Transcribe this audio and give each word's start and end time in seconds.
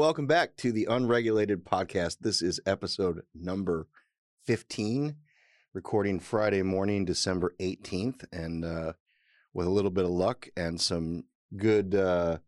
Welcome 0.00 0.26
back 0.26 0.56
to 0.56 0.72
the 0.72 0.86
Unregulated 0.88 1.62
Podcast. 1.62 2.20
This 2.20 2.40
is 2.40 2.58
episode 2.64 3.20
number 3.34 3.86
15, 4.46 5.14
recording 5.74 6.18
Friday 6.18 6.62
morning, 6.62 7.04
December 7.04 7.54
18th. 7.60 8.24
And 8.32 8.64
uh, 8.64 8.94
with 9.52 9.66
a 9.66 9.70
little 9.70 9.90
bit 9.90 10.06
of 10.06 10.10
luck 10.10 10.48
and 10.56 10.80
some 10.80 11.24
good 11.54 11.94
uh, 11.94 12.38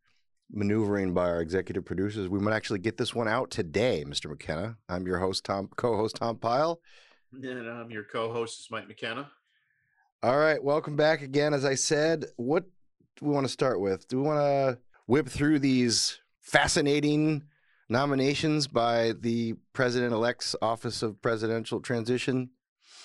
maneuvering 0.51 1.13
by 1.13 1.29
our 1.29 1.43
executive 1.43 1.85
producers, 1.85 2.27
we 2.27 2.41
might 2.41 2.55
actually 2.55 2.79
get 2.79 2.97
this 2.97 3.15
one 3.15 3.29
out 3.29 3.51
today, 3.51 4.03
Mr. 4.09 4.31
McKenna. 4.31 4.79
I'm 4.89 5.07
your 5.07 5.19
host, 5.19 5.45
Tom, 5.45 5.69
co-host 5.77 6.17
Tom 6.17 6.39
Pyle. 6.39 6.81
And 7.35 7.69
I'm 7.69 7.91
your 7.91 8.05
co-host 8.05 8.61
is 8.61 8.69
Mike 8.71 8.89
McKenna. 8.89 9.31
All 10.23 10.39
right, 10.39 10.65
welcome 10.65 10.97
back 10.97 11.21
again. 11.21 11.53
As 11.53 11.67
I 11.67 11.75
said, 11.75 12.25
what 12.37 12.65
do 13.17 13.27
we 13.27 13.31
want 13.31 13.45
to 13.45 13.53
start 13.53 13.79
with? 13.79 14.09
Do 14.09 14.23
we 14.23 14.27
want 14.27 14.39
to 14.39 14.79
whip 15.07 15.29
through 15.29 15.59
these 15.59 16.19
fascinating 16.43 17.45
nominations 17.89 18.67
by 18.67 19.13
the 19.21 19.55
president-elect's 19.73 20.55
Office 20.61 21.03
of 21.03 21.21
Presidential 21.23 21.81
Transition? 21.81 22.51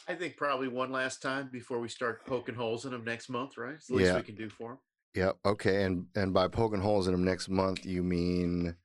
I 0.08 0.16
think 0.16 0.38
probably 0.38 0.68
one 0.68 0.92
last 0.92 1.22
time 1.22 1.50
before 1.52 1.80
we 1.80 1.90
start 1.90 2.26
poking 2.26 2.56
holes 2.56 2.86
in 2.86 2.92
them 2.92 3.04
next 3.04 3.30
month, 3.30 3.58
right? 3.58 3.76
It's 3.76 3.88
the 3.88 3.96
least 3.96 4.12
Yeah. 4.12 4.16
we 4.18 4.24
can 4.24 4.36
do 4.36 4.50
for 4.50 4.70
them. 4.72 4.78
Yep. 5.16 5.38
Okay. 5.46 5.84
And 5.84 6.06
and 6.16 6.34
by 6.34 6.48
poking 6.48 6.80
holes 6.82 7.08
in 7.08 7.14
them 7.14 7.24
next 7.24 7.50
month, 7.50 7.86
you 7.86 8.04
mean 8.04 8.76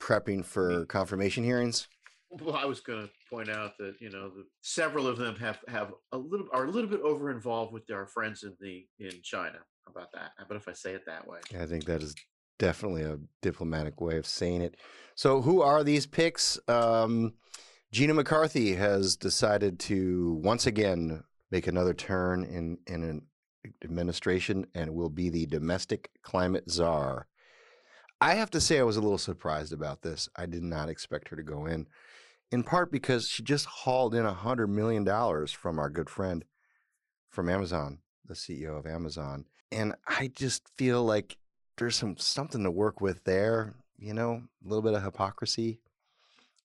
prepping 0.00 0.44
for 0.44 0.86
confirmation 0.86 1.42
hearings? 1.44 1.88
Well, 2.30 2.54
I 2.54 2.64
was 2.64 2.80
going 2.80 3.02
to 3.02 3.10
point 3.28 3.48
out 3.50 3.76
that 3.78 3.96
you 4.00 4.10
know 4.10 4.30
the, 4.30 4.44
several 4.60 5.06
of 5.08 5.18
them 5.18 5.34
have 5.36 5.58
have 5.66 5.92
a 6.12 6.18
little 6.18 6.46
are 6.52 6.66
a 6.66 6.70
little 6.70 6.88
bit 6.88 7.00
over 7.00 7.30
involved 7.30 7.72
with 7.72 7.90
our 7.90 8.06
friends 8.06 8.44
in 8.44 8.54
the 8.60 8.86
in 8.98 9.20
China. 9.22 9.58
About 9.88 10.12
that? 10.12 10.30
About 10.40 10.56
if 10.56 10.68
I 10.68 10.72
say 10.72 10.92
it 10.92 11.04
that 11.06 11.26
way? 11.26 11.40
I 11.58 11.66
think 11.66 11.84
that 11.86 12.02
is 12.02 12.14
definitely 12.60 13.02
a 13.02 13.18
diplomatic 13.40 14.00
way 14.00 14.18
of 14.18 14.26
saying 14.26 14.62
it. 14.62 14.76
So, 15.16 15.40
who 15.40 15.62
are 15.62 15.82
these 15.82 16.06
picks? 16.06 16.60
Um, 16.68 17.34
Gina 17.90 18.14
McCarthy 18.14 18.74
has 18.76 19.16
decided 19.16 19.80
to 19.80 20.38
once 20.44 20.66
again 20.66 21.24
make 21.50 21.66
another 21.66 21.94
turn 21.94 22.44
in 22.44 22.78
in 22.86 23.02
an 23.02 23.22
administration 23.82 24.66
and 24.74 24.94
will 24.94 25.08
be 25.08 25.28
the 25.28 25.46
domestic 25.46 26.10
climate 26.22 26.70
czar. 26.70 27.26
I 28.20 28.34
have 28.34 28.50
to 28.50 28.60
say, 28.60 28.78
I 28.78 28.84
was 28.84 28.96
a 28.96 29.00
little 29.00 29.18
surprised 29.18 29.72
about 29.72 30.02
this. 30.02 30.28
I 30.36 30.46
did 30.46 30.62
not 30.62 30.90
expect 30.90 31.28
her 31.28 31.36
to 31.36 31.42
go 31.42 31.66
in, 31.66 31.88
in 32.52 32.62
part 32.62 32.92
because 32.92 33.28
she 33.28 33.42
just 33.42 33.66
hauled 33.66 34.14
in 34.14 34.26
a 34.26 34.34
hundred 34.34 34.68
million 34.68 35.04
dollars 35.04 35.50
from 35.50 35.78
our 35.78 35.88
good 35.88 36.10
friend 36.10 36.44
from 37.30 37.48
Amazon, 37.48 37.98
the 38.26 38.34
CEO 38.34 38.78
of 38.78 38.86
Amazon, 38.86 39.46
and 39.72 39.94
I 40.06 40.30
just 40.34 40.68
feel 40.76 41.02
like 41.04 41.36
there's 41.80 41.96
some 41.96 42.16
something 42.16 42.62
to 42.62 42.70
work 42.70 43.00
with 43.00 43.24
there. 43.24 43.74
You 43.98 44.14
know, 44.14 44.42
a 44.64 44.68
little 44.68 44.82
bit 44.82 44.94
of 44.94 45.02
hypocrisy, 45.02 45.80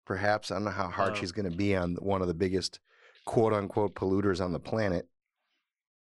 perhaps. 0.06 0.52
I 0.52 0.56
don't 0.56 0.66
know 0.66 0.72
how 0.72 0.90
hard 0.90 1.10
Um, 1.14 1.16
she's 1.16 1.32
going 1.32 1.50
to 1.50 1.58
be 1.58 1.76
on 1.76 1.96
one 1.96 2.22
of 2.22 2.28
the 2.28 2.34
biggest 2.34 2.80
quote 3.26 3.54
unquote 3.54 3.96
polluters 3.96 4.40
on 4.44 4.54
the 4.54 4.60
planet 4.60 5.08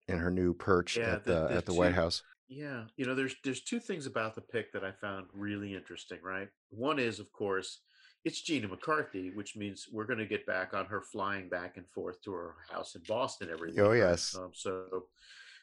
in 0.07 0.17
her 0.19 0.29
new 0.29 0.53
perch 0.53 0.97
Yeah, 0.97 1.13
at 1.13 1.23
the- 1.23 1.33
the, 1.33 1.47
the 1.47 1.53
at 1.55 1.65
the 1.65 1.73
White 1.73 1.93
House. 1.93 2.23
Yeah, 2.49 2.83
you 2.97 3.05
know, 3.05 3.15
there's 3.15 3.35
there's 3.43 3.61
two 3.61 3.79
things 3.79 4.05
about 4.05 4.35
the 4.35 4.41
pick 4.41 4.73
that 4.73 4.83
I 4.83 4.91
found 4.91 5.27
really 5.33 5.73
interesting. 5.73 6.19
Right, 6.21 6.49
one 6.69 6.99
is 6.99 7.19
of 7.19 7.31
course 7.31 7.79
it's 8.25 8.41
Gina 8.41 8.67
McCarthy, 8.67 9.31
which 9.31 9.55
means 9.55 9.87
we're 9.91 10.05
going 10.05 10.19
to 10.19 10.25
get 10.25 10.45
back 10.45 10.73
on 10.73 10.85
her 10.85 11.01
flying 11.01 11.49
back 11.49 11.75
and 11.77 11.85
forth 11.89 12.21
to 12.23 12.31
her 12.31 12.55
house 12.71 12.95
in 12.95 13.01
Boston 13.07 13.49
every. 13.51 13.77
Oh 13.79 13.91
yes, 13.93 14.35
Um, 14.35 14.51
so 14.53 15.05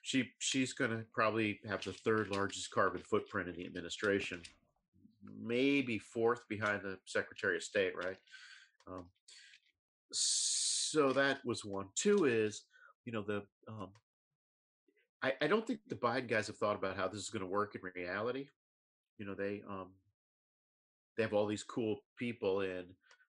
she 0.03 0.31
she's 0.38 0.72
going 0.72 0.91
to 0.91 1.05
probably 1.12 1.61
have 1.69 1.84
the 1.84 1.93
third 1.93 2.31
largest 2.31 2.71
carbon 2.71 3.03
footprint 3.03 3.49
in 3.49 3.56
the 3.56 3.66
administration, 3.66 4.43
maybe 5.43 5.99
fourth 5.99 6.49
behind 6.49 6.83
the 6.83 6.99
Secretary 7.05 7.56
of 7.56 7.62
State, 7.62 7.94
right? 7.97 8.16
Um, 8.87 9.05
so 10.12 11.12
that 11.12 11.44
was 11.44 11.65
one. 11.65 11.87
Two 11.94 12.25
is, 12.25 12.62
you 13.05 13.12
know, 13.12 13.22
the 13.22 13.43
um, 13.69 13.89
I, 15.22 15.34
I 15.43 15.47
don't 15.47 15.66
think 15.66 15.81
the 15.89 15.94
Biden 15.94 16.28
guys 16.28 16.47
have 16.47 16.56
thought 16.56 16.77
about 16.77 16.97
how 16.97 17.09
this 17.09 17.21
is 17.21 17.31
going 17.31 17.44
to 17.44 17.50
work 17.50 17.75
in 17.75 17.81
reality. 17.94 18.49
You 19.19 19.27
know, 19.27 19.34
they 19.34 19.62
um, 19.69 19.89
they 21.16 21.22
have 21.22 21.34
all 21.34 21.47
these 21.47 21.62
cool 21.62 21.99
people 22.16 22.62
in, 22.62 22.84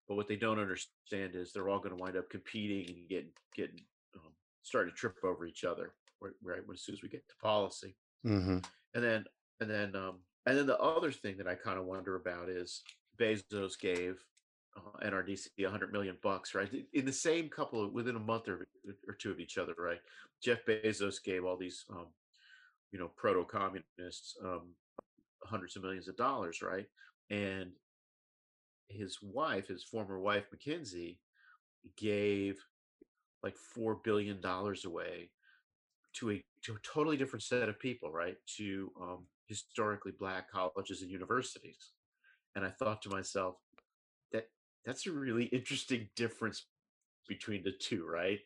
but 0.07 0.15
what 0.15 0.27
they 0.27 0.37
don't 0.37 0.59
understand 0.59 1.35
is 1.35 1.51
they're 1.51 1.69
all 1.69 1.79
going 1.79 1.95
to 1.95 2.01
wind 2.01 2.15
up 2.15 2.29
competing 2.29 2.95
and 2.95 3.09
getting 3.09 3.31
getting 3.53 3.81
um, 4.15 4.31
starting 4.61 4.91
to 4.91 4.97
trip 4.97 5.17
over 5.23 5.45
each 5.45 5.65
other. 5.65 5.93
Right, 6.21 6.61
as 6.71 6.81
soon 6.81 6.95
as 6.95 7.01
we 7.01 7.09
get 7.09 7.27
to 7.27 7.35
policy, 7.41 7.95
hmm 8.23 8.59
and 8.93 9.03
then 9.03 9.25
and 9.59 9.69
then 9.69 9.95
um, 9.95 10.19
and 10.45 10.57
then 10.57 10.67
the 10.67 10.79
other 10.79 11.11
thing 11.11 11.37
that 11.37 11.47
I 11.47 11.55
kind 11.55 11.79
of 11.79 11.85
wonder 11.85 12.15
about 12.15 12.49
is 12.49 12.81
Bezos 13.17 13.79
gave 13.79 14.17
uh, 14.75 15.05
NRDC 15.05 15.49
100 15.61 15.91
million 15.91 16.17
bucks, 16.23 16.55
right? 16.55 16.69
In 16.93 17.05
the 17.05 17.13
same 17.13 17.49
couple 17.49 17.83
of 17.83 17.93
within 17.93 18.15
a 18.15 18.19
month 18.19 18.47
or, 18.47 18.67
or 19.07 19.13
two 19.13 19.31
of 19.31 19.39
each 19.39 19.57
other, 19.57 19.73
right? 19.77 19.99
Jeff 20.43 20.65
Bezos 20.65 21.23
gave 21.23 21.45
all 21.45 21.57
these, 21.57 21.85
um, 21.91 22.07
you 22.91 22.99
know, 22.99 23.11
proto 23.15 23.43
communists 23.43 24.35
um, 24.43 24.73
hundreds 25.43 25.75
of 25.75 25.83
millions 25.83 26.07
of 26.07 26.15
dollars, 26.15 26.61
right? 26.61 26.87
And 27.29 27.71
his 28.87 29.19
wife, 29.21 29.67
his 29.67 29.83
former 29.83 30.19
wife, 30.19 30.45
MacKenzie, 30.53 31.17
gave 31.97 32.57
like 33.43 33.57
four 33.57 33.95
billion 34.03 34.41
dollars 34.41 34.85
away 34.85 35.29
to 36.13 36.31
a 36.31 36.43
to 36.63 36.73
a 36.73 36.79
totally 36.83 37.17
different 37.17 37.43
set 37.43 37.69
of 37.69 37.79
people, 37.79 38.11
right? 38.11 38.35
To 38.57 38.91
um, 39.01 39.25
historically 39.47 40.13
black 40.17 40.51
colleges 40.51 41.01
and 41.01 41.11
universities. 41.11 41.91
And 42.55 42.65
I 42.65 42.69
thought 42.69 43.01
to 43.03 43.09
myself, 43.09 43.55
that 44.31 44.47
that's 44.85 45.07
a 45.07 45.11
really 45.11 45.45
interesting 45.45 46.09
difference 46.15 46.65
between 47.27 47.63
the 47.63 47.71
two, 47.71 48.05
right? 48.05 48.39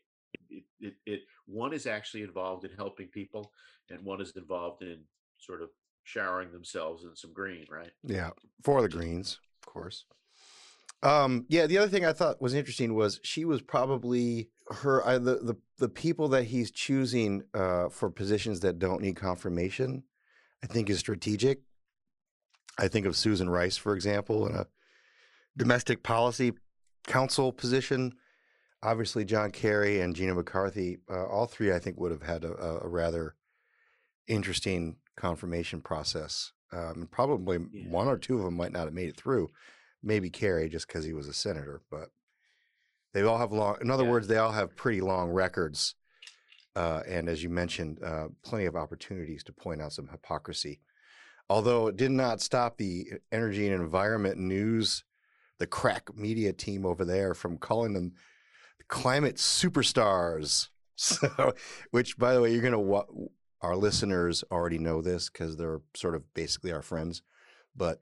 It, 0.49 0.63
it, 0.79 0.93
it 1.05 1.21
one 1.47 1.73
is 1.73 1.87
actually 1.87 2.23
involved 2.23 2.65
in 2.65 2.71
helping 2.77 3.07
people, 3.07 3.51
and 3.89 4.03
one 4.03 4.21
is 4.21 4.33
involved 4.35 4.83
in 4.83 4.99
sort 5.39 5.61
of 5.61 5.69
showering 6.03 6.51
themselves 6.51 7.03
in 7.03 7.15
some 7.15 7.33
green, 7.33 7.65
right? 7.69 7.91
yeah, 8.03 8.29
for 8.63 8.81
the 8.81 8.89
Greens, 8.89 9.39
of 9.61 9.73
course. 9.73 10.05
Um, 11.03 11.45
yeah, 11.49 11.67
the 11.67 11.77
other 11.77 11.89
thing 11.89 12.05
I 12.05 12.13
thought 12.13 12.41
was 12.41 12.53
interesting 12.53 12.93
was 12.95 13.19
she 13.23 13.45
was 13.45 13.61
probably 13.61 14.49
her 14.69 15.05
I, 15.05 15.17
the 15.17 15.35
the 15.35 15.55
the 15.77 15.89
people 15.89 16.27
that 16.29 16.45
he's 16.45 16.71
choosing 16.71 17.43
uh, 17.53 17.89
for 17.89 18.09
positions 18.09 18.61
that 18.61 18.79
don't 18.79 19.01
need 19.01 19.15
confirmation. 19.15 20.03
I 20.63 20.67
think 20.67 20.89
is 20.89 20.99
strategic. 20.99 21.61
I 22.79 22.87
think 22.87 23.05
of 23.05 23.15
Susan 23.15 23.49
Rice, 23.49 23.77
for 23.77 23.93
example, 23.95 24.47
in 24.47 24.55
a 24.55 24.67
domestic 25.55 26.01
policy 26.03 26.53
council 27.07 27.51
position. 27.51 28.13
Obviously, 28.83 29.25
John 29.25 29.51
Kerry 29.51 30.01
and 30.01 30.15
Gina 30.15 30.33
McCarthy, 30.35 30.97
uh, 31.09 31.25
all 31.25 31.45
three, 31.45 31.71
I 31.71 31.79
think, 31.79 31.99
would 31.99 32.11
have 32.11 32.23
had 32.23 32.43
a, 32.43 32.53
a- 32.53 32.79
a 32.85 32.87
rather 32.87 33.35
interesting 34.27 34.97
confirmation 35.15 35.81
process. 35.81 36.51
Um, 36.71 37.07
probably 37.11 37.59
Yeah. 37.71 37.89
one 37.89 38.07
or 38.07 38.17
two 38.17 38.37
of 38.39 38.43
them 38.45 38.55
might 38.55 38.71
not 38.71 38.85
have 38.85 38.93
made 38.93 39.09
it 39.09 39.17
through. 39.17 39.51
Maybe 40.03 40.29
Kerry, 40.29 40.67
just 40.69 40.87
because 40.87 41.05
he 41.05 41.13
was 41.13 41.27
a 41.27 41.33
senator, 41.33 41.81
but 41.89 42.09
they 43.15 43.23
all 43.23 43.37
have 43.37 43.53
long. 43.53 43.77
In 43.79 43.89
other 43.89 44.03
Yeah. 44.03 44.09
words, 44.11 44.27
they 44.27 44.35
all 44.37 44.51
have 44.51 44.75
pretty 44.75 44.99
long 44.99 45.31
records, 45.31 45.95
uh, 46.75 47.01
and 47.07 47.29
as 47.29 47.41
you 47.41 47.49
mentioned, 47.49 48.03
uh, 48.03 48.27
plenty 48.43 48.65
of 48.65 48.75
opportunities 48.75 49.41
to 49.45 49.53
point 49.53 49.81
out 49.81 49.93
some 49.93 50.09
hypocrisy. 50.09 50.81
Although 51.49 51.87
it 51.87 51.95
did 51.95 52.11
not 52.11 52.41
stop 52.41 52.77
the 52.77 53.13
energy 53.31 53.67
and 53.69 53.81
environment 53.81 54.37
news, 54.37 55.05
the 55.59 55.65
crack 55.67 56.13
media 56.13 56.51
team 56.51 56.85
over 56.85 57.05
there 57.05 57.33
from 57.33 57.57
calling 57.57 57.93
them 57.93 58.13
climate 58.87 59.37
superstars. 59.37 60.69
So, 60.97 61.53
which 61.91 62.17
by 62.17 62.33
the 62.33 62.39
way, 62.39 62.53
you're 62.53 62.61
gonna 62.63 62.79
wa- 62.79 63.05
our 63.59 63.75
listeners 63.75 64.45
already 64.49 64.77
know 64.77 65.01
this 65.01 65.29
because 65.29 65.57
they're 65.57 65.81
sort 65.93 66.15
of 66.15 66.33
basically 66.33 66.71
our 66.71 66.81
friends, 66.81 67.21
but 67.75 68.01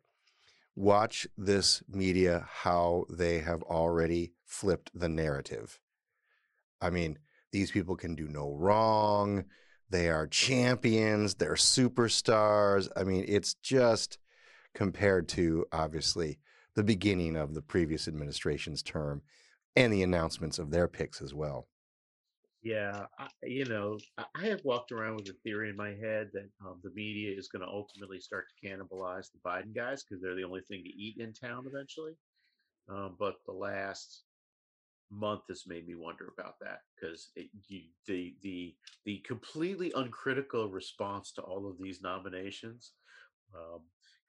watch 0.75 1.27
this 1.37 1.83
media 1.87 2.47
how 2.49 3.05
they 3.09 3.39
have 3.39 3.61
already 3.63 4.33
flipped 4.45 4.91
the 4.93 5.09
narrative. 5.09 5.79
I 6.81 6.89
mean, 6.89 7.19
these 7.51 7.71
people 7.71 7.95
can 7.95 8.15
do 8.15 8.27
no 8.27 8.53
wrong. 8.53 9.45
They 9.89 10.09
are 10.09 10.27
champions. 10.27 11.35
They're 11.35 11.53
superstars. 11.53 12.89
I 12.95 13.03
mean, 13.03 13.25
it's 13.27 13.53
just 13.55 14.17
compared 14.73 15.29
to 15.29 15.65
obviously 15.71 16.39
the 16.75 16.83
beginning 16.83 17.35
of 17.35 17.53
the 17.53 17.61
previous 17.61 18.07
administration's 18.07 18.81
term 18.81 19.21
and 19.75 19.93
the 19.93 20.03
announcements 20.03 20.57
of 20.57 20.71
their 20.71 20.87
picks 20.87 21.21
as 21.21 21.33
well. 21.33 21.67
Yeah, 22.63 23.05
I, 23.19 23.27
you 23.43 23.65
know, 23.65 23.99
I 24.17 24.45
have 24.47 24.63
walked 24.63 24.93
around 24.93 25.17
with 25.17 25.27
a 25.29 25.33
theory 25.43 25.69
in 25.69 25.75
my 25.75 25.89
head 25.89 26.29
that 26.33 26.49
um, 26.65 26.79
the 26.81 26.91
media 26.95 27.37
is 27.37 27.49
going 27.49 27.61
to 27.61 27.67
ultimately 27.67 28.19
start 28.21 28.45
to 28.49 28.67
cannibalize 28.67 29.27
the 29.31 29.39
Biden 29.45 29.75
guys 29.75 30.03
because 30.03 30.21
they're 30.21 30.35
the 30.35 30.45
only 30.45 30.61
thing 30.61 30.81
to 30.83 30.89
eat 30.89 31.17
in 31.19 31.33
town 31.33 31.65
eventually. 31.67 32.13
Um, 32.89 33.15
but 33.19 33.35
the 33.45 33.53
last 33.53 34.23
month 35.11 35.41
has 35.49 35.63
made 35.67 35.87
me 35.87 35.95
wonder 35.95 36.33
about 36.37 36.55
that 36.61 36.79
because 36.95 37.29
the 38.07 38.33
the 38.43 38.75
the 39.05 39.19
completely 39.19 39.91
uncritical 39.95 40.69
response 40.69 41.31
to 41.33 41.41
all 41.41 41.69
of 41.69 41.77
these 41.79 42.01
nominations 42.01 42.93
um, 43.55 43.81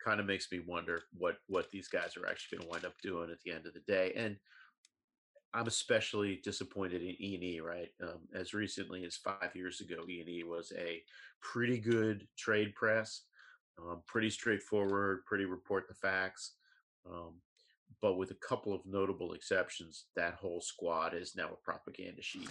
kind 0.04 0.20
of 0.20 0.26
makes 0.26 0.50
me 0.52 0.60
wonder 0.66 1.02
what 1.16 1.36
what 1.48 1.70
these 1.70 1.88
guys 1.88 2.16
are 2.16 2.28
actually 2.28 2.58
going 2.58 2.68
to 2.68 2.72
wind 2.72 2.84
up 2.84 2.94
doing 3.02 3.30
at 3.30 3.38
the 3.44 3.52
end 3.52 3.66
of 3.66 3.74
the 3.74 3.80
day. 3.92 4.12
And 4.16 4.36
I'm 5.54 5.66
especially 5.66 6.40
disappointed 6.42 7.00
in 7.02 7.16
E 7.20 7.34
and 7.34 7.44
E. 7.44 7.60
Right, 7.60 7.90
um, 8.02 8.28
as 8.34 8.52
recently 8.52 9.04
as 9.04 9.16
five 9.16 9.50
years 9.54 9.80
ago, 9.80 10.04
E 10.08 10.20
and 10.20 10.28
E 10.28 10.42
was 10.44 10.72
a 10.76 11.02
pretty 11.40 11.78
good 11.78 12.26
trade 12.36 12.74
press, 12.74 13.22
um, 13.78 14.02
pretty 14.06 14.30
straightforward, 14.30 15.24
pretty 15.24 15.44
report 15.44 15.88
the 15.88 15.94
facts. 15.94 16.52
Um, 17.08 17.34
but 18.02 18.18
with 18.18 18.32
a 18.32 18.46
couple 18.46 18.74
of 18.74 18.84
notable 18.84 19.32
exceptions, 19.32 20.06
that 20.16 20.34
whole 20.34 20.60
squad 20.60 21.14
is 21.14 21.36
now 21.36 21.48
a 21.52 21.64
propaganda 21.64 22.20
sheet. 22.20 22.50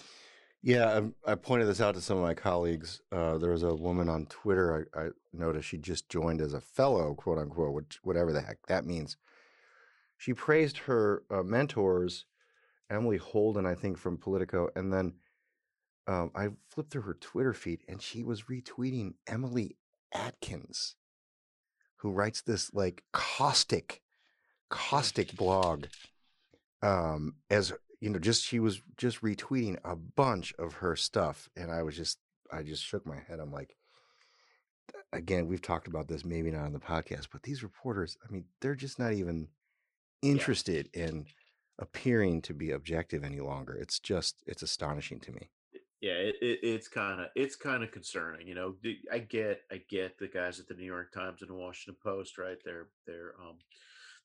Yeah, 0.63 0.85
um, 0.93 1.13
I, 1.27 1.33
I 1.33 1.35
pointed 1.35 1.67
this 1.67 1.81
out 1.81 1.93
to 1.95 2.01
some 2.01 2.17
of 2.17 2.23
my 2.23 2.33
colleagues. 2.33 3.01
Uh, 3.11 3.37
there 3.37 3.51
was 3.51 3.63
a 3.63 3.75
woman 3.75 4.07
on 4.07 4.25
Twitter 4.27 4.87
I, 4.95 4.99
I 4.99 5.09
noticed 5.33 5.67
she 5.67 5.77
just 5.77 6.07
joined 6.07 6.39
as 6.39 6.53
a 6.53 6.61
fellow, 6.61 7.13
quote 7.15 7.37
unquote, 7.37 7.73
which 7.73 7.99
whatever 8.01 8.31
the 8.31 8.41
heck 8.41 8.65
that 8.67 8.85
means. 8.85 9.17
She 10.17 10.33
praised 10.33 10.77
her 10.77 11.23
uh, 11.29 11.43
mentors, 11.43 12.25
Emily 12.93 13.17
Holden, 13.17 13.65
I 13.65 13.75
think 13.75 13.97
from 13.97 14.17
Politico, 14.17 14.69
and 14.75 14.93
then 14.93 15.15
um, 16.07 16.31
I 16.35 16.49
flipped 16.69 16.91
through 16.91 17.03
her 17.03 17.15
Twitter 17.15 17.53
feed 17.53 17.83
and 17.87 18.01
she 18.01 18.23
was 18.23 18.43
retweeting 18.43 19.15
Emily 19.27 19.77
Atkins, 20.13 20.95
who 21.97 22.11
writes 22.11 22.41
this 22.41 22.73
like 22.73 23.03
caustic, 23.13 24.01
caustic 24.69 25.35
blog 25.35 25.85
um, 26.81 27.35
as 27.49 27.73
you 28.01 28.09
know, 28.09 28.19
just 28.19 28.43
she 28.45 28.59
was 28.59 28.81
just 28.97 29.21
retweeting 29.21 29.77
a 29.85 29.95
bunch 29.95 30.53
of 30.59 30.75
her 30.75 30.95
stuff, 30.95 31.49
and 31.55 31.71
I 31.71 31.83
was 31.83 31.95
just, 31.95 32.19
I 32.51 32.63
just 32.63 32.83
shook 32.83 33.05
my 33.05 33.19
head. 33.27 33.39
I'm 33.39 33.51
like, 33.51 33.77
again, 35.13 35.47
we've 35.47 35.61
talked 35.61 35.87
about 35.87 36.07
this, 36.07 36.25
maybe 36.25 36.51
not 36.51 36.65
on 36.65 36.73
the 36.73 36.79
podcast, 36.79 37.27
but 37.31 37.43
these 37.43 37.63
reporters, 37.63 38.17
I 38.27 38.31
mean, 38.31 38.45
they're 38.61 38.75
just 38.75 38.99
not 38.99 39.13
even 39.13 39.47
Yeah, 40.31 40.47
interested 40.47 40.89
in 40.93 41.27
appearing 41.79 42.41
to 42.43 42.53
be 42.53 42.71
objective 42.71 43.23
any 43.23 43.39
longer. 43.39 43.75
It's 43.75 43.99
just, 43.99 44.43
it's 44.45 44.61
astonishing 44.63 45.19
to 45.21 45.31
me. 45.31 45.49
yeah, 46.01 46.13
it, 46.13 46.35
it, 46.41 46.59
it's 46.63 46.87
kind 46.89 47.21
of 47.21 47.27
it's 47.35 47.55
kind 47.55 47.81
of 47.83 47.91
concerning. 47.91 48.45
You 48.47 48.55
know, 48.55 48.75
I 49.11 49.19
get 49.19 49.61
I 49.71 49.81
get 49.89 50.17
the 50.19 50.27
guys 50.27 50.59
at 50.59 50.67
the 50.67 50.73
New 50.73 50.85
York 50.85 51.13
Times 51.13 51.41
and 51.41 51.49
the 51.49 51.55
Washington 51.55 51.95
Post, 52.03 52.37
right? 52.37 52.57
They're 52.65 52.87
they're 53.07 53.33
um 53.39 53.57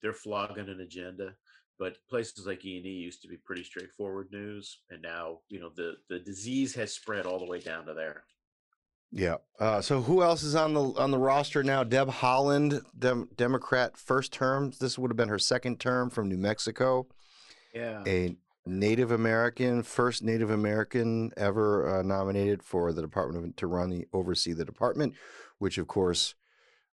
they're 0.03 0.13
flogging 0.13 0.69
an 0.69 0.81
agenda. 0.81 1.35
But 1.79 1.97
places 2.11 2.45
like 2.45 2.65
E 2.65 2.79
and 2.79 2.87
E 2.87 2.91
used 2.91 3.23
to 3.23 3.29
be 3.29 3.37
pretty 3.37 3.63
straightforward 3.63 4.29
news, 4.33 4.81
and 4.91 5.01
now 5.01 5.39
you 5.49 5.61
know 5.61 5.71
the 5.77 5.95
the 6.09 6.19
disease 6.19 6.75
has 6.75 6.93
spread 6.93 7.25
all 7.27 7.39
the 7.39 7.47
way 7.47 7.61
down 7.61 7.87
to 7.87 7.95
there. 7.95 8.25
Yeah. 9.13 9.37
Uh, 9.59 9.81
so 9.81 10.03
who 10.03 10.23
else 10.23 10.43
is 10.43 10.57
on 10.57 10.75
the 10.75 10.83
on 10.83 11.13
the 11.13 11.19
roster 11.19 11.63
now? 11.63 11.85
Deb 11.85 12.09
Haaland, 12.09 12.83
Dem- 12.99 13.29
Democrat, 13.37 13.97
first 13.97 14.33
term. 14.33 14.73
This 14.81 14.99
would 14.99 15.13
have 15.13 15.17
been 15.17 15.29
her 15.29 15.39
second 15.39 15.79
term 15.79 16.11
from 16.11 16.29
New 16.29 16.37
Mexico. 16.37 17.07
Yeah, 17.79 18.03
a 18.07 18.37
Native 18.67 19.11
American, 19.11 19.83
first 19.83 20.23
Native 20.23 20.51
American 20.51 21.31
ever 21.37 21.99
uh, 21.99 22.03
nominated 22.03 22.63
for 22.63 22.93
the 22.93 23.03
Department 23.03 23.45
of, 23.45 23.57
to 23.57 23.67
run 23.67 23.91
the 23.91 24.07
oversee 24.13 24.53
the 24.53 24.65
department, 24.65 25.15
which 25.59 25.79
of 25.79 25.87
course 25.87 26.35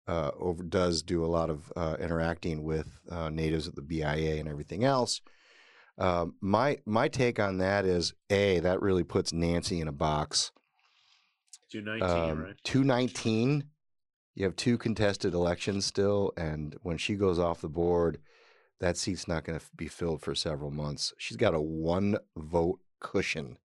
uh, 0.06 0.30
over, 0.38 0.62
does 0.62 1.02
do 1.02 1.24
a 1.24 1.32
lot 1.38 1.48
of 1.50 1.72
uh, 1.76 1.96
interacting 2.00 2.62
with 2.64 2.88
uh, 3.10 3.30
natives 3.30 3.68
at 3.68 3.74
the 3.74 3.82
BIA 3.82 4.40
and 4.40 4.48
everything 4.48 4.84
else. 4.84 5.20
Um, 5.98 6.34
my 6.40 6.78
my 6.84 7.08
take 7.08 7.38
on 7.38 7.58
that 7.58 7.84
is 7.84 8.14
a 8.30 8.60
that 8.60 8.82
really 8.82 9.04
puts 9.04 9.32
Nancy 9.32 9.80
in 9.80 9.88
a 9.88 9.92
box. 9.92 10.50
two 11.70 11.82
nineteen, 11.82 12.30
Um, 12.30 12.44
right? 12.44 12.56
Two 12.64 12.82
nineteen. 12.82 13.64
You 14.34 14.44
have 14.46 14.56
two 14.56 14.78
contested 14.78 15.34
elections 15.34 15.84
still, 15.84 16.32
and 16.36 16.74
when 16.82 16.96
she 16.96 17.14
goes 17.14 17.38
off 17.38 17.60
the 17.60 17.68
board, 17.68 18.18
that 18.82 18.96
seat's 18.96 19.28
not 19.28 19.44
going 19.44 19.58
to 19.58 19.64
be 19.76 19.86
filled 19.86 20.22
for 20.22 20.34
several 20.34 20.72
months. 20.72 21.14
She's 21.16 21.36
got 21.36 21.54
a 21.54 21.60
one 21.60 22.18
vote 22.36 22.80
cushion 23.00 23.56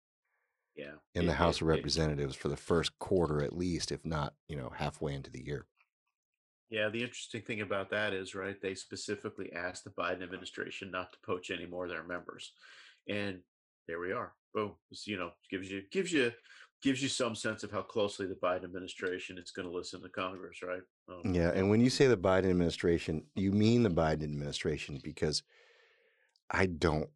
Yeah, 0.76 0.96
in 1.14 1.26
the 1.26 1.32
House 1.32 1.56
it, 1.56 1.62
of 1.62 1.68
it, 1.68 1.72
Representatives 1.72 2.36
for 2.36 2.48
the 2.48 2.56
first 2.56 2.98
quarter 2.98 3.42
at 3.42 3.56
least, 3.56 3.90
if 3.90 4.04
not, 4.04 4.34
you 4.46 4.56
know, 4.56 4.70
halfway 4.76 5.14
into 5.14 5.30
the 5.30 5.42
year. 5.42 5.66
Yeah, 6.68 6.90
the 6.90 7.02
interesting 7.02 7.42
thing 7.42 7.62
about 7.62 7.90
that 7.90 8.12
is, 8.12 8.34
right, 8.34 8.60
they 8.60 8.74
specifically 8.74 9.52
asked 9.54 9.84
the 9.84 9.90
Biden 9.90 10.22
administration 10.22 10.90
not 10.90 11.12
to 11.12 11.18
poach 11.24 11.50
any 11.50 11.64
more 11.64 11.84
of 11.84 11.90
their 11.90 12.04
members. 12.04 12.52
And 13.08 13.38
there 13.88 14.00
we 14.00 14.12
are. 14.12 14.34
Boom. 14.52 14.72
It's, 14.90 15.06
you 15.06 15.16
know, 15.16 15.30
gives 15.50 15.70
you 15.70 15.82
gives 15.90 16.12
you 16.12 16.32
gives 16.86 17.02
you 17.02 17.08
some 17.08 17.34
sense 17.34 17.64
of 17.64 17.72
how 17.72 17.82
closely 17.82 18.26
the 18.26 18.34
Biden 18.34 18.62
administration 18.62 19.38
is 19.38 19.50
going 19.50 19.68
to 19.68 19.74
listen 19.74 20.00
to 20.02 20.08
Congress, 20.08 20.62
right? 20.62 20.82
Um, 21.08 21.34
Yeah, 21.34 21.50
and 21.52 21.68
when 21.68 21.80
you 21.80 21.90
say 21.90 22.06
the 22.06 22.16
Biden 22.16 22.48
administration, 22.48 23.24
you 23.34 23.50
mean 23.50 23.82
the 23.82 23.90
Biden 23.90 24.22
administration 24.22 25.00
because 25.02 25.42
I 26.48 26.66
don't 26.66 27.10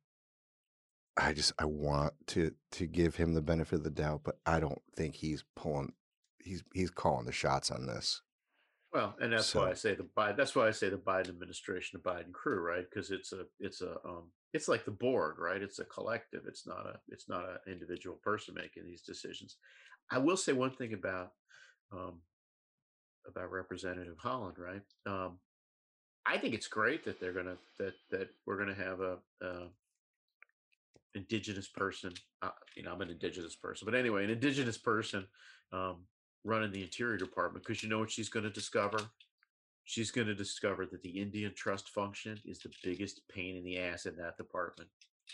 I 1.16 1.32
just 1.32 1.52
I 1.58 1.66
want 1.66 2.14
to 2.28 2.52
to 2.72 2.86
give 2.86 3.14
him 3.14 3.34
the 3.34 3.42
benefit 3.42 3.76
of 3.76 3.84
the 3.84 3.90
doubt, 3.90 4.22
but 4.24 4.38
I 4.44 4.58
don't 4.58 4.82
think 4.96 5.14
he's 5.14 5.44
pulling 5.54 5.92
he's 6.42 6.64
he's 6.74 6.90
calling 6.90 7.26
the 7.26 7.32
shots 7.32 7.70
on 7.70 7.86
this. 7.86 8.22
well, 8.92 9.14
and 9.20 9.32
that's 9.32 9.54
why 9.54 9.70
I 9.70 9.74
say 9.74 9.94
the 9.94 10.08
Biden. 10.16 10.36
That's 10.36 10.56
why 10.56 10.66
I 10.66 10.72
say 10.72 10.88
the 10.88 10.96
Biden 10.96 11.28
administration, 11.28 12.00
the 12.02 12.10
Biden 12.10 12.32
crew, 12.32 12.60
right? 12.60 12.84
Because 12.88 13.12
it's 13.12 13.32
a 13.32 13.44
it's 13.60 13.82
a 13.82 13.92
um 14.04 14.30
it's 14.52 14.68
like 14.68 14.84
the 14.84 14.90
board, 14.90 15.36
right? 15.38 15.62
It's 15.62 15.78
a 15.78 15.84
collective. 15.84 16.42
It's 16.46 16.66
not 16.66 16.86
a 16.86 16.98
it's 17.08 17.28
not 17.28 17.44
an 17.44 17.72
individual 17.72 18.16
person 18.22 18.54
making 18.54 18.86
these 18.86 19.02
decisions. 19.02 19.56
I 20.10 20.18
will 20.18 20.36
say 20.36 20.52
one 20.52 20.72
thing 20.72 20.94
about 20.94 21.32
um 21.92 22.20
about 23.26 23.52
Representative 23.52 24.16
Haaland, 24.18 24.58
right? 24.58 24.82
Um, 25.06 25.38
I 26.26 26.38
think 26.38 26.54
it's 26.54 26.68
great 26.68 27.04
that 27.04 27.20
they're 27.20 27.32
gonna 27.32 27.56
that 27.78 27.94
that 28.10 28.28
we're 28.46 28.58
gonna 28.58 28.74
have 28.74 29.00
a, 29.00 29.18
a 29.42 29.68
indigenous 31.14 31.68
person. 31.68 32.12
Uh, 32.42 32.50
you 32.76 32.82
know, 32.82 32.92
I'm 32.92 33.00
an 33.00 33.10
indigenous 33.10 33.56
person, 33.56 33.84
but 33.84 33.94
anyway, 33.94 34.24
an 34.24 34.30
indigenous 34.30 34.78
person 34.78 35.26
um, 35.72 35.98
running 36.44 36.72
the 36.72 36.82
Interior 36.82 37.16
Department 37.16 37.64
because 37.64 37.82
you 37.82 37.88
know 37.88 37.98
what 37.98 38.10
she's 38.10 38.28
going 38.28 38.44
to 38.44 38.50
discover. 38.50 38.98
She's 39.90 40.12
going 40.12 40.28
to 40.28 40.36
discover 40.36 40.86
that 40.86 41.02
the 41.02 41.20
Indian 41.20 41.52
trust 41.52 41.88
function 41.88 42.38
is 42.44 42.60
the 42.60 42.70
biggest 42.84 43.22
pain 43.28 43.56
in 43.56 43.64
the 43.64 43.80
ass 43.80 44.06
in 44.06 44.14
that 44.18 44.36
department. 44.36 44.88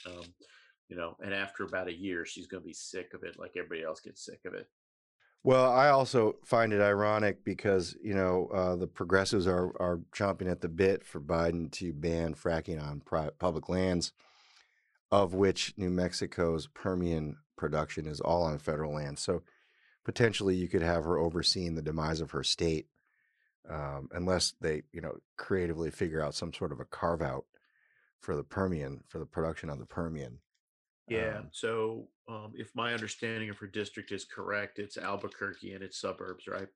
Um, 0.06 0.24
you 0.88 0.96
know, 0.96 1.14
and 1.22 1.34
after 1.34 1.64
about 1.64 1.88
a 1.88 1.94
year, 1.94 2.24
she's 2.24 2.46
going 2.46 2.62
to 2.62 2.66
be 2.66 2.72
sick 2.72 3.12
of 3.12 3.22
it, 3.22 3.38
like 3.38 3.50
everybody 3.58 3.82
else 3.82 4.00
gets 4.00 4.24
sick 4.24 4.40
of 4.46 4.54
it. 4.54 4.66
well, 5.44 5.70
I 5.70 5.90
also 5.90 6.36
find 6.42 6.72
it 6.72 6.80
ironic 6.80 7.44
because 7.44 7.96
you 8.02 8.14
know 8.14 8.48
uh, 8.54 8.76
the 8.76 8.86
progressives 8.86 9.46
are 9.46 9.74
are 9.78 10.00
chomping 10.14 10.50
at 10.50 10.62
the 10.62 10.70
bit 10.70 11.04
for 11.04 11.20
Biden 11.20 11.70
to 11.72 11.92
ban 11.92 12.34
fracking 12.34 12.82
on 12.82 13.00
pri- 13.00 13.36
public 13.38 13.68
lands, 13.68 14.12
of 15.10 15.34
which 15.34 15.74
New 15.76 15.90
Mexico's 15.90 16.66
Permian 16.68 17.36
production 17.58 18.06
is 18.06 18.20
all 18.20 18.42
on 18.44 18.58
federal 18.58 18.94
land. 18.94 19.18
So 19.18 19.42
potentially, 20.02 20.56
you 20.56 20.68
could 20.68 20.82
have 20.82 21.04
her 21.04 21.18
overseeing 21.18 21.74
the 21.74 21.82
demise 21.82 22.22
of 22.22 22.30
her 22.30 22.42
state, 22.42 22.86
um, 23.70 24.08
unless 24.12 24.54
they 24.60 24.82
you 24.92 25.00
know 25.00 25.16
creatively 25.36 25.90
figure 25.90 26.22
out 26.22 26.34
some 26.34 26.52
sort 26.52 26.72
of 26.72 26.80
a 26.80 26.84
carve 26.84 27.22
out 27.22 27.44
for 28.20 28.36
the 28.36 28.44
Permian 28.44 29.02
for 29.08 29.18
the 29.18 29.26
production 29.26 29.70
on 29.70 29.78
the 29.78 29.86
Permian. 29.86 30.38
Yeah. 31.08 31.38
Um, 31.38 31.48
So, 31.52 32.08
um, 32.28 32.52
if 32.56 32.70
my 32.74 32.92
understanding 32.92 33.50
of 33.50 33.58
her 33.58 33.66
district 33.66 34.10
is 34.10 34.24
correct, 34.24 34.78
it's 34.78 34.96
Albuquerque 34.96 35.72
and 35.72 35.82
its 35.82 36.00
suburbs, 36.00 36.48
right? 36.48 36.68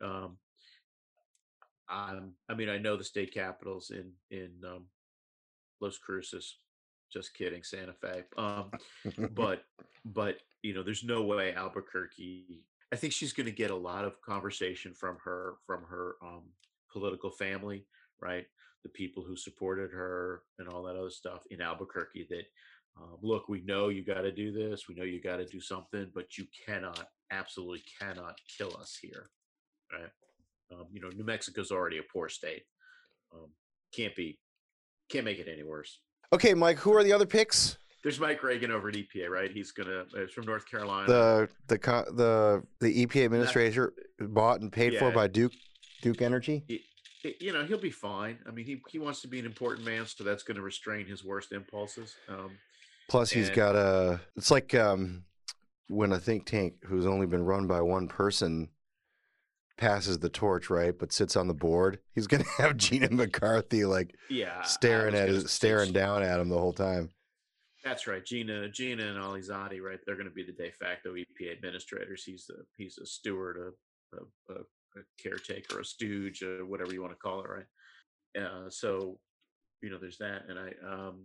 Um, 0.00 0.36
I'm, 1.88 2.32
I 2.48 2.54
mean, 2.54 2.68
I 2.68 2.78
know 2.78 2.96
the 2.96 3.04
state 3.04 3.34
capitals 3.34 3.90
in 3.90 4.12
in 4.30 4.52
um, 4.64 4.86
Los 5.80 5.98
Cruces. 5.98 6.56
Just 7.12 7.34
kidding, 7.34 7.62
Santa 7.62 7.92
Fe. 7.92 8.24
Um, 8.36 8.70
but 9.34 9.64
but 10.04 10.38
you 10.62 10.74
know, 10.74 10.82
there's 10.82 11.04
no 11.04 11.22
way 11.22 11.54
Albuquerque. 11.54 12.64
I 12.94 12.96
think 12.96 13.12
she's 13.12 13.32
going 13.32 13.46
to 13.46 13.52
get 13.52 13.72
a 13.72 13.76
lot 13.76 14.04
of 14.04 14.22
conversation 14.22 14.94
from 14.94 15.16
her 15.24 15.54
from 15.66 15.82
her 15.90 16.14
um, 16.22 16.42
political 16.92 17.28
family, 17.28 17.86
right? 18.22 18.46
The 18.84 18.88
people 18.88 19.24
who 19.24 19.34
supported 19.34 19.90
her 19.90 20.42
and 20.60 20.68
all 20.68 20.84
that 20.84 20.94
other 20.94 21.10
stuff 21.10 21.42
in 21.50 21.60
Albuquerque. 21.60 22.28
That 22.30 22.44
um, 22.96 23.16
look, 23.20 23.48
we 23.48 23.62
know 23.62 23.88
you 23.88 24.04
got 24.04 24.20
to 24.20 24.30
do 24.30 24.52
this. 24.52 24.86
We 24.88 24.94
know 24.94 25.02
you 25.02 25.20
got 25.20 25.38
to 25.38 25.44
do 25.44 25.60
something, 25.60 26.08
but 26.14 26.38
you 26.38 26.46
cannot, 26.64 27.08
absolutely 27.32 27.82
cannot 28.00 28.38
kill 28.56 28.76
us 28.80 28.96
here, 29.02 29.28
right? 29.92 30.10
Um, 30.72 30.86
you 30.92 31.00
know, 31.00 31.08
New 31.16 31.24
Mexico's 31.24 31.72
already 31.72 31.98
a 31.98 32.02
poor 32.12 32.28
state. 32.28 32.62
Um, 33.34 33.48
can't 33.92 34.14
be, 34.14 34.38
can't 35.08 35.24
make 35.24 35.40
it 35.40 35.48
any 35.52 35.64
worse. 35.64 35.98
okay, 36.32 36.54
Mike, 36.54 36.78
who 36.78 36.94
are 36.94 37.02
the 37.02 37.12
other 37.12 37.26
picks? 37.26 37.76
There's 38.04 38.20
Mike 38.20 38.42
Regan 38.42 38.70
over 38.70 38.90
at 38.90 38.94
EPA, 38.94 39.28
right? 39.30 39.50
He's 39.50 39.72
gonna. 39.72 40.04
He's 40.14 40.30
from 40.30 40.44
North 40.44 40.70
Carolina. 40.70 41.08
the 41.08 41.48
the 41.68 41.78
co- 41.78 42.04
the 42.12 42.62
the 42.78 43.06
EPA 43.06 43.24
administrator 43.24 43.94
bought 44.20 44.60
and 44.60 44.70
paid 44.70 44.96
for 44.98 45.10
by 45.10 45.26
Duke 45.26 45.52
Duke 46.02 46.20
Energy. 46.20 46.64
you 47.40 47.52
know, 47.52 47.64
he'll 47.64 47.78
be 47.78 47.90
fine. 47.90 48.38
I 48.46 48.50
mean, 48.50 48.66
he 48.66 48.82
he 48.90 48.98
wants 48.98 49.22
to 49.22 49.28
be 49.28 49.40
an 49.40 49.46
important 49.46 49.86
man, 49.86 50.04
so 50.06 50.22
that's 50.22 50.42
going 50.42 50.56
to 50.58 50.62
restrain 50.62 51.06
his 51.06 51.24
worst 51.24 51.50
impulses. 51.52 52.14
Um, 52.28 52.58
Plus, 53.08 53.30
he's 53.30 53.48
and 53.48 53.56
got 53.56 53.74
a. 53.74 54.20
It's 54.36 54.50
like 54.50 54.74
um, 54.74 55.24
when 55.88 56.12
a 56.12 56.18
think 56.18 56.44
tank 56.46 56.74
who's 56.84 57.06
only 57.06 57.26
been 57.26 57.44
run 57.44 57.66
by 57.66 57.80
one 57.80 58.08
person 58.08 58.68
passes 59.76 60.18
the 60.18 60.28
torch, 60.28 60.70
right? 60.70 60.96
But 60.96 61.12
sits 61.12 61.36
on 61.36 61.48
the 61.48 61.54
board. 61.54 62.00
He's 62.14 62.26
gonna 62.26 62.44
have 62.58 62.76
Gina 62.76 63.10
McCarthy 63.10 63.86
like 63.86 64.14
Yeah, 64.28 64.62
staring 64.62 65.14
at 65.14 65.28
his, 65.28 65.50
staring 65.50 65.92
down 65.92 66.22
at 66.22 66.38
him 66.38 66.50
the 66.50 66.58
whole 66.58 66.74
time. 66.74 67.10
That's 67.84 68.06
right, 68.06 68.24
Gina, 68.24 68.68
Gina, 68.70 69.04
and 69.06 69.18
Ali 69.18 69.40
Zaidi, 69.40 69.80
right? 69.82 69.98
They're 70.06 70.16
going 70.16 70.28
to 70.28 70.34
be 70.34 70.42
the 70.42 70.52
de 70.52 70.70
facto 70.70 71.14
EPA 71.14 71.52
administrators. 71.52 72.24
He's 72.24 72.46
the 72.46 72.64
he's 72.78 72.96
a 72.98 73.04
steward, 73.06 73.58
a, 73.58 74.16
a, 74.16 74.54
a, 74.54 74.60
a 74.60 75.02
caretaker, 75.22 75.80
a 75.80 75.84
stooge, 75.84 76.42
uh 76.42 76.64
whatever 76.64 76.92
you 76.94 77.02
want 77.02 77.12
to 77.12 77.18
call 77.18 77.40
it, 77.42 77.46
right? 77.48 78.42
Uh, 78.42 78.70
so, 78.70 79.18
you 79.82 79.90
know, 79.90 79.98
there's 79.98 80.18
that, 80.18 80.42
and 80.48 80.58
I 80.58 80.72
um, 80.90 81.20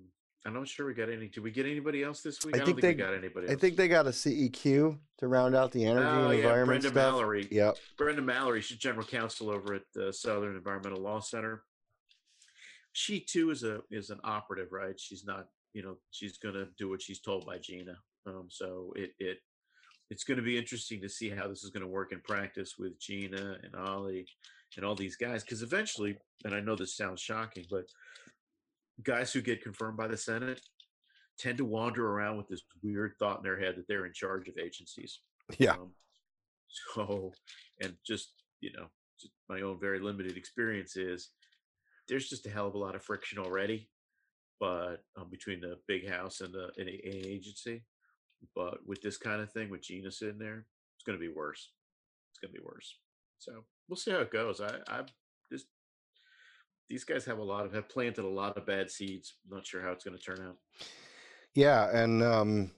I'm 0.45 0.53
not 0.53 0.67
sure 0.67 0.85
we 0.85 0.93
got 0.93 1.09
any. 1.09 1.27
Did 1.27 1.43
we 1.43 1.51
get 1.51 1.65
anybody 1.65 2.03
else 2.03 2.21
this 2.21 2.43
week? 2.43 2.55
I 2.55 2.57
I, 2.57 2.59
don't 2.59 2.65
think 2.67 2.81
think, 2.81 2.97
they- 2.97 3.03
we 3.03 3.09
got 3.09 3.17
anybody. 3.17 3.49
I 3.49 3.55
think 3.55 3.75
they 3.77 3.87
got 3.87 4.07
a 4.07 4.11
CEQ 4.11 4.97
to 5.19 5.27
round 5.27 5.55
out 5.55 5.71
the 5.71 5.85
energy 5.85 6.05
Oh, 6.07 6.25
and 6.29 6.33
yeah, 6.33 6.43
environment 6.45 6.81
Brenda 6.81 6.87
stuff. 6.89 6.95
Mallory. 7.13 7.47
Yep. 7.51 7.77
Brenda 7.97 8.21
Mallory, 8.21 8.61
she's 8.61 8.77
general 8.77 9.05
counsel 9.05 9.49
over 9.49 9.73
at 9.75 9.83
the 9.95 10.11
Southern 10.11 10.55
Environmental 10.57 11.01
Law 11.01 11.19
Center. 11.21 11.63
She 12.91 13.21
too 13.21 13.51
is 13.51 13.63
a 13.63 13.81
is 13.91 14.09
an 14.09 14.19
operative, 14.23 14.71
right? 14.71 14.99
She's 14.99 15.23
not, 15.25 15.45
you 15.73 15.83
know, 15.83 15.97
she's 16.11 16.37
gonna 16.37 16.65
do 16.77 16.89
what 16.89 17.01
she's 17.01 17.19
told 17.19 17.45
by 17.45 17.57
Gina. 17.57 17.97
Um, 18.25 18.47
so 18.49 18.93
it 18.95 19.11
it 19.19 19.37
it's 20.09 20.23
going 20.23 20.37
to 20.37 20.43
be 20.43 20.57
interesting 20.57 21.01
to 21.01 21.09
see 21.09 21.29
how 21.29 21.47
this 21.47 21.63
is 21.63 21.69
going 21.69 21.83
to 21.83 21.87
work 21.87 22.11
in 22.11 22.19
practice 22.21 22.75
with 22.79 22.99
Gina 22.99 23.57
and 23.63 23.75
Ollie 23.75 24.25
and 24.75 24.85
all 24.85 24.95
these 24.95 25.15
guys, 25.15 25.43
because 25.43 25.61
eventually, 25.61 26.17
and 26.45 26.53
I 26.53 26.59
know 26.59 26.75
this 26.75 26.97
sounds 26.97 27.21
shocking, 27.21 27.65
but 27.69 27.85
guys 29.03 29.31
who 29.31 29.41
get 29.41 29.63
confirmed 29.63 29.97
by 29.97 30.07
the 30.07 30.17
Senate 30.17 30.61
tend 31.37 31.57
to 31.59 31.65
wander 31.65 32.05
around 32.07 32.37
with 32.37 32.47
this 32.47 32.63
weird 32.83 33.13
thought 33.19 33.37
in 33.37 33.43
their 33.43 33.59
head 33.59 33.75
that 33.77 33.87
they're 33.87 34.05
in 34.05 34.13
charge 34.13 34.47
of 34.47 34.57
agencies. 34.57 35.19
Yeah. 35.57 35.73
Um, 35.73 35.91
so, 36.95 37.31
and 37.81 37.95
just 38.05 38.33
you 38.61 38.71
know, 38.73 38.87
just 39.19 39.33
my 39.47 39.61
own 39.61 39.79
very 39.79 39.99
limited 39.99 40.37
experience 40.37 40.95
is 40.97 41.29
there's 42.07 42.27
just 42.27 42.45
a 42.47 42.49
hell 42.49 42.67
of 42.67 42.75
a 42.75 42.79
lot 42.79 42.95
of 42.95 43.03
friction 43.03 43.37
already, 43.37 43.89
but 44.59 45.03
um, 45.17 45.29
between 45.29 45.61
the 45.61 45.77
big 45.87 46.09
house 46.09 46.41
and 46.41 46.53
the 46.53 46.69
agency. 46.77 47.83
But 48.55 48.79
with 48.85 49.01
this 49.01 49.17
kind 49.17 49.41
of 49.41 49.51
thing, 49.51 49.69
with 49.69 49.81
Gina 49.81 50.11
sitting 50.11 50.39
there, 50.39 50.65
it's 50.95 51.03
going 51.03 51.17
to 51.17 51.21
be 51.21 51.33
worse. 51.33 51.69
It's 52.31 52.39
going 52.39 52.53
to 52.53 52.59
be 52.59 52.65
worse. 52.65 52.95
So 53.39 53.63
we'll 53.87 53.97
see 53.97 54.11
how 54.11 54.19
it 54.19 54.31
goes. 54.31 54.61
I, 54.61 54.75
I 54.87 55.01
just 55.51 55.65
these 56.89 57.03
guys 57.03 57.25
have 57.25 57.37
a 57.37 57.43
lot 57.43 57.65
of 57.65 57.73
have 57.73 57.89
planted 57.89 58.25
a 58.25 58.29
lot 58.29 58.57
of 58.57 58.65
bad 58.65 58.89
seeds. 58.91 59.35
I'm 59.45 59.57
not 59.57 59.65
sure 59.65 59.81
how 59.81 59.91
it's 59.91 60.03
going 60.03 60.17
to 60.17 60.23
turn 60.23 60.45
out. 60.45 60.57
Yeah, 61.53 61.89
and 61.91 62.21
um, 62.23 62.71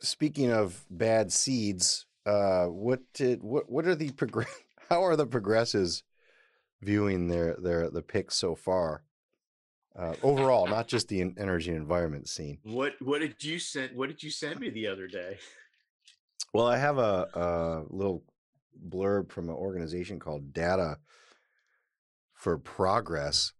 speaking 0.00 0.52
of 0.52 0.84
bad 0.90 1.32
seeds, 1.32 2.06
uh, 2.26 2.66
what 2.66 3.00
did 3.14 3.42
what 3.42 3.70
what 3.70 3.86
are 3.86 3.94
the 3.94 4.10
progress? 4.16 4.48
How 4.88 5.04
are 5.04 5.16
the 5.16 5.26
progressives 5.26 6.02
viewing 6.80 7.28
their 7.28 7.56
their 7.56 7.90
the 7.90 8.02
picks 8.02 8.36
so 8.36 8.54
far? 8.54 9.02
Uh, 9.98 10.14
overall, 10.22 10.68
not 10.68 10.86
just 10.86 11.08
the 11.08 11.20
energy 11.20 11.70
and 11.70 11.78
environment 11.78 12.28
scene. 12.28 12.58
What 12.62 12.92
what 13.00 13.20
did 13.20 13.42
you 13.42 13.58
send? 13.58 13.96
What 13.96 14.08
did 14.08 14.22
you 14.22 14.30
send 14.30 14.60
me 14.60 14.70
the 14.70 14.86
other 14.86 15.08
day? 15.08 15.38
Well, 16.54 16.66
I 16.66 16.78
have 16.78 16.98
a, 16.98 17.26
a 17.34 17.82
little 17.90 18.22
blurb 18.88 19.32
from 19.32 19.48
an 19.48 19.56
organization 19.56 20.20
called 20.20 20.52
Data 20.52 20.98
for 22.32 22.56
Progress, 22.58 23.52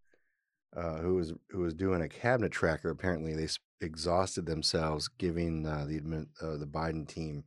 uh, 0.76 0.98
who 0.98 1.16
was 1.16 1.34
who 1.50 1.60
was 1.60 1.74
doing 1.74 2.02
a 2.02 2.08
cabinet 2.08 2.52
tracker. 2.52 2.90
Apparently, 2.90 3.34
they 3.34 3.48
exhausted 3.80 4.46
themselves 4.46 5.08
giving 5.08 5.66
uh, 5.66 5.86
the 5.88 6.00
admin, 6.00 6.26
uh, 6.40 6.56
the 6.56 6.66
Biden 6.66 7.06
team 7.06 7.44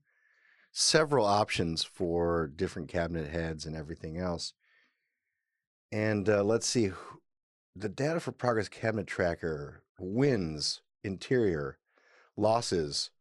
several 0.74 1.26
options 1.26 1.84
for 1.84 2.48
different 2.56 2.90
cabinet 2.90 3.30
heads 3.30 3.66
and 3.66 3.76
everything 3.76 4.18
else. 4.18 4.54
And 5.92 6.30
uh, 6.30 6.44
let's 6.44 6.68
see, 6.68 6.86
who- 6.86 7.11
the 7.76 7.90
Data 7.90 8.20
for 8.20 8.32
Progress 8.32 8.68
cabinet 8.68 9.08
tracker 9.08 9.84
wins 10.00 10.82
interior, 11.04 11.78
losses 12.36 13.12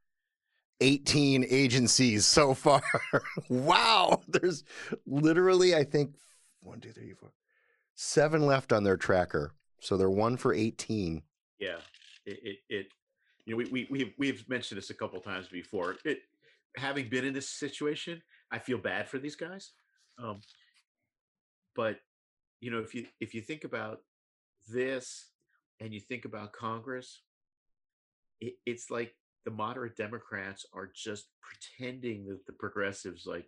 18 0.81 1.45
agencies 1.49 2.27
so 2.27 2.55
far. 2.55 2.83
wow. 3.49 4.23
There's 4.29 4.65
literally, 5.07 5.75
I 5.75 5.85
think, 5.85 6.15
one, 6.61 6.81
two, 6.81 6.93
three, 6.93 7.13
four, 7.13 7.33
seven 7.95 8.47
left 8.47 8.73
on 8.73 8.85
their 8.85 8.97
tracker. 8.97 9.53
So 9.81 9.97
they're 9.97 10.11
one 10.11 10.37
for 10.37 10.53
18. 10.53 11.23
Yeah, 11.59 11.77
it 12.27 12.39
it, 12.43 12.57
it 12.69 12.87
you 13.45 13.53
know 13.53 13.57
we 13.57 13.65
we 13.71 13.89
we've 13.91 14.13
we've 14.19 14.49
mentioned 14.49 14.79
this 14.79 14.91
a 14.91 14.95
couple 14.95 15.21
times 15.21 15.49
before. 15.49 15.97
It 16.05 16.19
having 16.77 17.09
been 17.09 17.25
in 17.25 17.35
this 17.35 17.49
situation, 17.49 18.23
I 18.51 18.59
feel 18.59 18.79
bad 18.79 19.09
for 19.09 19.19
these 19.19 19.37
guys. 19.37 19.73
Um, 20.19 20.41
but 21.75 21.97
you 22.61 22.71
know, 22.71 22.79
if 22.79 22.95
you 22.95 23.07
if 23.21 23.35
you 23.35 23.41
think 23.41 23.65
about 23.65 24.01
this 24.69 25.31
and 25.81 25.93
you 25.93 26.01
think 26.01 26.25
about 26.25 26.53
Congress, 26.53 27.23
it, 28.41 28.55
it's 28.67 28.91
like 28.91 29.15
the 29.45 29.51
moderate 29.51 29.97
Democrats 29.97 30.67
are 30.73 30.91
just 30.95 31.29
pretending 31.41 32.27
that 32.27 32.45
the 32.47 32.53
progressives 32.53 33.27
like 33.27 33.47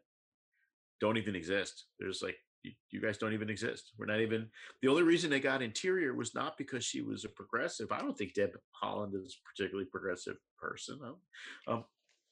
don't 1.00 1.18
even 1.18 1.34
exist. 1.34 1.84
There's 1.98 2.22
like 2.22 2.36
you, 2.62 2.72
you 2.90 3.00
guys 3.00 3.18
don't 3.18 3.32
even 3.32 3.50
exist. 3.50 3.92
We're 3.98 4.06
not 4.06 4.20
even 4.20 4.48
the 4.80 4.88
only 4.88 5.02
reason 5.02 5.30
they 5.30 5.40
got 5.40 5.62
Interior 5.62 6.14
was 6.14 6.34
not 6.34 6.56
because 6.56 6.84
she 6.84 7.02
was 7.02 7.24
a 7.24 7.28
progressive. 7.28 7.92
I 7.92 7.98
don't 7.98 8.16
think 8.16 8.34
Deb 8.34 8.50
Haaland 8.82 9.14
is 9.14 9.36
a 9.36 9.48
particularly 9.48 9.88
progressive 9.90 10.36
person. 10.58 10.98
Um, 11.66 11.84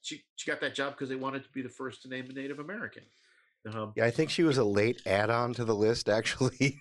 she 0.03 0.23
she 0.37 0.51
got 0.51 0.61
that 0.61 0.75
job 0.75 0.93
because 0.93 1.09
they 1.09 1.17
wanted 1.17 1.45
to 1.45 1.51
be 1.51 1.63
the 1.63 1.69
first 1.69 2.03
to 2.03 2.09
name 2.09 2.27
a 2.31 2.33
Native 2.33 2.59
American. 2.59 3.03
Um, 3.73 3.93
Yeah, 3.97 4.07
I 4.07 4.11
think 4.11 4.31
she 4.31 4.43
was 4.43 4.57
a 4.57 4.65
late 4.65 5.03
add 5.05 5.29
on 5.29 5.53
to 5.55 5.65
the 5.65 5.75
list, 5.75 6.09
actually, 6.09 6.81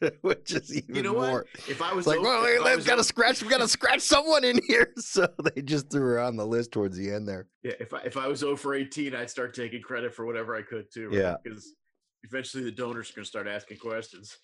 which 0.22 0.52
is 0.52 0.74
even 0.76 0.94
you 0.94 1.02
know 1.02 1.12
more. 1.14 1.32
what? 1.32 1.46
If 1.68 1.82
I 1.82 1.92
was 1.92 2.06
like, 2.06 2.20
well, 2.20 2.42
we've 2.44 2.86
got 2.86 2.94
to 2.94 3.00
o- 3.00 3.02
scratch, 3.02 3.42
We've 3.42 3.50
got 3.50 3.58
to 3.60 3.68
scratch 3.68 4.00
someone 4.00 4.44
in 4.44 4.60
here. 4.66 4.92
So 4.98 5.28
they 5.54 5.62
just 5.62 5.90
threw 5.90 6.02
her 6.02 6.20
on 6.20 6.36
the 6.36 6.46
list 6.46 6.72
towards 6.72 6.96
the 6.96 7.10
end 7.10 7.26
there. 7.26 7.46
yeah, 7.62 7.72
if 7.80 7.92
I 7.94 8.00
if 8.02 8.16
I 8.16 8.26
was 8.28 8.40
0 8.40 8.56
for 8.56 8.74
18, 8.74 9.14
I'd 9.14 9.30
start 9.30 9.54
taking 9.54 9.80
credit 9.82 10.14
for 10.14 10.26
whatever 10.26 10.54
I 10.54 10.62
could 10.62 10.92
too. 10.92 11.08
Yeah. 11.12 11.36
because 11.42 11.72
eventually 12.24 12.64
the 12.64 12.70
donors 12.72 13.10
are 13.10 13.14
going 13.14 13.24
to 13.24 13.28
start 13.28 13.46
asking 13.48 13.78
questions. 13.78 14.36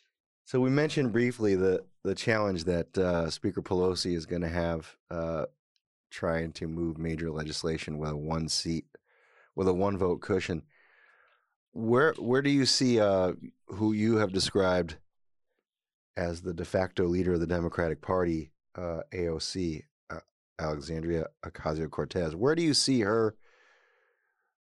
So 0.44 0.61
we 0.61 0.70
mentioned 0.70 1.12
briefly 1.12 1.54
the 1.54 1.84
the 2.02 2.14
challenge 2.14 2.64
that 2.64 2.96
uh, 2.99 3.30
Speaker 3.30 3.62
Pelosi 3.62 4.14
is 4.16 4.26
going 4.26 4.42
to 4.42 4.49
have 4.49 4.94
uh, 5.11 5.46
trying 6.11 6.52
to 6.52 6.66
move 6.68 6.99
major 6.99 7.30
legislation 7.30 7.99
with 7.99 8.11
a 8.11 8.16
one 8.16 8.49
seat, 8.49 8.84
with 9.56 9.68
a 9.68 9.73
one 9.75 9.96
vote 9.99 10.20
cushion. 10.20 10.62
Where 11.73 12.12
where 12.18 12.42
do 12.42 12.50
you 12.50 12.66
see 12.66 13.00
uh, 13.00 13.32
who 13.68 13.92
you 13.92 14.16
have 14.16 14.32
described 14.32 14.96
as 16.16 16.42
the 16.42 16.54
de 16.54 16.64
facto 16.64 17.04
leader 17.04 17.35
of 17.35 17.40
the 17.40 17.47
Democratic 17.47 18.00
Party, 18.00 18.50
uh, 18.76 19.00
AOC, 19.12 19.83
uh, 20.11 20.21
Alexandria 20.59 21.26
Ocasio 21.44 21.90
Cortez? 21.90 22.35
Where 22.37 22.54
do 22.54 22.62
you 22.62 22.75
see 22.75 23.00
her 23.00 23.37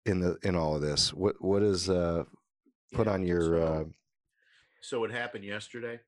in 0.07 0.21
the 0.21 0.37
in 0.43 0.55
all 0.57 0.75
of 0.77 0.83
this? 0.83 1.13
What 1.13 1.37
what 1.41 1.63
is 1.63 1.89
uh, 1.91 2.25
put 2.93 3.07
Yeah, 3.07 3.13
on 3.13 3.27
your 3.27 3.43
so- 3.43 3.63
uh, 3.63 3.85
So 4.83 5.01
what 5.01 5.11
happened 5.11 5.45
yesterday 5.45 6.01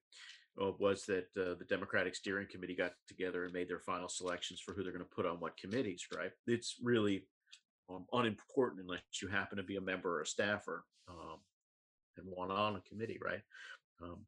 uh, 0.61 0.73
was 0.78 1.05
that 1.07 1.26
uh, 1.37 1.55
the 1.59 1.66
Democratic 1.69 2.14
Steering 2.14 2.47
Committee 2.50 2.76
got 2.76 2.93
together 3.09 3.45
and 3.45 3.52
made 3.52 3.69
their 3.69 3.81
final 3.81 4.09
selections 4.09 4.61
for 4.61 4.73
who 4.75 4.83
they're 4.83 4.93
going 4.93 5.05
to 5.05 5.14
put 5.14 5.26
on 5.26 5.40
what 5.40 5.57
committees. 5.57 6.07
Right? 6.14 6.31
It's 6.47 6.76
really 6.83 7.26
um, 7.90 8.07
unimportant 8.12 8.83
unless 8.83 9.00
you 9.23 9.28
happen 9.28 9.59
to 9.59 9.62
be 9.64 9.76
a 9.76 9.81
member 9.81 10.19
or 10.19 10.23
a 10.23 10.26
staffer 10.26 10.85
um, 11.09 11.38
and 12.16 12.26
want 12.26 12.50
on 12.50 12.76
a 12.76 12.81
committee, 12.88 13.19
right? 13.23 13.43
Um, 14.02 14.26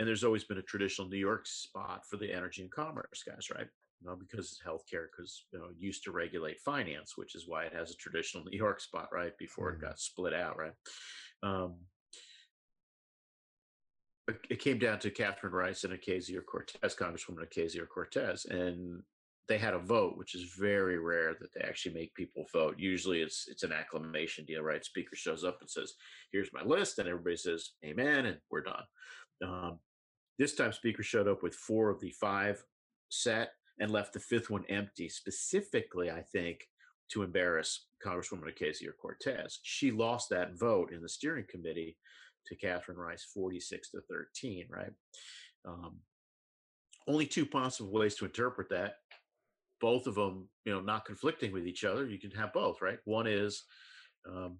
and 0.00 0.08
there's 0.08 0.24
always 0.24 0.44
been 0.44 0.58
a 0.58 0.62
traditional 0.62 1.08
New 1.08 1.18
York 1.18 1.46
spot 1.46 2.06
for 2.08 2.16
the 2.16 2.32
energy 2.32 2.62
and 2.62 2.70
commerce 2.70 3.22
guys, 3.24 3.48
right? 3.54 3.66
You 4.00 4.08
know, 4.08 4.16
because 4.16 4.58
healthcare, 4.66 5.04
because 5.14 5.44
you 5.52 5.58
know, 5.58 5.66
used 5.78 6.04
to 6.04 6.10
regulate 6.10 6.58
finance, 6.58 7.18
which 7.18 7.34
is 7.34 7.46
why 7.46 7.64
it 7.64 7.74
has 7.74 7.90
a 7.90 7.96
traditional 7.96 8.42
New 8.50 8.56
York 8.56 8.80
spot, 8.80 9.10
right? 9.12 9.36
Before 9.38 9.70
it 9.70 9.80
got 9.82 10.00
split 10.00 10.32
out, 10.32 10.56
right? 10.56 10.72
Um, 11.42 11.74
it 14.26 14.36
it 14.48 14.58
came 14.58 14.78
down 14.78 15.00
to 15.00 15.10
Catherine 15.10 15.52
Rice 15.52 15.84
and 15.84 15.92
Ocasio 15.92 16.40
Cortez, 16.46 16.96
Congresswoman 16.96 17.46
Ocasio 17.46 17.86
Cortez, 17.86 18.46
and 18.46 19.02
they 19.48 19.58
had 19.58 19.74
a 19.74 19.78
vote, 19.78 20.16
which 20.16 20.34
is 20.34 20.54
very 20.58 20.98
rare 20.98 21.34
that 21.38 21.52
they 21.54 21.60
actually 21.60 21.92
make 21.92 22.14
people 22.14 22.46
vote. 22.54 22.76
Usually, 22.78 23.20
it's 23.20 23.48
it's 23.48 23.64
an 23.64 23.72
acclamation 23.72 24.46
deal, 24.46 24.62
right? 24.62 24.82
Speaker 24.82 25.14
shows 25.14 25.44
up 25.44 25.58
and 25.60 25.68
says, 25.68 25.92
"Here's 26.32 26.54
my 26.54 26.62
list," 26.62 26.98
and 26.98 27.06
everybody 27.06 27.36
says, 27.36 27.72
"Amen," 27.84 28.24
and 28.24 28.38
we're 28.50 28.62
done. 28.62 28.84
Um, 29.44 29.78
this 30.38 30.54
time, 30.54 30.72
Speaker 30.72 31.02
showed 31.02 31.28
up 31.28 31.42
with 31.42 31.54
four 31.54 31.90
of 31.90 32.00
the 32.00 32.10
five 32.12 32.62
set 33.08 33.52
and 33.78 33.90
left 33.90 34.12
the 34.12 34.20
fifth 34.20 34.50
one 34.50 34.64
empty, 34.68 35.08
specifically, 35.08 36.10
I 36.10 36.22
think, 36.22 36.68
to 37.10 37.22
embarrass 37.22 37.86
Congresswoman 38.04 38.52
Ocasio 38.52 38.90
Cortez. 39.00 39.58
She 39.62 39.90
lost 39.90 40.30
that 40.30 40.58
vote 40.58 40.92
in 40.92 41.02
the 41.02 41.08
steering 41.08 41.46
committee 41.48 41.96
to 42.46 42.56
Catherine 42.56 42.96
Rice, 42.98 43.26
46 43.34 43.90
to 43.90 44.00
13, 44.08 44.66
right? 44.70 44.92
Um, 45.66 45.98
only 47.08 47.26
two 47.26 47.46
possible 47.46 47.92
ways 47.92 48.14
to 48.16 48.24
interpret 48.24 48.68
that. 48.70 48.94
Both 49.80 50.06
of 50.06 50.14
them, 50.14 50.48
you 50.64 50.72
know, 50.72 50.80
not 50.80 51.04
conflicting 51.04 51.52
with 51.52 51.66
each 51.66 51.84
other. 51.84 52.06
You 52.06 52.18
can 52.18 52.30
have 52.32 52.52
both, 52.52 52.82
right? 52.82 52.98
One 53.04 53.26
is 53.26 53.64
um, 54.28 54.58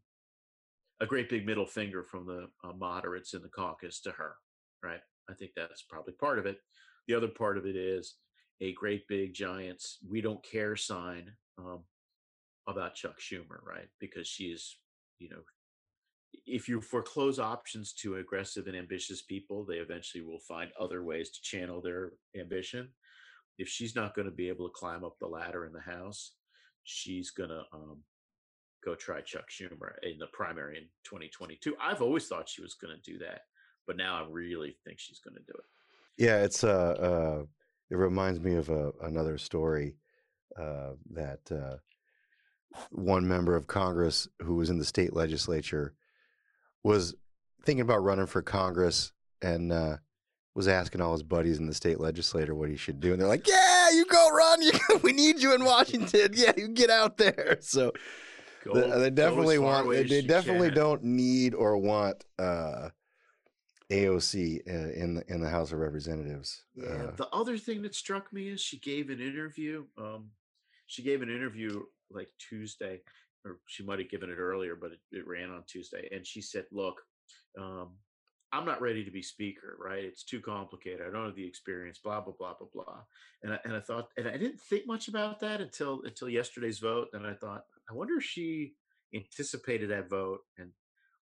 a 1.00 1.06
great 1.06 1.28
big 1.28 1.46
middle 1.46 1.66
finger 1.66 2.02
from 2.02 2.26
the 2.26 2.48
uh, 2.64 2.72
moderates 2.78 3.34
in 3.34 3.42
the 3.42 3.48
caucus 3.48 4.00
to 4.00 4.10
her, 4.12 4.34
right? 4.82 5.00
I 5.30 5.34
think 5.34 5.52
that's 5.54 5.82
probably 5.82 6.14
part 6.14 6.38
of 6.38 6.46
it. 6.46 6.58
The 7.06 7.14
other 7.14 7.28
part 7.28 7.58
of 7.58 7.66
it 7.66 7.76
is 7.76 8.16
a 8.60 8.72
great 8.74 9.08
big 9.08 9.32
giants 9.32 9.98
we 10.08 10.20
don't 10.20 10.44
care 10.44 10.76
sign 10.76 11.32
um, 11.58 11.80
about 12.66 12.94
Chuck 12.94 13.18
Schumer, 13.18 13.64
right? 13.64 13.88
Because 13.98 14.26
she 14.26 14.44
is, 14.44 14.76
you 15.18 15.30
know, 15.30 15.40
if 16.46 16.68
you 16.68 16.80
foreclose 16.80 17.38
options 17.38 17.92
to 17.94 18.16
aggressive 18.16 18.66
and 18.66 18.76
ambitious 18.76 19.22
people, 19.22 19.64
they 19.64 19.76
eventually 19.76 20.22
will 20.22 20.40
find 20.40 20.70
other 20.78 21.02
ways 21.02 21.30
to 21.30 21.42
channel 21.42 21.80
their 21.80 22.12
ambition. 22.38 22.88
If 23.58 23.68
she's 23.68 23.96
not 23.96 24.14
going 24.14 24.26
to 24.26 24.32
be 24.32 24.48
able 24.48 24.68
to 24.68 24.74
climb 24.74 25.04
up 25.04 25.16
the 25.18 25.26
ladder 25.26 25.66
in 25.66 25.72
the 25.72 25.80
House, 25.80 26.32
she's 26.84 27.30
going 27.30 27.50
to 27.50 27.62
um, 27.72 27.98
go 28.84 28.94
try 28.94 29.20
Chuck 29.20 29.50
Schumer 29.50 29.92
in 30.02 30.18
the 30.18 30.28
primary 30.32 30.78
in 30.78 30.84
2022. 31.04 31.74
I've 31.80 32.02
always 32.02 32.26
thought 32.26 32.48
she 32.48 32.62
was 32.62 32.74
going 32.74 32.94
to 32.96 33.10
do 33.10 33.18
that, 33.18 33.42
but 33.90 33.96
now 33.96 34.22
I 34.22 34.24
really 34.30 34.76
think 34.84 35.00
she's 35.00 35.18
going 35.18 35.34
to 35.34 35.40
do 35.40 35.52
it. 35.52 35.64
Yeah, 36.16 36.44
it's 36.44 36.62
uh, 36.62 36.68
uh 36.68 37.44
it 37.90 37.96
reminds 37.96 38.38
me 38.38 38.54
of 38.54 38.68
a, 38.68 38.92
another 39.02 39.36
story 39.36 39.96
uh, 40.56 40.90
that 41.10 41.40
uh, 41.50 41.78
one 42.90 43.26
member 43.26 43.56
of 43.56 43.66
Congress 43.66 44.28
who 44.42 44.54
was 44.54 44.70
in 44.70 44.78
the 44.78 44.84
state 44.84 45.12
legislature 45.12 45.92
was 46.84 47.16
thinking 47.64 47.80
about 47.80 48.04
running 48.04 48.26
for 48.26 48.42
Congress 48.42 49.10
and 49.42 49.72
uh, 49.72 49.96
was 50.54 50.68
asking 50.68 51.00
all 51.00 51.10
his 51.10 51.24
buddies 51.24 51.58
in 51.58 51.66
the 51.66 51.74
state 51.74 51.98
legislature 51.98 52.54
what 52.54 52.70
he 52.70 52.76
should 52.76 53.00
do, 53.00 53.10
and 53.10 53.20
they're 53.20 53.26
like, 53.26 53.48
"Yeah, 53.48 53.90
you 53.90 54.04
go 54.04 54.30
run. 54.30 54.62
You, 54.62 55.00
we 55.02 55.12
need 55.12 55.40
you 55.40 55.52
in 55.52 55.64
Washington. 55.64 56.28
Yeah, 56.34 56.52
you 56.56 56.68
get 56.68 56.90
out 56.90 57.16
there." 57.16 57.58
So 57.60 57.90
Go, 58.64 58.74
they, 58.74 59.00
they 59.00 59.10
definitely 59.10 59.56
go 59.56 59.62
want. 59.62 59.90
They, 59.90 60.04
they 60.04 60.22
definitely 60.22 60.68
can. 60.68 60.76
don't 60.76 61.02
need 61.02 61.54
or 61.54 61.76
want 61.76 62.24
uh, 62.38 62.90
AOC 63.90 64.60
uh, 64.68 64.92
in 64.92 65.14
the 65.14 65.24
in 65.32 65.40
the 65.40 65.48
House 65.48 65.72
of 65.72 65.78
Representatives. 65.78 66.62
Yeah. 66.74 66.86
Uh, 66.88 67.10
the 67.16 67.28
other 67.28 67.58
thing 67.58 67.82
that 67.82 67.94
struck 67.94 68.32
me 68.32 68.48
is 68.48 68.60
she 68.60 68.78
gave 68.78 69.10
an 69.10 69.20
interview. 69.20 69.84
Um, 69.98 70.30
she 70.86 71.02
gave 71.02 71.22
an 71.22 71.30
interview 71.30 71.82
like 72.10 72.28
Tuesday, 72.38 73.00
or 73.44 73.58
she 73.66 73.82
might 73.82 73.98
have 73.98 74.10
given 74.10 74.30
it 74.30 74.38
earlier, 74.38 74.76
but 74.76 74.92
it, 74.92 75.00
it 75.10 75.26
ran 75.26 75.50
on 75.50 75.64
Tuesday. 75.66 76.08
And 76.12 76.24
she 76.24 76.40
said, 76.40 76.66
"Look, 76.70 77.00
um, 77.58 77.96
I'm 78.52 78.64
not 78.64 78.80
ready 78.80 79.04
to 79.04 79.10
be 79.10 79.22
speaker. 79.22 79.76
Right? 79.82 80.04
It's 80.04 80.24
too 80.24 80.40
complicated. 80.40 81.00
I 81.06 81.10
don't 81.10 81.26
have 81.26 81.34
the 81.34 81.46
experience. 81.46 81.98
Blah 81.98 82.20
blah 82.20 82.34
blah 82.38 82.54
blah 82.58 82.68
blah." 82.72 83.00
And 83.42 83.54
I, 83.54 83.58
and 83.64 83.74
I 83.74 83.80
thought, 83.80 84.08
and 84.16 84.28
I 84.28 84.36
didn't 84.36 84.60
think 84.60 84.86
much 84.86 85.08
about 85.08 85.40
that 85.40 85.60
until 85.60 86.02
until 86.04 86.28
yesterday's 86.28 86.78
vote. 86.78 87.08
And 87.12 87.26
I 87.26 87.34
thought, 87.34 87.64
I 87.90 87.94
wonder 87.94 88.18
if 88.18 88.24
she 88.24 88.74
anticipated 89.12 89.90
that 89.90 90.08
vote 90.08 90.40
and 90.58 90.70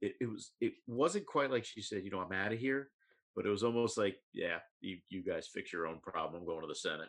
it, 0.04 0.14
it 0.20 0.26
was 0.30 0.52
it 0.60 0.72
wasn't 0.86 1.26
quite 1.26 1.50
like 1.50 1.64
she 1.64 1.80
said, 1.82 2.04
you 2.04 2.10
know, 2.10 2.20
I'm 2.20 2.32
out 2.32 2.52
of 2.52 2.58
here, 2.58 2.88
but 3.34 3.46
it 3.46 3.50
was 3.50 3.62
almost 3.64 3.96
like, 3.98 4.16
yeah, 4.32 4.58
you 4.80 4.98
you 5.08 5.22
guys 5.22 5.48
fix 5.52 5.72
your 5.72 5.86
own 5.86 5.98
problem. 6.00 6.42
I'm 6.42 6.46
going 6.46 6.60
to 6.60 6.66
the 6.66 6.74
Senate. 6.74 7.08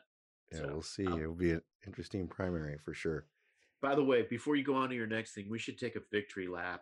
yeah, 0.51 0.59
So, 0.59 0.67
we'll 0.71 0.81
see. 0.81 1.05
um, 1.07 1.19
It'll 1.21 1.33
be 1.35 1.51
an 1.51 1.61
interesting 1.85 2.27
primary 2.27 2.77
for 2.83 2.93
sure. 2.93 3.25
By 3.81 3.95
the 3.95 4.03
way, 4.03 4.23
before 4.29 4.55
you 4.55 4.63
go 4.63 4.75
on 4.75 4.89
to 4.89 4.95
your 4.95 5.07
next 5.07 5.33
thing, 5.33 5.47
we 5.49 5.59
should 5.59 5.77
take 5.77 5.95
a 5.95 6.01
victory 6.11 6.47
lap. 6.47 6.81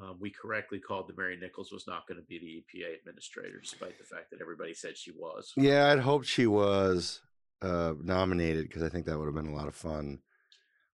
Um, 0.00 0.16
we 0.18 0.30
correctly 0.30 0.80
called 0.80 1.08
that 1.08 1.16
Mary 1.18 1.36
Nichols 1.36 1.70
was 1.70 1.86
not 1.86 2.06
going 2.08 2.18
to 2.18 2.26
be 2.26 2.38
the 2.38 2.80
EPA 2.80 2.98
administrator, 2.98 3.60
despite 3.60 3.96
the 3.98 4.04
fact 4.04 4.30
that 4.30 4.40
everybody 4.40 4.74
said 4.74 4.96
she 4.96 5.12
was. 5.12 5.52
Yeah, 5.56 5.92
I'd 5.92 6.00
hoped 6.00 6.26
she 6.26 6.46
was 6.48 7.20
uh, 7.62 7.94
nominated 8.02 8.66
because 8.68 8.82
I 8.82 8.88
think 8.88 9.06
that 9.06 9.18
would 9.18 9.26
have 9.26 9.34
been 9.34 9.52
a 9.52 9.54
lot 9.54 9.68
of 9.68 9.74
fun. 9.76 10.18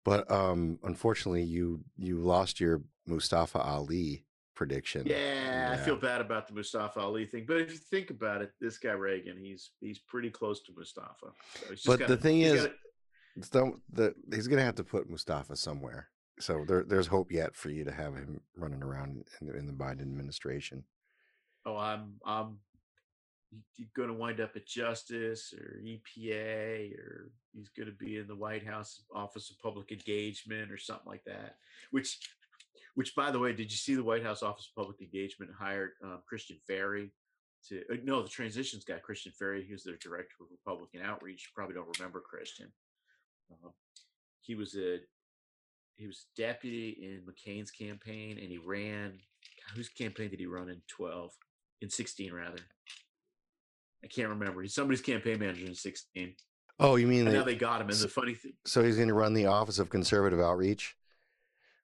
But 0.05 0.29
um, 0.31 0.79
unfortunately, 0.83 1.43
you 1.43 1.83
you 1.97 2.19
lost 2.19 2.59
your 2.59 2.83
Mustafa 3.07 3.59
Ali 3.59 4.24
prediction. 4.55 5.03
Yeah, 5.05 5.69
I 5.73 5.77
feel 5.77 5.95
bad 5.95 6.21
about 6.21 6.47
the 6.47 6.53
Mustafa 6.53 6.99
Ali 6.99 7.25
thing, 7.25 7.45
but 7.47 7.57
if 7.57 7.71
you 7.71 7.77
think 7.77 8.09
about 8.09 8.41
it, 8.41 8.51
this 8.59 8.77
guy 8.77 8.91
Regan, 8.91 9.37
he's 9.37 9.71
he's 9.79 9.99
pretty 9.99 10.29
close 10.29 10.61
to 10.63 10.71
Mustafa. 10.75 11.27
So 11.55 11.69
he's 11.69 11.83
just 11.83 11.85
But 11.85 12.07
the 12.07 12.17
thing 12.17 12.41
is- 12.41 12.63
gotta- 12.63 12.75
don't 13.51 13.81
the 13.91 14.15
he's 14.33 14.47
gonna 14.47 14.63
have 14.63 14.75
to 14.75 14.83
put 14.83 15.09
Mustafa 15.09 15.55
somewhere. 15.57 16.09
So 16.39 16.63
there, 16.65 16.83
there's 16.83 17.07
hope 17.07 17.31
yet 17.31 17.55
for 17.55 17.69
you 17.69 17.83
to 17.85 17.91
have 17.91 18.15
him 18.15 18.41
running 18.55 18.81
around 18.81 19.25
in 19.41 19.47
the, 19.47 19.57
in 19.57 19.67
the 19.67 19.73
Biden 19.73 20.01
administration. 20.01 20.83
oh, 21.65 21.77
I'm 21.77 22.15
I'm 22.25 22.59
going 23.95 24.09
to 24.09 24.13
wind 24.13 24.41
up 24.41 24.55
at 24.57 24.65
Justice 24.67 25.53
or 25.53 25.79
EPA 25.81 26.93
or 26.97 27.31
he's 27.53 27.69
going 27.69 27.87
to 27.87 27.93
be 27.95 28.17
in 28.17 28.27
the 28.27 28.35
White 28.35 28.65
House 28.65 29.01
Office 29.13 29.49
of 29.49 29.59
Public 29.59 29.91
Engagement 29.93 30.71
or 30.71 30.77
something 30.77 31.07
like 31.07 31.23
that. 31.25 31.55
Which, 31.91 32.19
which 32.95 33.15
by 33.15 33.31
the 33.31 33.39
way, 33.39 33.53
did 33.53 33.71
you 33.71 33.77
see 33.77 33.95
the 33.95 34.03
White 34.03 34.23
House 34.23 34.43
Office 34.43 34.69
of 34.69 34.81
Public 34.81 34.99
Engagement 35.01 35.51
hired 35.57 35.91
um, 36.03 36.21
Christian 36.27 36.57
Ferry 36.67 37.11
to? 37.69 37.81
Uh, 37.91 37.97
no, 38.03 38.21
the 38.23 38.29
transitions 38.29 38.83
guy, 38.83 38.97
Christian 38.97 39.31
Ferry. 39.37 39.63
He 39.63 39.71
was 39.71 39.83
their 39.83 39.97
director 39.97 40.35
of 40.41 40.47
Republican 40.51 41.01
outreach. 41.01 41.43
You 41.43 41.53
probably 41.55 41.75
don't 41.75 41.97
remember 41.97 42.19
Christian. 42.19 42.71
Uh, 43.51 43.69
he 44.41 44.55
was 44.55 44.75
a 44.75 44.99
he 45.95 46.07
was 46.07 46.25
deputy 46.35 46.97
in 47.01 47.21
McCain's 47.25 47.71
campaign, 47.71 48.39
and 48.41 48.49
he 48.49 48.57
ran. 48.57 49.19
Whose 49.75 49.89
campaign 49.89 50.29
did 50.29 50.39
he 50.39 50.45
run 50.45 50.69
in 50.69 50.81
twelve? 50.87 51.31
In 51.81 51.89
sixteen, 51.89 52.33
rather. 52.33 52.59
I 54.03 54.07
can't 54.07 54.29
remember. 54.29 54.61
He's 54.61 54.73
somebody's 54.73 55.01
campaign 55.01 55.39
manager 55.39 55.65
in 55.65 55.75
sixteen. 55.75 56.35
Oh, 56.79 56.95
you 56.95 57.07
mean 57.07 57.25
they, 57.25 57.33
now 57.33 57.43
they 57.43 57.55
got 57.55 57.81
him. 57.81 57.89
And 57.89 57.97
the 57.97 58.07
funny 58.07 58.33
thing, 58.33 58.53
so 58.65 58.83
he's 58.83 58.95
going 58.95 59.07
to 59.07 59.13
run 59.13 59.33
the 59.33 59.45
Office 59.45 59.79
of 59.79 59.89
Conservative 59.89 60.39
Outreach, 60.39 60.95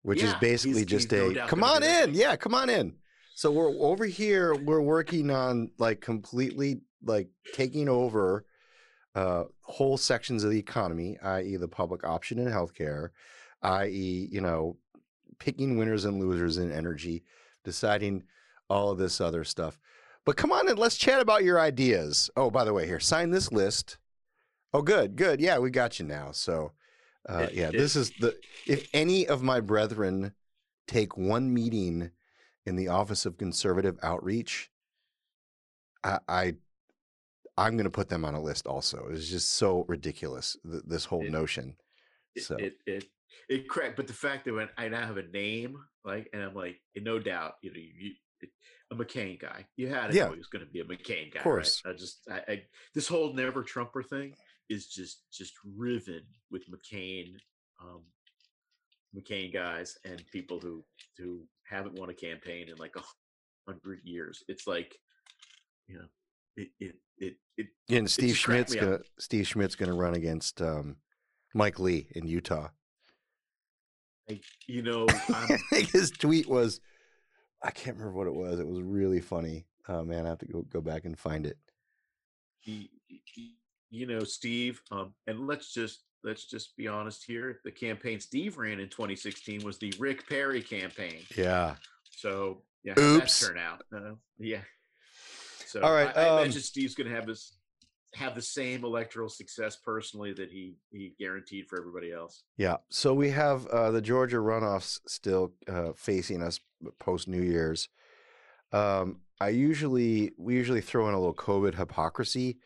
which 0.03 0.23
is 0.23 0.33
basically 0.35 0.79
he's- 0.79 0.87
just 0.89 1.11
he's 1.11 1.19
a 1.19 1.33
doubt 1.33 1.49
come 1.49 1.63
on 1.63 1.83
in, 1.83 2.13
yeah, 2.13 2.35
come 2.35 2.53
on 2.55 2.69
in. 2.69 2.95
So 3.35 3.51
we're 3.51 3.69
over 3.69 4.05
here. 4.05 4.53
We're 4.55 4.81
working 4.81 5.31
on 5.31 5.71
like 5.77 6.01
completely 6.01 6.81
like 7.03 7.29
taking 7.53 7.89
over 7.89 8.45
uh, 9.15 9.45
whole 9.61 9.97
sections 9.97 10.43
of 10.43 10.51
the 10.51 10.59
economy, 10.59 11.17
i.e., 11.23 11.55
the 11.57 11.67
public 11.67 12.03
option 12.05 12.39
in 12.39 12.47
healthcare, 12.47 13.09
i.e., 13.63 14.27
you 14.31 14.41
know, 14.41 14.77
picking 15.39 15.77
winners 15.77 16.05
and 16.05 16.19
losers 16.19 16.57
in 16.57 16.71
energy, 16.71 17.23
deciding 17.63 18.23
all 18.69 18.91
of 18.91 18.97
this 18.97 19.19
other 19.19 19.43
stuff. 19.43 19.79
But 20.23 20.37
come 20.37 20.51
on 20.51 20.69
and 20.69 20.77
let's 20.77 20.97
chat 20.97 21.19
about 21.19 21.43
your 21.43 21.59
ideas. 21.59 22.29
Oh, 22.37 22.51
by 22.51 22.63
the 22.63 22.73
way, 22.73 22.85
here, 22.85 22.99
sign 22.99 23.31
this 23.31 23.51
list. 23.51 23.97
Oh, 24.73 24.81
good, 24.83 25.15
good. 25.15 25.41
Yeah, 25.41 25.57
we 25.57 25.71
got 25.71 25.99
you 25.99 26.05
now. 26.05 26.31
So, 26.31 26.71
uh, 27.27 27.47
yeah, 27.53 27.67
it- 27.69 27.73
this 27.73 27.95
is 27.95 28.11
the. 28.19 28.35
If 28.67 28.87
any 28.93 29.27
of 29.27 29.41
my 29.41 29.59
brethren 29.59 30.33
take 30.87 31.17
one 31.17 31.53
meeting 31.53 32.11
in 32.65 32.75
the 32.75 32.87
Office 32.89 33.25
of 33.25 33.37
Conservative 33.37 33.97
Outreach, 34.03 34.69
I, 36.03 36.19
I 36.27 36.53
I'm 37.57 37.73
going 37.73 37.85
to 37.85 37.89
put 37.91 38.09
them 38.09 38.25
on 38.25 38.33
a 38.33 38.41
list. 38.41 38.65
Also, 38.67 39.07
it's 39.11 39.27
just 39.29 39.51
so 39.51 39.85
ridiculous. 39.87 40.57
Th- 40.69 40.83
this 40.85 41.05
whole 41.05 41.25
It- 41.25 41.31
notion. 41.31 41.75
it, 42.35 42.43
So 42.43 42.55
it 42.55 42.75
it 42.85 43.05
it 43.49 43.67
cracked. 43.67 43.97
But 43.97 44.07
the 44.07 44.13
fact 44.13 44.45
that 44.45 44.53
when 44.53 44.69
I 44.77 44.87
now 44.89 45.05
have 45.05 45.17
a 45.17 45.23
name, 45.27 45.77
like, 46.05 46.29
and 46.33 46.41
I'm 46.41 46.55
like, 46.55 46.81
no 46.95 47.19
doubt, 47.19 47.55
you 47.61 47.71
know, 47.71 47.79
you, 47.79 48.11
it, 48.41 48.49
a 48.91 48.95
McCain 48.95 49.39
guy. 49.39 49.65
You 49.77 49.87
had 49.89 50.11
to 50.11 50.15
Yeah. 50.17 50.25
know 50.25 50.33
he 50.33 50.37
was 50.37 50.47
going 50.47 50.65
to 50.65 50.71
be 50.71 50.79
a 50.81 50.83
McCain 50.85 51.31
guy, 51.33 51.39
Of 51.39 51.43
course. 51.43 51.81
right? 51.85 51.93
I 51.93 51.97
just, 51.97 52.19
I, 52.29 52.41
I, 52.51 52.63
this 52.93 53.07
whole 53.07 53.33
never 53.33 53.63
Trumper 53.63 54.03
thing 54.03 54.33
is 54.71 54.87
just 54.87 55.23
just 55.31 55.53
riven 55.77 56.21
with 56.49 56.63
McCain, 56.69 57.33
um, 57.81 58.01
McCain 59.15 59.53
guys 59.53 59.97
and 60.05 60.23
people 60.31 60.59
who 60.59 60.83
who 61.17 61.41
haven't 61.69 61.99
won 61.99 62.09
a 62.09 62.13
campaign 62.13 62.69
in 62.69 62.77
like 62.77 62.95
a 62.95 63.03
hundred 63.67 63.99
years. 64.03 64.43
It's 64.47 64.67
like, 64.67 64.95
you 65.87 65.97
know, 65.97 66.05
it 66.55 66.69
it 66.79 66.95
it 67.17 67.33
it 67.57 67.67
and 67.89 68.09
Steve 68.09 68.37
Schmidt's 68.37 68.73
gonna 68.75 68.99
Steve 69.19 69.47
Schmidt's 69.47 69.75
gonna 69.75 69.93
run 69.93 70.15
against 70.15 70.61
um, 70.61 70.97
Mike 71.53 71.79
Lee 71.79 72.07
in 72.15 72.27
Utah. 72.27 72.69
like, 74.29 74.43
you 74.67 74.81
know, 74.81 75.05
I 75.29 75.57
think 75.69 75.89
his 75.91 76.11
tweet 76.11 76.47
was, 76.47 76.79
I 77.61 77.71
can't 77.71 77.97
remember 77.97 78.17
what 78.17 78.27
it 78.27 78.33
was. 78.33 78.59
It 78.59 78.67
was 78.67 78.81
really 78.81 79.19
funny. 79.19 79.65
Oh 79.89 80.03
man, 80.05 80.25
I 80.25 80.29
have 80.29 80.39
to 80.39 80.45
go 80.45 80.61
go 80.61 80.79
back 80.81 81.05
and 81.05 81.17
find 81.17 81.45
it. 81.45 81.57
y- 82.65 82.87
y- 83.09 83.49
you 83.91 84.07
know, 84.07 84.23
Steve, 84.23 84.81
um, 84.91 85.13
and 85.27 85.45
let's 85.47 85.73
just 85.73 86.03
let's 86.23 86.45
just 86.45 86.75
be 86.77 86.87
honest 86.87 87.23
here. 87.25 87.59
The 87.63 87.71
campaign 87.71 88.19
Steve 88.19 88.57
ran 88.57 88.79
in 88.79 88.89
2016 88.89 89.63
was 89.63 89.77
the 89.77 89.93
Rick 89.99 90.27
Perry 90.27 90.61
campaign. 90.61 91.19
Yeah. 91.35 91.75
So 92.09 92.63
yeah, 92.83 92.93
that 92.95 93.01
Oops. 93.01 93.47
turn 93.47 93.57
out? 93.57 93.83
Uh, 93.95 94.15
yeah. 94.39 94.61
So 95.65 95.81
All 95.81 95.93
right, 95.93 96.15
I, 96.15 96.21
I 96.21 96.29
um, 96.29 96.39
imagine 96.39 96.61
Steve's 96.61 96.95
going 96.95 97.09
to 97.09 97.15
have 97.15 97.27
his 97.27 97.53
have 98.13 98.35
the 98.35 98.41
same 98.41 98.83
electoral 98.83 99.29
success 99.29 99.77
personally 99.77 100.33
that 100.33 100.49
he 100.49 100.75
he 100.91 101.13
guaranteed 101.19 101.67
for 101.67 101.79
everybody 101.79 102.11
else. 102.11 102.43
Yeah. 102.57 102.77
So 102.89 103.13
we 103.13 103.29
have 103.29 103.67
uh, 103.67 103.91
the 103.91 104.01
Georgia 104.01 104.37
runoffs 104.37 104.99
still 105.07 105.53
uh, 105.67 105.91
facing 105.95 106.41
us 106.41 106.59
post 106.99 107.27
New 107.27 107.41
Year's. 107.41 107.89
Um, 108.73 109.21
I 109.39 109.49
usually 109.49 110.33
we 110.37 110.55
usually 110.55 110.81
throw 110.81 111.07
in 111.07 111.13
a 111.13 111.19
little 111.19 111.33
COVID 111.33 111.75
hypocrisy. 111.75 112.59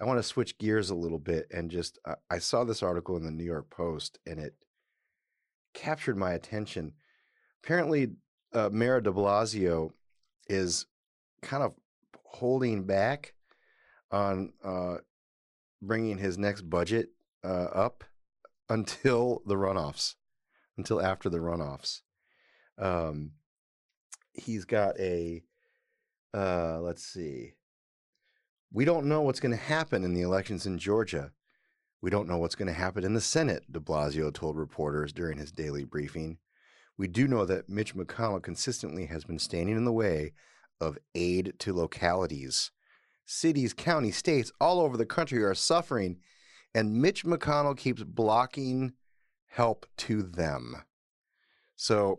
I 0.00 0.04
want 0.04 0.18
to 0.18 0.22
switch 0.22 0.58
gears 0.58 0.90
a 0.90 0.94
little 0.94 1.18
bit 1.18 1.46
and 1.52 1.70
just 1.70 1.98
I 2.06 2.14
I 2.30 2.38
saw 2.38 2.64
this 2.64 2.82
article 2.82 3.16
in 3.16 3.24
the 3.24 3.30
New 3.30 3.44
York 3.44 3.70
Post 3.70 4.18
and 4.26 4.38
it 4.40 4.54
captured 5.72 6.16
my 6.16 6.32
attention. 6.32 6.92
Apparently, 7.62 8.12
uh, 8.52 8.70
Mayor 8.72 9.00
De 9.00 9.10
Blasio 9.10 9.90
is 10.48 10.86
kind 11.42 11.62
of 11.62 11.74
holding 12.24 12.84
back 12.84 13.34
on 14.10 14.52
uh, 14.64 14.96
bringing 15.82 16.18
his 16.18 16.38
next 16.38 16.62
budget 16.62 17.08
uh, 17.44 17.68
up 17.74 18.04
until 18.68 19.42
the 19.46 19.56
runoffs, 19.56 20.14
until 20.76 21.00
after 21.02 21.28
the 21.28 21.38
runoffs. 21.38 22.00
Um, 22.78 23.32
he's 24.32 24.64
got 24.64 24.98
a, 24.98 25.42
uh, 26.32 26.80
let's 26.80 27.04
see. 27.04 27.54
We 28.74 28.84
don't 28.84 29.06
know 29.06 29.22
what's 29.22 29.38
going 29.38 29.56
to 29.56 29.56
happen 29.56 30.02
in 30.02 30.14
the 30.14 30.22
elections 30.22 30.66
in 30.66 30.78
Georgia. 30.78 31.30
We 32.02 32.10
don't 32.10 32.26
know 32.26 32.38
what's 32.38 32.56
going 32.56 32.66
to 32.66 32.74
happen 32.74 33.04
in 33.04 33.14
the 33.14 33.20
Senate, 33.20 33.70
de 33.70 33.78
Blasio 33.78 34.34
told 34.34 34.56
reporters 34.56 35.12
during 35.12 35.38
his 35.38 35.52
daily 35.52 35.84
briefing. 35.84 36.38
We 36.98 37.06
do 37.06 37.28
know 37.28 37.46
that 37.46 37.68
Mitch 37.68 37.94
McConnell 37.94 38.42
consistently 38.42 39.06
has 39.06 39.22
been 39.22 39.38
standing 39.38 39.76
in 39.76 39.84
the 39.84 39.92
way 39.92 40.32
of 40.80 40.98
aid 41.14 41.52
to 41.60 41.72
localities. 41.72 42.72
Cities, 43.24 43.74
counties, 43.74 44.16
states 44.16 44.50
all 44.60 44.80
over 44.80 44.96
the 44.96 45.06
country 45.06 45.44
are 45.44 45.54
suffering, 45.54 46.18
and 46.74 47.00
Mitch 47.00 47.24
McConnell 47.24 47.76
keeps 47.76 48.02
blocking 48.02 48.94
help 49.46 49.86
to 49.98 50.20
them. 50.24 50.82
So, 51.76 52.18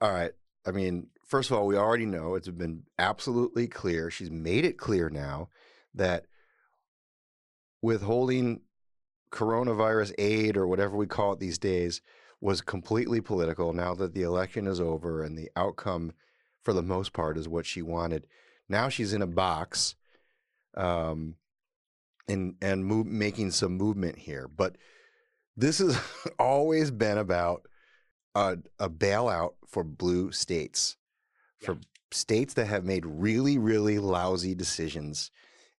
all 0.00 0.12
right. 0.12 0.30
I 0.64 0.70
mean, 0.70 1.08
first 1.34 1.50
of 1.50 1.56
all, 1.56 1.66
we 1.66 1.76
already 1.76 2.06
know 2.06 2.36
it's 2.36 2.46
been 2.46 2.84
absolutely 2.96 3.66
clear. 3.66 4.08
She's 4.08 4.30
made 4.30 4.64
it 4.64 4.78
clear 4.78 5.10
now 5.10 5.48
that 5.92 6.26
withholding 7.82 8.60
coronavirus 9.32 10.12
aid 10.16 10.56
or 10.56 10.68
whatever 10.68 10.96
we 10.96 11.08
call 11.08 11.32
it 11.32 11.40
these 11.40 11.58
days 11.58 12.02
was 12.40 12.60
completely 12.60 13.20
political 13.20 13.72
now 13.72 13.96
that 13.96 14.14
the 14.14 14.22
election 14.22 14.68
is 14.68 14.78
over 14.78 15.24
and 15.24 15.36
the 15.36 15.50
outcome 15.56 16.12
for 16.62 16.72
the 16.72 16.84
most 16.84 17.12
part 17.12 17.36
is 17.36 17.48
what 17.48 17.66
she 17.66 17.82
wanted 17.82 18.28
now 18.68 18.88
she's 18.88 19.12
in 19.12 19.20
a 19.20 19.26
box 19.26 19.96
um 20.76 21.34
and 22.28 22.54
and 22.62 22.86
move, 22.86 23.06
making 23.06 23.50
some 23.50 23.76
movement 23.76 24.16
here 24.18 24.46
but 24.46 24.76
this 25.56 25.78
has 25.78 25.98
always 26.38 26.92
been 26.92 27.18
about 27.18 27.66
a, 28.36 28.56
a 28.78 28.88
bailout 28.88 29.54
for 29.66 29.82
blue 29.82 30.30
states 30.30 30.96
for 31.64 31.78
states 32.10 32.54
that 32.54 32.66
have 32.66 32.84
made 32.84 33.04
really 33.06 33.58
really 33.58 33.98
lousy 33.98 34.54
decisions 34.54 35.30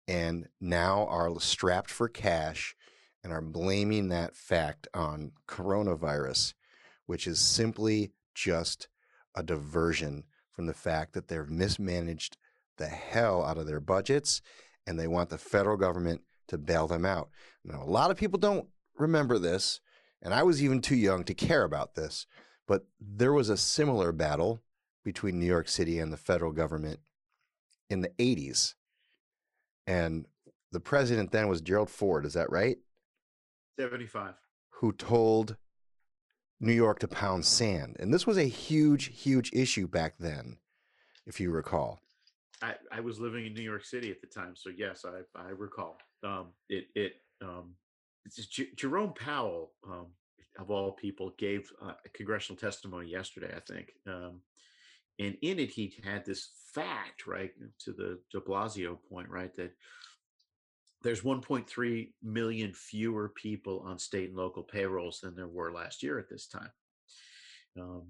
and 0.08 0.48
now 0.60 1.06
are 1.08 1.40
strapped 1.40 1.90
for 1.90 2.08
cash 2.08 2.76
and 3.24 3.34
are 3.34 3.42
blaming 3.42 4.10
that 4.10 4.36
fact 4.36 4.88
on 4.94 5.32
coronavirus, 5.48 6.54
which 7.08 7.26
is 7.26 7.40
simply 7.40 8.12
just 8.36 8.88
a 9.34 9.42
diversion 9.42 10.24
from 10.52 10.68
the 10.68 10.74
fact 10.76 11.14
that 11.14 11.28
they've 11.28 11.50
mismanaged 11.50 12.38
the 12.78 12.88
hell 12.88 13.44
out 13.44 13.58
of 13.58 13.66
their 13.66 13.80
budgets 13.80 14.42
and 14.86 15.00
they 15.00 15.08
want 15.08 15.30
the 15.30 15.40
federal 15.40 15.76
government 15.76 16.22
to 16.48 16.58
bail 16.58 16.88
them 16.88 17.04
out. 17.04 17.30
Now, 17.64 17.82
a 17.82 17.90
lot 17.90 18.12
of 18.12 18.18
people 18.18 18.38
don't 18.38 18.68
remember 19.00 19.40
this, 19.40 19.82
and 20.22 20.32
I 20.32 20.44
was 20.44 20.64
even 20.64 20.80
too 20.80 20.96
young 20.96 21.24
to 21.24 21.34
care 21.34 21.64
about 21.64 21.96
this, 21.96 22.28
but 22.68 22.86
there 23.00 23.34
was 23.34 23.50
a 23.50 23.58
similar 23.58 24.12
battle 24.12 24.62
between 25.06 25.40
New 25.40 25.46
York 25.46 25.70
City 25.70 26.00
and 26.00 26.12
the 26.12 26.18
federal 26.18 26.52
government 26.52 27.00
in 27.90 28.02
the 28.02 28.10
80s. 28.20 28.74
And 29.88 30.26
the 30.74 30.82
president 30.82 31.32
then 31.32 31.48
was 31.48 31.62
Gerald 31.62 31.90
Ford, 31.90 32.26
is 32.26 32.34
that 32.34 32.52
right? 32.52 32.78
75. 33.80 34.34
Who 34.82 34.92
told 34.92 35.56
New 36.60 36.74
York 36.74 37.00
to 37.00 37.08
pound 37.08 37.46
sand. 37.46 37.96
And 38.00 38.14
this 38.14 38.26
was 38.26 38.38
a 38.38 38.44
huge, 38.44 39.18
huge 39.18 39.52
issue 39.54 39.88
back 39.88 40.16
then, 40.20 40.58
if 41.26 41.40
you 41.40 41.52
recall. 41.52 42.02
I, 42.62 42.76
I 42.92 43.00
was 43.02 43.20
living 43.20 43.46
in 43.46 43.54
New 43.54 43.62
York 43.62 43.86
City 43.86 44.10
at 44.10 44.22
the 44.22 44.28
time, 44.28 44.56
so 44.56 44.72
yes, 44.76 45.06
I, 45.06 45.40
I 45.40 45.50
recall. 45.50 45.98
Um, 46.24 46.48
it 46.70 46.88
it 46.96 47.14
um, 47.42 47.76
J- 48.50 48.70
Jerome 48.76 49.14
Powell, 49.14 49.72
um, 49.86 50.08
of 50.58 50.72
all 50.72 50.94
people, 50.94 51.34
gave 51.38 51.72
uh, 51.82 51.94
a 52.06 52.10
congressional 52.10 52.58
testimony 52.58 53.10
yesterday, 53.10 53.54
I 53.56 53.60
think, 53.60 53.92
um, 54.08 54.40
and 55.20 55.38
in 55.42 55.60
it 55.60 55.70
he 55.70 55.96
had 56.04 56.26
this 56.26 56.50
fact, 56.74 57.26
right, 57.28 57.52
to 57.80 57.94
the 57.94 58.20
De 58.32 58.40
Blasio 58.40 58.98
point, 59.10 59.30
right, 59.30 59.56
that 59.56 59.72
there's 61.04 61.22
1.3 61.22 62.10
million 62.24 62.74
fewer 62.74 63.30
people 63.30 63.84
on 63.86 64.00
state 64.00 64.30
and 64.30 64.38
local 64.38 64.64
payrolls 64.64 65.20
than 65.22 65.36
there 65.36 65.48
were 65.48 65.72
last 65.72 66.02
year 66.02 66.18
at 66.18 66.30
this 66.30 66.48
time. 66.48 66.72
Um, 67.80 68.08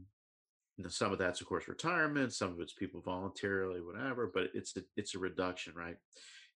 some 0.90 1.12
of 1.12 1.18
that's 1.18 1.42
of 1.42 1.48
course 1.48 1.68
retirement 1.68 2.34
some 2.34 2.52
of 2.52 2.60
it's 2.60 2.74
people 2.74 3.02
voluntarily 3.02 3.82
whatever 3.82 4.30
but 4.34 4.50
it's 4.54 4.76
a, 4.76 4.82
it's 4.98 5.16
a 5.16 5.20
reduction 5.20 5.74
right 5.76 5.96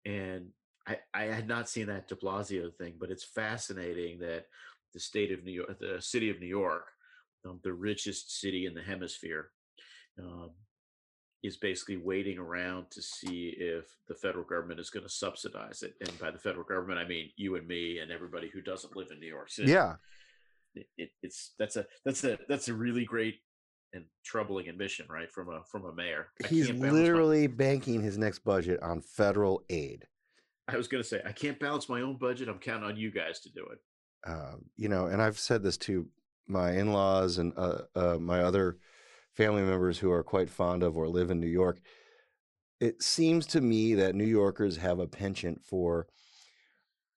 and 0.05 0.47
I, 0.87 0.99
I 1.15 1.23
had 1.25 1.47
not 1.47 1.69
seen 1.69 1.87
that 1.87 2.09
de 2.09 2.17
blasio 2.17 2.75
thing 2.75 2.95
but 2.99 3.11
it's 3.11 3.25
fascinating 3.25 4.19
that 4.21 4.47
the 4.93 5.01
state 5.01 5.31
of 5.31 5.45
new 5.45 5.53
york 5.53 5.79
the 5.79 6.01
city 6.01 6.31
of 6.31 6.41
new 6.41 6.47
york 6.47 6.87
um, 7.47 7.61
the 7.63 7.73
richest 7.73 8.41
city 8.41 8.67
in 8.67 8.75
the 8.75 8.83
hemisphere 8.83 9.51
um, 10.19 10.51
is 11.43 11.57
basically 11.57 11.97
waiting 11.97 12.39
around 12.39 12.91
to 12.91 13.01
see 13.01 13.55
if 13.59 13.85
the 14.09 14.15
federal 14.15 14.45
government 14.45 14.81
is 14.81 14.91
going 14.91 15.05
to 15.05 15.09
subsidize 15.11 15.83
it 15.83 15.95
and 16.01 16.19
by 16.19 16.31
the 16.31 16.39
federal 16.39 16.65
government 16.65 16.99
i 16.99 17.07
mean 17.07 17.31
you 17.37 17.55
and 17.55 17.67
me 17.69 18.01
and 18.01 18.11
everybody 18.11 18.51
who 18.53 18.61
doesn't 18.61 18.97
live 18.97 19.09
in 19.13 19.21
new 19.21 19.29
york 19.29 19.49
city 19.51 19.71
Yeah. 19.71 19.95
it, 20.75 20.87
it, 20.97 21.11
it's 21.23 21.55
that's 21.59 21.77
a 21.77 21.87
that's 22.05 22.25
a 22.25 22.39
that's 22.49 22.69
a 22.69 22.75
really 22.75 23.05
great 23.05 23.37
and 23.95 24.05
troubling 24.25 24.69
admission, 24.69 25.07
right? 25.09 25.31
From 25.31 25.49
a 25.49 25.63
from 25.65 25.85
a 25.87 25.93
mayor. 25.95 26.29
I 26.45 26.49
He's 26.49 26.71
literally 26.71 27.47
banking 27.47 28.03
his 28.03 28.19
next 28.19 28.41
budget 28.41 28.83
on 28.83 29.01
federal 29.01 29.63
aid. 29.71 30.07
I 30.69 30.77
was 30.77 30.89
going 30.89 31.03
to 31.03 31.09
say 31.09 31.23
I 31.25 31.33
can't 31.33 31.59
balance 31.59 31.89
my 31.89 32.03
own 32.03 32.17
budget. 32.17 32.49
I'm 32.49 32.59
counting 32.59 32.89
on 32.89 32.97
you 32.97 33.11
guys 33.11 33.41
to 33.41 33.51
do 33.51 33.67
it. 33.73 33.79
Um, 34.31 34.67
you 34.77 34.89
know, 34.89 35.07
and 35.07 35.23
I've 35.23 35.39
said 35.39 35.63
this 35.63 35.77
to 35.79 36.07
my 36.47 36.73
in 36.73 36.93
laws 36.93 37.39
and 37.39 37.53
uh, 37.57 37.83
uh, 37.95 38.19
my 38.21 38.43
other 38.43 38.79
family 39.39 39.63
members 39.63 40.01
who 40.01 40.11
are 40.11 40.25
quite 40.25 40.51
fond 40.51 40.83
of 40.83 40.97
or 40.97 41.09
live 41.09 41.31
in 41.31 41.39
New 41.39 41.47
York. 41.47 41.79
It 42.81 43.01
seems 43.01 43.47
to 43.47 43.61
me 43.61 43.95
that 43.95 44.17
New 44.17 44.27
Yorkers 44.27 44.79
have 44.79 44.99
a 44.99 45.07
penchant 45.07 45.65
for 45.65 46.09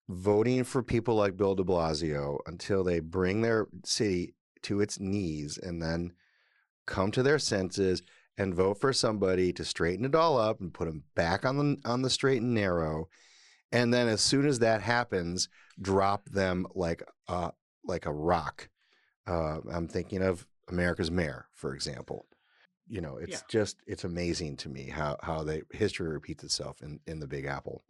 voting 0.07 0.63
for 0.63 0.83
people 0.83 1.15
like 1.15 1.35
Bill 1.35 1.55
de 1.55 1.63
Blasio 1.63 2.37
until 2.45 2.83
they 2.83 2.99
bring 2.99 3.41
their 3.41 3.67
city 3.83 4.35
to 4.61 4.81
its 4.81 4.99
knees 4.99 5.57
and 5.57 5.81
then 5.81 6.13
come 6.85 7.09
to 7.09 7.23
their 7.23 7.39
senses 7.39 8.03
and 8.37 8.53
vote 8.53 8.79
for 8.79 8.93
somebody 8.93 9.51
to 9.53 9.65
straighten 9.65 10.05
it 10.05 10.13
all 10.13 10.37
up 10.37 10.61
and 10.61 10.75
put 10.75 10.85
them 10.85 11.03
back 11.15 11.43
on 11.43 11.57
the 11.57 11.77
on 11.85 12.03
the 12.03 12.09
straight 12.09 12.41
and 12.41 12.53
narrow 12.53 13.07
and 13.71 13.93
then 13.93 14.07
as 14.07 14.21
soon 14.21 14.45
as 14.45 14.59
that 14.59 14.81
happens 14.81 15.47
drop 15.81 16.29
them 16.29 16.65
like 16.73 17.03
a 17.27 17.51
like 17.83 18.05
a 18.05 18.13
rock 18.13 18.69
uh, 19.27 19.59
i'm 19.71 19.87
thinking 19.87 20.21
of 20.21 20.45
america's 20.69 21.11
mayor 21.11 21.47
for 21.53 21.73
example 21.73 22.27
you 22.87 23.01
know 23.01 23.17
it's 23.17 23.41
Yeah. 23.41 23.43
just 23.43 23.81
it's 23.87 24.03
amazing 24.03 24.57
to 24.57 24.69
me 24.69 24.89
how 24.89 25.17
how 25.23 25.43
they 25.43 25.63
history 25.71 26.09
repeats 26.09 26.43
itself 26.43 26.81
in 26.81 26.99
in 27.07 27.19
the 27.19 27.27
big 27.27 27.45
apple 27.45 27.85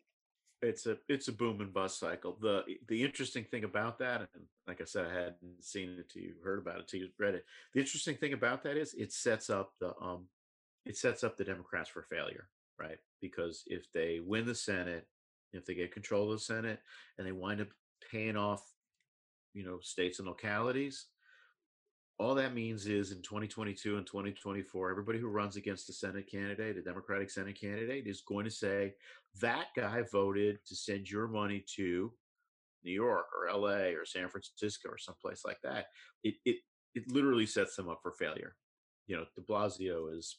It's 0.62 0.86
a 0.86 1.00
it's 1.10 1.28
a 1.28 1.32
boom 1.34 1.60
and 1.62 1.74
bust 1.74 1.98
cycle. 2.00 2.38
The 2.40 2.64
the 2.88 3.04
interesting 3.04 3.46
thing 3.46 3.64
about 3.64 3.98
that, 3.98 4.30
and 4.36 4.46
like 4.68 4.80
I 4.80 4.84
said, 4.84 5.08
I 5.08 5.14
hadn't 5.14 5.64
seen 5.64 5.98
it 5.98 6.10
till 6.10 6.22
you 6.22 6.36
heard 6.44 6.60
about 6.60 6.80
it 6.82 6.88
till 6.88 7.00
you 7.00 7.10
read 7.18 7.34
it. 7.34 7.46
The 7.74 7.80
interesting 7.80 8.16
thing 8.18 8.34
about 8.34 8.62
that 8.64 8.78
is 8.78 8.94
it 8.94 9.12
sets 9.12 9.50
up 9.50 9.74
the 9.80 9.98
um 10.00 10.30
it 10.86 10.98
sets 10.98 11.24
up 11.24 11.38
the 11.38 11.46
Democrats 11.46 11.90
for 11.90 12.04
failure, 12.04 12.50
right? 12.80 13.00
Because 13.22 13.64
if 13.68 13.92
they 13.92 14.20
win 14.20 14.46
the 14.46 14.56
Senate, 14.56 15.08
if 15.54 15.66
they 15.66 15.76
get 15.76 15.94
control 15.94 16.32
of 16.32 16.40
the 16.40 16.46
Senate, 16.46 16.82
and 17.18 17.26
they 17.28 17.32
wind 17.32 17.62
up 17.62 17.70
paying 18.12 18.38
off, 18.38 18.76
you 19.54 19.64
know, 19.64 19.80
states 19.80 20.20
and 20.20 20.28
localities, 20.28 21.08
all 22.22 22.36
that 22.36 22.54
means 22.54 22.86
is 22.86 23.12
in 23.12 23.22
2022 23.22 23.98
and 23.98 24.06
2024, 24.06 24.92
everybody 24.92 25.18
who 25.18 25.28
runs 25.28 25.56
against 25.56 25.88
the 25.88 25.94
Senate 25.94 26.30
candidate, 26.30 26.78
a 26.78 26.82
Democratic 26.82 27.32
Senate 27.32 27.60
candidate, 27.60 28.06
is 28.06 28.22
going 28.22 28.46
to 28.46 28.52
say 28.52 28.94
that 29.42 29.68
guy 29.76 30.04
voted 30.12 30.60
to 30.68 30.76
send 30.76 31.10
your 31.10 31.28
money 31.28 31.66
to 31.76 32.14
New 32.84 32.92
York 32.92 33.26
or 33.36 33.52
LA 33.52 33.90
or 33.98 34.06
San 34.06 34.30
Francisco 34.30 34.90
or 34.90 34.98
someplace 35.00 35.42
like 35.46 35.60
that. 35.64 35.88
It 36.24 36.36
it 36.46 36.58
it 36.94 37.12
literally 37.12 37.48
sets 37.48 37.76
them 37.76 37.90
up 37.90 38.00
for 38.04 38.12
failure. 38.12 38.56
You 39.08 39.18
know, 39.18 39.26
De 39.36 39.42
Blasio 39.42 40.16
is. 40.16 40.38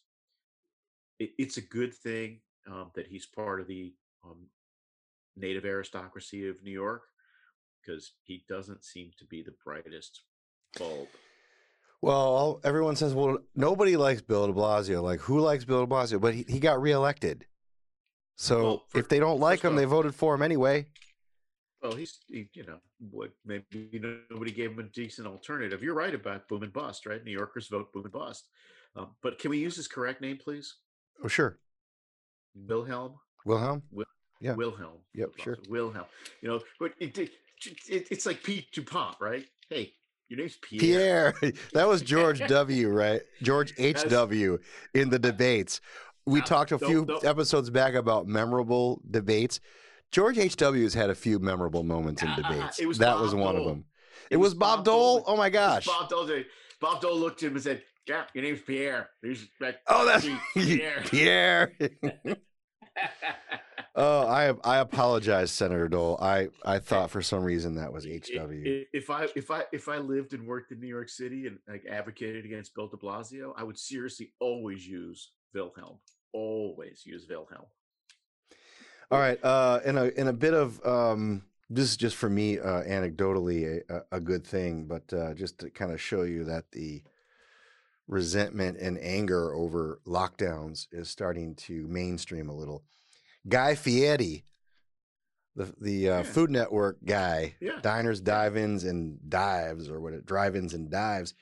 It, 1.19 1.31
it's 1.37 1.57
a 1.57 1.63
good 1.63 1.95
thing 1.95 2.41
um, 2.71 2.91
that 2.95 3.09
he's 3.09 3.27
part 3.27 3.61
of 3.61 3.67
the 3.67 3.93
um, 4.25 4.47
native 5.37 5.65
aristocracy 5.65 6.49
of 6.49 6.63
New 6.63 6.71
York 6.71 7.03
because 7.85 8.13
he 8.23 8.45
doesn't 8.49 8.85
seem 8.85 9.11
to 9.19 9.25
be 9.25 9.43
the 9.43 9.55
brightest 9.65 10.23
bulb. 10.79 11.09
Well 12.03 12.61
everyone 12.65 12.97
says 12.97 13.15
well 13.15 13.39
nobody 13.55 13.97
likes 13.97 14.21
bill 14.21 14.47
de 14.47 14.53
blasio 14.53 15.03
like 15.03 15.21
who 15.21 15.41
likes 15.41 15.65
bill 15.65 15.87
de 15.87 15.91
blasio 15.93 16.21
but 16.21 16.35
he, 16.35 16.45
he 16.49 16.59
got 16.61 16.81
reelected 16.83 17.47
so 18.37 18.63
Well, 18.63 18.85
fir- 18.89 18.99
if 19.01 19.09
they 19.09 19.19
don't 19.19 19.41
like 19.41 19.63
him 19.63 19.77
they 19.77 19.85
voted 19.87 20.15
for 20.15 20.35
him 20.35 20.43
anyway 20.43 20.87
Well, 21.83 21.95
he's 21.95 22.19
he, 22.29 22.49
you 22.55 22.65
know 22.65 22.79
what 23.11 23.31
maybe 23.45 24.01
nobody 24.31 24.53
gave 24.53 24.71
him 24.73 24.79
a 24.79 24.85
decent 24.85 25.27
alternative. 25.27 25.83
You're 25.83 25.95
right 25.97 26.15
about 26.15 26.47
boom 26.49 26.63
and 26.63 26.73
bust, 26.73 27.07
right? 27.07 27.23
New 27.25 27.33
Yorkers 27.33 27.67
vote 27.69 27.93
boom 27.93 28.05
and 28.05 28.13
bust, 28.13 28.47
Um, 28.95 29.09
but 29.23 29.39
can 29.41 29.51
we 29.51 29.59
use 29.59 29.75
his 29.75 29.89
correct 29.89 30.21
name, 30.21 30.39
please? 30.39 30.77
Oh, 31.25 31.29
sure. 31.29 31.59
Wilhelm. 32.55 33.15
Wilhelm. 33.45 33.83
Yeah. 34.41 34.55
Wilhelm. 34.55 34.99
Yep, 35.15 35.31
sure. 35.43 35.59
Wilhelm. 35.69 36.07
You 36.41 36.49
know, 36.51 36.61
but 36.79 36.93
it, 37.01 37.19
it, 37.19 37.31
it, 37.89 38.07
it's 38.11 38.27
like 38.27 38.43
Pete 38.45 38.71
Dupont, 38.73 39.17
right? 39.21 39.45
Hey, 39.69 39.95
your 40.33 40.39
name's 40.41 40.57
Pierre. 40.63 41.35
Pierre. 41.41 41.53
that 41.75 41.87
was 41.87 42.01
George 42.03 42.39
W. 42.49 42.89
Right? 42.89 43.21
George 43.43 43.75
H. 43.79 44.03
W. 44.09 44.59
in 44.95 45.11
the 45.11 45.19
debates. 45.19 45.81
We 46.25 46.39
Now, 46.39 46.45
talked 46.47 46.73
a 46.73 46.79
don't- 46.79 46.89
few 46.89 47.05
don't- 47.05 47.25
episodes 47.25 47.69
back 47.71 47.95
about 47.95 48.27
memorable 48.27 49.03
debates. 49.11 49.61
George 50.11 50.39
H. 50.39 50.57
W. 50.57 50.83
has 50.85 50.95
had 50.95 51.11
a 51.11 51.15
few 51.15 51.39
memorable 51.39 51.83
moments 51.83 52.23
in 52.23 52.29
Ah, 52.29 52.37
debates. 52.37 52.79
it 52.79 52.87
was 52.87 52.99
that 52.99 53.13
Bob 53.15 53.23
was 53.23 53.35
one 53.35 53.57
of 53.57 53.65
them. 53.65 53.85
It, 54.31 54.37
was, 54.37 54.55
Bob 54.55 54.85
Dole. 54.85 55.17
Dole. 55.19 55.25
Oh 55.27 55.37
my 55.37 55.51
gosh. 55.51 55.85
Bob 55.87 56.09
Dole. 56.09 56.43
Bob 56.81 57.01
Dole 57.03 57.19
looked 57.19 57.43
at 57.43 57.49
him 57.49 57.55
and 57.57 57.63
said, 57.63 57.83
"Yeah, 58.07 58.25
your 58.35 58.45
name's 58.45 58.63
Pierre. 58.63 59.11
Oh, 59.89 60.07
that's 60.07 60.27
Pierre." 60.55 61.03
Pierre. 61.07 61.73
Oh, 63.95 64.27
I 64.27 64.53
I 64.65 64.79
apologize, 64.79 65.51
Senator 65.51 65.89
Dole. 65.89 66.19
I 66.21 66.49
I 66.65 66.79
thought 66.79 67.11
for 67.11 67.23
some 67.23 67.43
reason 67.45 67.75
that 67.77 67.93
was 67.93 68.05
HW. 68.05 68.63
If 68.93 69.11
I 69.11 69.29
if 69.35 69.51
I 69.51 69.65
if 69.73 69.89
I 69.89 69.99
lived 69.99 70.33
and 70.35 70.47
worked 70.47 70.73
in 70.73 70.81
New 70.81 70.89
York 70.89 71.09
City 71.09 71.47
and 71.47 71.59
like 71.69 71.85
advocated 71.91 72.45
against 72.45 72.75
Bill 72.75 72.89
De 72.89 72.97
Blasio, 72.97 73.53
I 73.57 73.63
would 73.65 73.79
seriously 73.79 74.33
always 74.41 74.87
use 74.87 75.33
Wilhelm. 75.55 75.99
Always 76.33 77.03
use 77.05 77.27
Wilhelm. 77.29 77.67
All 79.11 79.19
right. 79.19 79.39
Uh, 79.45 79.81
in 79.85 79.99
a 79.99 80.05
in 80.07 80.29
a 80.29 80.33
bit 80.33 80.55
of 80.55 80.85
um, 80.87 81.43
this 81.69 81.91
is 81.91 81.97
just 81.97 82.17
for 82.17 82.31
me 82.31 82.59
uh, 82.59 82.83
anecdotally 82.85 83.83
a, 83.91 83.95
a- 83.97 84.17
a 84.17 84.21
good 84.21 84.47
thing, 84.47 84.87
but 84.87 85.13
uh, 85.13 85.35
just 85.35 85.59
to 85.61 85.71
kind 85.71 85.93
of 85.93 86.01
show 86.01 86.23
you 86.23 86.45
that 86.45 86.71
the 86.73 87.03
resentment 88.09 88.79
and 88.79 88.99
anger 89.01 89.55
over 89.55 90.01
lockdowns 90.07 90.87
is 90.93 91.09
starting 91.09 91.55
to 91.57 91.87
mainstream 91.89 92.49
a 92.49 92.55
little. 92.55 92.85
Guy 93.49 93.75
Fieri, 93.75 94.45
the 95.57 95.75
the 95.81 96.09
uh, 96.09 96.17
Yeah. 96.19 96.23
Food 96.23 96.51
Network 96.51 96.99
guy, 97.05 97.57
Yeah. 97.61 97.81
diners, 97.83 98.21
dive-ins, 98.21 98.85
and 98.85 99.19
dives, 99.29 99.89
or 99.89 100.01
what? 100.01 100.13
it- 100.15 100.27
Drive-ins 100.27 100.75
and 100.75 100.91
dives. 100.91 101.35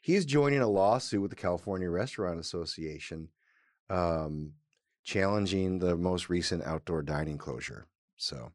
He's 0.00 0.26
joining 0.26 0.60
a 0.60 0.68
lawsuit 0.68 1.22
with 1.22 1.30
the 1.30 1.36
California 1.36 1.88
Restaurant 1.88 2.38
Association, 2.38 3.30
um, 3.88 4.54
challenging 5.02 5.78
the 5.78 5.96
most 5.96 6.28
recent 6.28 6.62
outdoor 6.64 7.02
dining 7.02 7.38
closure. 7.38 7.86
So, 8.16 8.52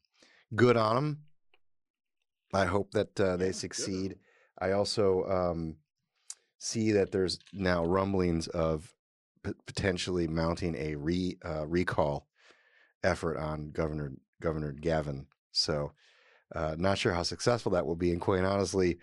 good 0.55 0.77
on 0.77 0.97
him. 0.97 1.23
I 2.53 2.65
hope 2.65 2.91
that 2.91 3.19
uh, 3.19 3.23
Yeah, 3.31 3.35
they 3.37 3.45
good 3.47 3.55
succeed. 3.55 4.19
I 4.59 4.71
also 4.71 5.23
um, 5.25 5.77
see 6.59 6.91
that 6.91 7.11
there's 7.11 7.39
now 7.53 7.83
rumblings 7.85 8.47
of 8.47 8.93
p- 9.43 9.53
potentially 9.65 10.27
mounting 10.27 10.75
a 10.75 10.95
re 10.95 11.37
uh, 11.45 11.65
recall 11.65 12.27
effort 13.03 13.37
on 13.37 13.71
Governor 13.71 14.13
Governor 14.41 14.71
Gavin. 14.71 15.25
So, 15.51 15.91
uh, 16.55 16.75
not 16.77 16.97
sure 16.97 17.13
how 17.13 17.23
successful 17.23 17.71
that 17.73 17.85
will 17.85 17.95
be. 17.95 18.11
And 18.11 18.21
quite 18.21 18.43
honestly, 18.43 18.97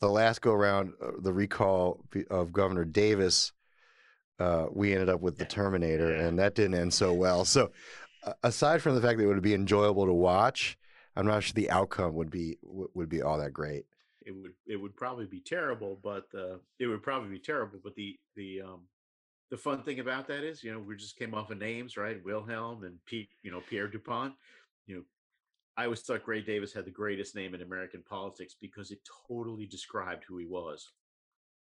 the 0.00 0.08
last 0.08 0.40
go 0.40 0.52
round, 0.54 0.92
uh, 1.02 1.12
the 1.20 1.32
recall 1.32 2.04
of 2.30 2.52
Governor 2.52 2.84
Davis, 2.84 3.52
uh, 4.38 4.66
we 4.72 4.92
ended 4.92 5.08
up 5.08 5.20
with 5.20 5.38
the 5.38 5.44
Terminator, 5.44 6.10
Yeah. 6.16 6.26
and 6.26 6.38
that 6.38 6.54
didn't 6.54 6.74
end 6.74 6.94
so 6.94 7.12
well. 7.12 7.44
So, 7.52 7.70
uh, 8.24 8.32
aside 8.42 8.82
from 8.82 8.94
the 8.94 9.00
fact 9.02 9.18
that 9.18 9.24
it 9.24 9.28
would 9.28 9.42
be 9.42 9.54
enjoyable 9.54 10.06
to 10.06 10.12
watch, 10.12 10.78
I'm 11.16 11.26
not 11.26 11.42
sure 11.42 11.52
the 11.54 11.70
outcome 11.70 12.14
would 12.14 12.30
be 12.30 12.58
would 12.62 12.88
would 12.94 13.08
be 13.08 13.20
all 13.22 13.38
that 13.38 13.52
great. 13.52 13.84
It 14.24 14.30
would 14.32 14.52
it 14.66 14.76
would 14.76 14.96
probably 14.96 15.26
be 15.26 15.40
terrible, 15.40 15.98
but 16.02 16.26
uh, 16.34 16.56
it 16.78 16.86
would 16.86 17.02
probably 17.02 17.28
be 17.30 17.40
terrible. 17.40 17.80
But 17.82 17.94
the 17.96 18.16
the 18.36 18.62
um 18.62 18.82
the 19.52 19.58
fun 19.58 19.82
thing 19.82 20.00
about 20.00 20.26
that 20.28 20.42
is, 20.44 20.64
you 20.64 20.72
know, 20.72 20.78
we 20.80 20.96
just 20.96 21.18
came 21.18 21.34
off 21.34 21.50
of 21.50 21.58
names, 21.58 21.98
right? 21.98 22.24
Wilhelm 22.24 22.84
and 22.84 22.96
Pete, 23.04 23.28
you 23.42 23.50
know, 23.52 23.60
Pierre 23.68 23.86
Dupont. 23.86 24.32
You 24.86 24.96
know, 24.96 25.02
I 25.76 25.84
always 25.84 26.00
thought 26.00 26.24
Gray 26.24 26.40
Davis 26.40 26.72
had 26.72 26.86
the 26.86 26.90
greatest 26.90 27.36
name 27.36 27.54
in 27.54 27.60
American 27.60 28.02
politics 28.08 28.56
because 28.58 28.90
it 28.90 29.00
totally 29.28 29.66
described 29.66 30.24
who 30.26 30.38
he 30.38 30.46
was. 30.46 30.92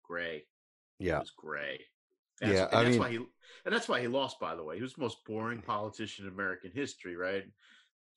Gray. 0.03 0.43
He 0.99 1.05
Yeah, 1.07 1.19
was 1.19 1.31
gray. 1.31 1.79
Yeah, 2.41 2.67
and 2.67 2.75
I 2.75 2.83
that's 2.83 2.89
mean- 2.91 2.99
why 2.99 3.09
he 3.11 3.15
and 3.65 3.73
that's 3.73 3.87
why 3.87 4.01
he 4.01 4.07
lost. 4.07 4.37
By 4.39 4.53
the 4.55 4.63
way, 4.63 4.75
he 4.75 4.81
was 4.81 4.93
the 4.93 5.01
most 5.01 5.23
boring 5.25 5.61
politician 5.65 6.27
in 6.27 6.33
American 6.33 6.71
history, 6.73 7.15
right? 7.15 7.43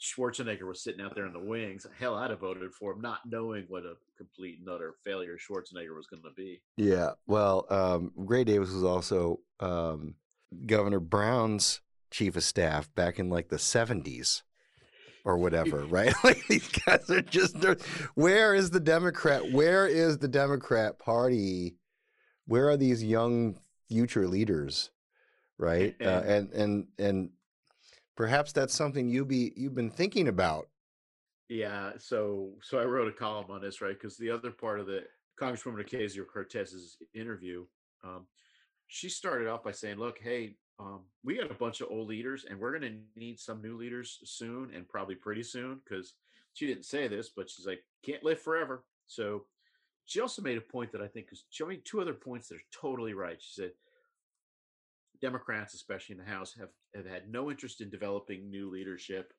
Schwarzenegger 0.01 0.67
was 0.67 0.83
sitting 0.83 1.01
out 1.01 1.15
there 1.15 1.27
in 1.27 1.33
the 1.33 1.39
wings. 1.39 1.87
Hell, 1.99 2.17
I'd 2.17 2.31
have 2.31 2.41
voted 2.41 2.73
for 2.73 2.93
him, 2.93 3.03
not 3.03 3.21
knowing 3.27 3.67
what 3.69 3.85
a 3.85 3.95
complete 4.17 4.59
and 4.59 4.69
utter 4.69 4.95
failure 5.05 5.37
Schwarzenegger 5.37 5.95
was 5.95 6.07
going 6.09 6.23
to 6.23 6.31
be. 6.37 6.61
yeah. 6.77 7.11
Well, 7.27 7.67
um, 7.71 8.11
Gray 8.25 8.43
Davis 8.45 8.73
was 8.73 8.83
also 8.83 9.41
um, 9.61 10.15
Governor 10.67 11.01
Brown's 11.01 11.81
chief 12.11 12.35
of 12.37 12.43
staff 12.43 12.93
back 12.95 13.19
in 13.19 13.31
like 13.31 13.49
the 13.49 13.57
70s 13.57 14.43
or 15.25 15.37
whatever, 15.39 15.85
right? 15.87 16.13
Like 16.25 16.47
these 16.49 16.69
guys 16.69 17.09
are 17.11 17.23
just. 17.23 17.57
Where 18.15 18.55
is 18.55 18.71
the 18.71 18.81
Democrat? 18.81 19.53
Where 19.53 19.87
is 19.87 20.19
the 20.19 20.29
Democrat 20.29 20.99
Party? 20.99 21.77
Where 22.47 22.69
are 22.69 22.77
these 22.77 23.05
young 23.05 23.59
future 23.89 24.27
leaders? 24.27 24.91
Right, 25.59 25.95
uh, 26.01 26.05
And- 26.25 26.53
and 26.53 26.87
and 26.99 27.31
perhaps 28.17 28.53
that's 28.53 28.75
something 28.75 29.09
you 29.09 29.25
be 29.25 29.53
you've 29.57 29.75
been 29.75 29.91
thinking 29.91 30.27
about. 30.29 30.69
Yeah, 31.49 31.93
so 31.99 32.53
so 32.63 32.79
I 32.79 32.85
wrote 32.85 33.09
a 33.09 33.13
column 33.13 33.51
on 33.51 33.61
this, 33.61 33.81
right? 33.81 33.93
Because 33.95 34.17
the 34.17 34.31
other 34.31 34.51
part 34.53 34.81
of 34.81 34.87
the 34.87 35.03
Congresswoman 35.39 35.85
Ocasio 35.87 36.25
Cortez's 36.27 36.97
interview, 37.13 37.67
um, 38.05 38.27
she 38.91 39.09
started 39.09 39.49
off 39.49 39.65
by 39.65 39.73
saying, 39.73 39.99
"Look, 39.99 40.19
hey, 40.19 40.57
um, 40.79 41.03
we 41.25 41.37
got 41.37 41.51
a 41.51 41.55
bunch 41.55 41.81
of 41.81 41.91
old 41.91 42.09
leaders, 42.09 42.45
and 42.49 42.59
we're 42.59 42.79
going 42.79 42.93
to 42.93 43.21
need 43.21 43.39
some 43.39 43.63
new 43.63 43.77
leaders 43.77 44.21
soon, 44.25 44.71
and 44.75 44.89
probably 44.89 45.15
pretty 45.15 45.43
soon." 45.43 45.81
Because 45.85 46.15
she 46.55 46.67
didn't 46.67 46.85
say 46.85 47.09
this, 47.09 47.31
but 47.35 47.49
she's 47.49 47.67
like, 47.67 47.83
"Can't 48.05 48.25
live 48.25 48.41
forever." 48.41 48.85
So 49.07 49.47
she 50.07 50.21
also 50.21 50.43
made 50.43 50.59
a 50.59 50.63
point 50.63 50.93
that 50.93 51.03
I 51.03 51.09
think 51.09 51.29
is 51.33 51.45
made 51.67 51.85
two 51.85 52.01
other 52.01 52.15
points 52.15 52.49
that 52.49 52.57
are 52.57 52.71
totally 52.73 53.15
right. 53.15 53.41
She 53.41 53.53
said. 53.53 53.73
Democrats, 55.21 55.75
especially 55.75 56.15
in 56.15 56.19
the 56.19 56.25
House, 56.25 56.55
have, 56.59 56.71
have 56.95 57.05
had 57.05 57.31
no 57.31 57.51
interest 57.51 57.83
in 57.83 57.91
developing 57.91 58.49
new 58.49 58.71
leadership 58.71 59.35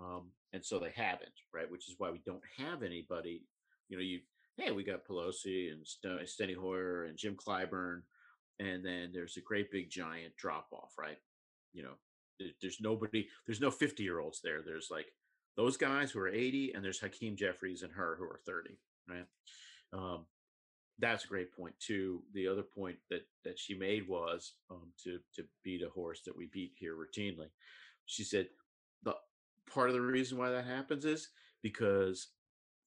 um, 0.00 0.30
and 0.52 0.64
so 0.64 0.78
they 0.78 0.92
haven't, 0.94 1.32
right? 1.52 1.70
Which 1.70 1.88
is 1.88 1.94
why 1.98 2.10
we 2.10 2.20
don't 2.24 2.42
have 2.58 2.82
anybody. 2.82 3.42
You 3.88 3.96
know, 3.96 4.02
you 4.02 4.20
hey, 4.56 4.70
we 4.70 4.84
got 4.84 5.06
Pelosi 5.06 5.72
and 5.72 5.84
Steny 6.26 6.56
Hoyer 6.56 7.04
and 7.04 7.18
Jim 7.18 7.36
Clyburn, 7.36 8.02
and 8.58 8.84
then 8.84 9.10
there's 9.12 9.36
a 9.36 9.40
great 9.40 9.70
big 9.70 9.90
giant 9.90 10.36
drop 10.36 10.68
off, 10.72 10.92
right? 10.98 11.18
You 11.72 11.82
know, 11.84 11.94
there- 12.38 12.54
there's 12.60 12.80
nobody, 12.80 13.28
there's 13.46 13.60
no 13.60 13.70
50 13.70 14.02
year 14.02 14.20
olds 14.20 14.40
there. 14.42 14.62
There's 14.62 14.90
like 14.90 15.12
those 15.56 15.76
guys 15.76 16.10
who 16.10 16.20
are 16.20 16.28
80, 16.28 16.72
and 16.72 16.84
there's 16.84 17.00
Hakeem 17.00 17.36
Jeffries 17.36 17.82
and 17.82 17.92
her 17.92 18.16
who 18.16 18.24
are 18.24 18.40
30, 18.46 18.78
right? 19.08 19.26
Um, 19.92 20.26
that's 20.98 21.24
a 21.24 21.28
great 21.28 21.52
point 21.52 21.78
too. 21.80 22.22
The 22.32 22.46
other 22.48 22.62
point 22.62 22.98
that 23.10 23.26
that 23.44 23.58
she 23.58 23.74
made 23.74 24.06
was 24.08 24.54
um, 24.70 24.92
to 25.04 25.18
to 25.34 25.44
beat 25.64 25.82
a 25.82 25.90
horse 25.90 26.22
that 26.22 26.36
we 26.36 26.46
beat 26.46 26.72
here 26.76 26.94
routinely. 26.96 27.48
She 28.06 28.22
said 28.24 28.48
the 29.02 29.14
part 29.72 29.88
of 29.88 29.94
the 29.94 30.00
reason 30.00 30.38
why 30.38 30.50
that 30.50 30.66
happens 30.66 31.04
is 31.04 31.30
because 31.62 32.28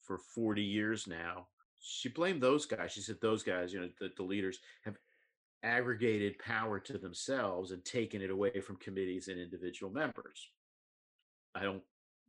for 0.03 0.17
40 0.17 0.63
years 0.63 1.05
now, 1.07 1.47
she 1.79 2.09
blamed 2.09 2.41
those 2.41 2.65
guys. 2.65 2.93
She 2.93 3.01
said 3.01 3.17
those 3.21 3.43
guys, 3.43 3.73
you 3.73 3.81
know, 3.81 3.89
the, 3.99 4.09
the 4.15 4.23
leaders 4.23 4.59
have 4.83 4.97
aggregated 5.63 6.39
power 6.39 6.79
to 6.79 6.97
themselves 6.97 7.71
and 7.71 7.83
taken 7.83 8.21
it 8.21 8.29
away 8.29 8.59
from 8.61 8.75
committees 8.77 9.27
and 9.27 9.39
individual 9.39 9.91
members. 9.91 10.49
I 11.55 11.63
don't 11.63 11.81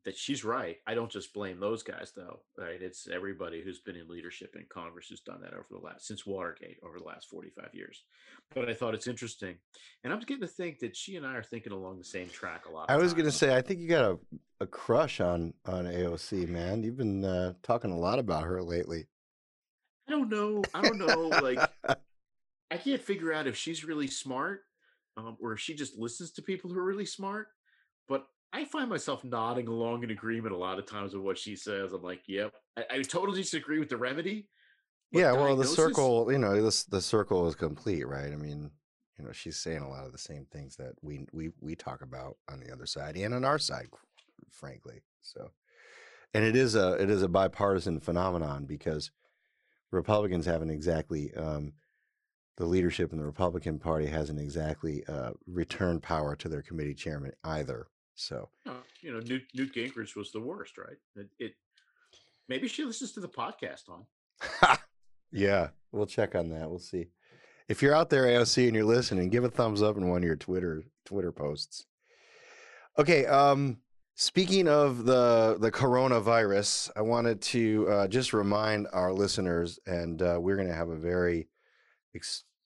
that 0.05 0.17
she's 0.17 0.45
right. 0.45 0.79
I 0.87 0.95
don't 0.95 1.11
just 1.11 1.35
blame 1.35 1.61
those 1.61 1.83
guys 1.83 2.13
though, 2.17 2.41
right? 2.57 2.81
It's 2.81 3.09
everybody 3.09 3.61
who's 3.63 3.81
been 3.81 3.97
in 3.97 4.09
leadership 4.09 4.55
in 4.57 4.65
Congress 4.71 5.09
who's 5.09 5.21
done 5.21 5.41
that 5.43 5.53
over 5.53 5.67
the 5.71 5.85
last 5.85 6.07
since 6.07 6.25
Watergate 6.25 6.79
over 6.83 6.99
the 6.99 7.05
last 7.05 7.29
45 7.29 7.75
years. 7.75 8.05
But 8.55 8.71
I 8.71 8.75
thought 8.75 8.95
it's 8.95 9.07
interesting. 9.07 9.57
And 10.05 10.13
I'm 10.13 10.21
getting 10.21 10.41
to 10.41 10.47
think 10.47 10.79
that 10.79 10.97
she 10.97 11.17
and 11.17 11.27
I 11.27 11.35
are 11.35 11.43
thinking 11.43 11.73
along 11.73 11.99
the 11.99 12.05
same 12.05 12.29
track 12.31 12.65
a 12.67 12.73
lot. 12.73 12.89
I 12.89 12.97
was 12.97 13.13
going 13.13 13.27
to 13.27 13.33
say, 13.33 13.55
I 13.55 13.61
think 13.61 13.81
you 13.81 13.89
got 13.89 14.05
a, 14.05 14.19
a 14.61 14.67
crush 14.67 15.21
on 15.21 15.53
on 15.67 15.85
AOC, 15.85 16.49
man. 16.49 16.83
You've 16.83 16.97
been 16.97 17.25
uh, 17.25 17.55
talking 17.63 17.91
a 17.91 17.99
lot 17.99 18.19
about 18.19 18.45
her 18.45 18.63
lately. 18.63 19.09
I 20.09 20.13
don't 20.13 20.31
know. 20.31 20.63
I 20.73 20.81
don't 20.81 20.99
know. 20.99 21.29
Like 21.43 21.59
I 22.71 22.77
can't 22.77 23.03
figure 23.03 23.33
out 23.33 23.47
if 23.47 23.57
she's 23.57 23.85
really 23.85 24.07
smart 24.07 24.63
um, 25.17 25.37
or 25.41 25.53
if 25.53 25.61
she 25.61 25.75
just 25.75 25.99
listens 25.99 26.31
to 26.33 26.43
people 26.43 26.71
who 26.71 26.79
are 26.79 26.85
really 26.85 27.07
smart. 27.07 27.49
But 28.09 28.27
I 28.53 28.65
find 28.65 28.89
myself 28.89 29.25
nodding 29.25 29.69
along 29.69 30.03
in 30.05 30.11
agreement 30.11 30.55
a 30.55 30.59
lot 30.59 30.79
of 30.79 30.87
times 30.87 31.15
with 31.15 31.23
what 31.23 31.39
she 31.39 31.57
says. 31.57 31.93
I'm 31.93 32.03
like, 32.03 32.23
yep. 32.27 32.53
I, 32.77 32.85
I 32.91 33.03
totally 33.03 33.43
disagree 33.43 33.79
with 33.79 33.89
the 33.89 33.97
remedy. 33.97 34.49
yeah, 35.11 35.33
well, 35.33 35.57
the 35.57 35.65
circle, 35.65 36.31
you 36.31 36.39
know, 36.39 36.61
this 36.63 36.85
the 36.85 37.01
circle 37.01 37.47
is 37.49 37.55
complete, 37.55 38.07
right? 38.07 38.33
I 38.33 38.37
mean, 38.37 38.71
you 39.19 39.25
know, 39.25 39.33
she's 39.33 39.57
saying 39.57 39.83
a 39.83 39.89
lot 39.89 40.07
of 40.07 40.13
the 40.13 40.19
same 40.19 40.47
things 40.53 40.77
that 40.77 40.93
we 41.03 41.27
we 41.33 41.51
we 41.61 41.75
talk 41.75 42.03
about 42.03 42.37
on 42.51 42.61
the 42.61 42.73
other 42.73 42.87
side 42.87 43.17
and 43.17 43.35
on 43.35 43.45
our 43.45 43.59
side, 43.59 43.89
frankly. 44.51 45.03
So, 45.23 45.51
and 46.35 46.45
it 46.45 46.55
is 46.55 46.75
a 46.75 46.93
it 46.95 47.11
is 47.11 47.23
a 47.23 47.29
bipartisan 47.29 48.01
phenomenon 48.01 48.65
because 48.65 49.11
Republicans 49.91 50.47
haven't 50.47 50.71
exactly 50.71 51.35
um, 51.35 51.73
the 52.59 52.67
leadership 52.67 53.13
in 53.13 53.19
the 53.19 53.25
Republican 53.25 53.79
Party 53.79 54.07
hasn't 54.07 54.41
exactly 54.41 55.05
uh, 55.07 55.31
returned 55.47 56.03
power 56.03 56.35
to 56.35 56.49
their 56.49 56.61
committee 56.61 56.93
chairman 56.93 57.31
either. 57.45 57.87
So, 58.17 58.49
you 59.01 59.13
know, 59.13 59.21
Newt, 59.21 59.45
Newt 59.55 59.73
Gingrich 59.73 60.17
was 60.17 60.33
the 60.33 60.41
worst, 60.41 60.77
right? 60.77 60.97
It, 61.15 61.29
it 61.39 61.53
maybe 62.49 62.67
she 62.67 62.85
listens 62.85 63.13
to 63.13 63.21
the 63.21 63.29
podcast 63.29 63.85
on. 63.89 64.77
yeah, 65.33 65.69
we'll 65.93 66.07
check 66.07 66.35
on 66.35 66.49
that. 66.51 66.69
We'll 66.69 66.81
see. 66.81 67.07
If 67.69 67.81
you're 67.81 67.95
out 67.95 68.11
there, 68.11 68.25
AOC, 68.25 68.67
and 68.67 68.75
you're 68.75 68.85
listening, 68.85 69.29
give 69.29 69.45
a 69.45 69.51
thumbs 69.51 69.81
up 69.81 69.97
in 69.97 70.09
one 70.09 70.19
of 70.19 70.25
your 70.25 70.35
Twitter 70.35 70.83
Twitter 71.05 71.31
posts. 71.31 71.87
Okay. 72.99 73.25
Um, 73.27 73.77
speaking 74.17 74.67
of 74.67 75.05
the 75.05 75.59
the 75.61 75.71
coronavirus, 75.71 76.91
I 76.97 77.03
wanted 77.03 77.41
to 77.43 77.89
uh, 77.89 78.09
just 78.09 78.33
remind 78.33 78.89
our 78.93 79.13
listeners, 79.13 79.79
and 79.87 80.21
uh, 80.21 80.39
we're 80.41 80.57
going 80.57 80.67
to 80.67 80.75
have 80.75 80.89
a 80.89 80.97
very 80.97 81.47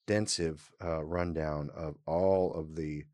extensive 0.02 0.70
uh, 0.82 1.02
rundown 1.04 1.70
of 1.76 1.94
all 2.06 2.52
of 2.54 2.74
the 2.74 3.04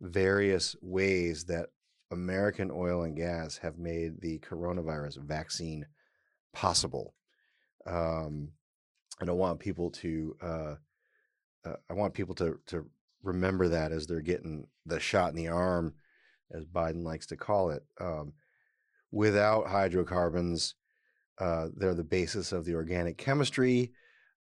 various 0.00 0.74
ways 0.82 1.44
that 1.44 1.68
American 2.10 2.70
oil 2.72 3.02
and 3.02 3.16
gas 3.16 3.58
have 3.58 3.78
made 3.78 4.20
the 4.20 4.38
coronavirus 4.40 5.18
vaccine 5.22 5.86
possible. 6.52 7.14
Um, 7.86 8.48
I 9.20 9.24
don't 9.24 9.38
want 9.38 9.60
people 9.60 9.90
to. 9.90 10.36
Uh, 10.42 10.74
uh, 11.64 11.76
I 11.88 11.94
want 11.94 12.14
people 12.14 12.34
to 12.36 12.58
to 12.66 12.84
remember 13.22 13.68
that 13.68 13.92
as 13.92 14.06
they're 14.06 14.20
getting 14.20 14.66
the 14.84 14.98
shot 14.98 15.30
in 15.30 15.36
the 15.36 15.48
arm, 15.48 15.94
as 16.52 16.64
Biden 16.64 17.04
likes 17.04 17.26
to 17.26 17.36
call 17.36 17.70
it. 17.70 17.84
Um, 18.00 18.32
without 19.12 19.68
hydrocarbons, 19.68 20.74
uh, 21.38 21.68
they're 21.76 21.94
the 21.94 22.02
basis 22.02 22.50
of 22.50 22.64
the 22.64 22.74
organic 22.74 23.16
chemistry, 23.16 23.92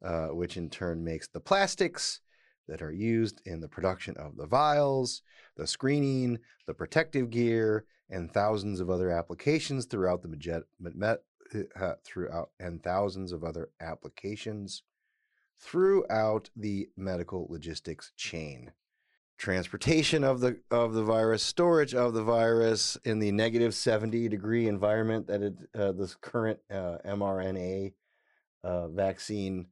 uh, 0.03 0.27
which 0.27 0.57
in 0.57 0.69
turn 0.69 1.03
makes 1.03 1.27
the 1.27 1.39
plastics 1.39 2.21
that 2.67 2.81
are 2.81 2.91
used 2.91 3.41
in 3.45 3.59
the 3.59 3.67
production 3.67 4.15
of 4.17 4.37
the 4.37 4.47
vials, 4.47 5.21
the 5.57 5.67
screening, 5.67 6.39
the 6.67 6.73
protective 6.73 7.29
gear, 7.29 7.85
and 8.09 8.31
thousands 8.33 8.79
of 8.79 8.89
other 8.89 9.09
applications 9.09 9.85
throughout 9.85 10.21
the 10.21 10.61
met, 10.95 11.19
uh, 11.79 11.93
throughout 12.03 12.49
and 12.59 12.83
thousands 12.83 13.31
of 13.31 13.43
other 13.43 13.69
applications 13.79 14.83
throughout 15.59 16.49
the 16.55 16.89
medical 16.97 17.47
logistics 17.49 18.11
chain. 18.17 18.71
Transportation 19.37 20.23
of 20.23 20.39
the 20.39 20.59
of 20.69 20.93
the 20.93 21.03
virus, 21.03 21.41
storage 21.41 21.95
of 21.95 22.13
the 22.13 22.23
virus 22.23 22.95
in 23.03 23.19
the 23.19 23.31
negative 23.31 23.73
70 23.73 24.29
degree 24.29 24.67
environment 24.67 25.27
that 25.27 25.41
it, 25.41 25.55
uh, 25.73 25.91
this 25.93 26.15
current 26.15 26.59
uh, 26.69 26.97
mRNA 27.05 27.93
uh, 28.63 28.87
vaccine 28.89 29.67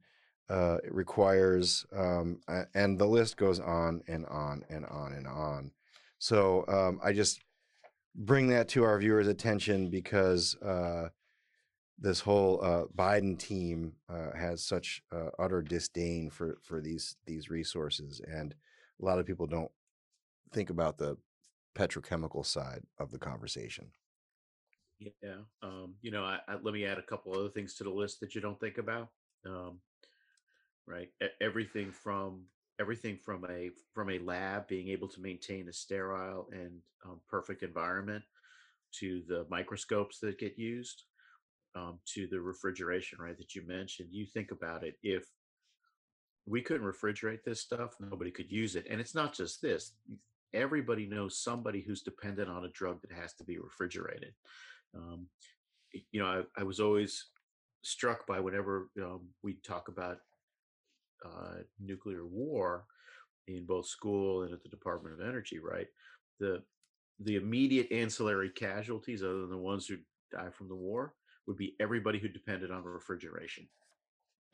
uh, 0.50 0.78
it 0.82 0.92
requires, 0.92 1.86
um, 1.96 2.40
and 2.74 2.98
the 2.98 3.06
list 3.06 3.36
goes 3.36 3.60
on 3.60 4.02
and 4.08 4.26
on 4.26 4.64
and 4.68 4.84
on 4.86 5.12
and 5.12 5.26
on. 5.26 5.70
So 6.18 6.64
um, 6.66 7.00
I 7.02 7.12
just 7.12 7.40
bring 8.16 8.48
that 8.48 8.68
to 8.70 8.82
our 8.82 8.98
viewers' 8.98 9.28
attention 9.28 9.90
because 9.90 10.56
uh, 10.56 11.10
this 11.98 12.18
whole 12.18 12.60
uh, 12.64 12.84
Biden 12.96 13.38
team 13.38 13.92
uh, 14.08 14.32
has 14.36 14.64
such 14.64 15.02
uh, 15.12 15.30
utter 15.38 15.62
disdain 15.62 16.30
for 16.30 16.58
for 16.62 16.80
these 16.80 17.16
these 17.26 17.48
resources, 17.48 18.20
and 18.26 18.54
a 19.00 19.04
lot 19.04 19.20
of 19.20 19.26
people 19.26 19.46
don't 19.46 19.70
think 20.52 20.68
about 20.68 20.98
the 20.98 21.16
petrochemical 21.76 22.44
side 22.44 22.82
of 22.98 23.12
the 23.12 23.18
conversation. 23.18 23.86
Yeah, 24.98 25.42
um, 25.62 25.94
you 26.02 26.10
know, 26.10 26.24
I, 26.24 26.40
I, 26.48 26.56
let 26.60 26.74
me 26.74 26.84
add 26.84 26.98
a 26.98 27.02
couple 27.02 27.32
other 27.32 27.48
things 27.48 27.74
to 27.76 27.84
the 27.84 27.90
list 27.90 28.20
that 28.20 28.34
you 28.34 28.40
don't 28.40 28.58
think 28.60 28.76
about. 28.76 29.08
Um, 29.46 29.78
right? 30.90 31.08
Everything 31.40 31.92
from 31.92 32.42
everything 32.80 33.16
from 33.16 33.44
a 33.50 33.70
from 33.94 34.10
a 34.10 34.18
lab 34.20 34.66
being 34.66 34.88
able 34.88 35.08
to 35.08 35.20
maintain 35.20 35.68
a 35.68 35.72
sterile 35.72 36.48
and 36.52 36.72
um, 37.04 37.20
perfect 37.28 37.62
environment 37.62 38.24
to 38.92 39.22
the 39.28 39.46
microscopes 39.50 40.18
that 40.18 40.38
get 40.38 40.58
used 40.58 41.04
um, 41.76 41.98
to 42.06 42.26
the 42.26 42.40
refrigeration 42.40 43.18
right 43.20 43.38
that 43.38 43.54
you 43.54 43.66
mentioned. 43.66 44.08
You 44.10 44.26
think 44.26 44.50
about 44.50 44.82
it 44.82 44.96
if 45.02 45.24
we 46.46 46.62
couldn't 46.62 46.86
refrigerate 46.86 47.44
this 47.44 47.60
stuff 47.60 47.94
nobody 48.00 48.30
could 48.30 48.50
use 48.50 48.74
it. 48.74 48.86
And 48.90 49.00
it's 49.00 49.14
not 49.14 49.34
just 49.34 49.62
this 49.62 49.92
everybody 50.52 51.06
knows 51.06 51.38
somebody 51.38 51.80
who's 51.80 52.02
dependent 52.02 52.50
on 52.50 52.64
a 52.64 52.70
drug 52.70 53.00
that 53.02 53.12
has 53.12 53.34
to 53.34 53.44
be 53.44 53.58
refrigerated. 53.58 54.32
Um, 54.96 55.26
you 56.10 56.20
know 56.20 56.26
I, 56.26 56.60
I, 56.60 56.64
was 56.64 56.80
always 56.80 57.26
struck 57.82 58.26
by 58.26 58.40
whenever 58.40 58.90
um, 59.02 59.28
we 59.42 59.54
talk 59.64 59.88
about 59.88 60.18
uh, 61.24 61.62
nuclear 61.78 62.26
war 62.26 62.86
in 63.48 63.66
both 63.66 63.86
school 63.86 64.42
and 64.42 64.52
at 64.52 64.62
the 64.62 64.68
Department 64.68 65.14
of 65.14 65.26
Energy, 65.26 65.58
right? 65.58 65.88
The 66.38 66.62
the 67.22 67.36
immediate 67.36 67.92
ancillary 67.92 68.48
casualties, 68.48 69.22
other 69.22 69.40
than 69.40 69.50
the 69.50 69.56
ones 69.58 69.86
who 69.86 69.96
die 70.32 70.50
from 70.50 70.68
the 70.68 70.74
war, 70.74 71.14
would 71.46 71.58
be 71.58 71.76
everybody 71.80 72.18
who 72.18 72.28
depended 72.28 72.70
on 72.70 72.82
refrigeration. 72.84 73.68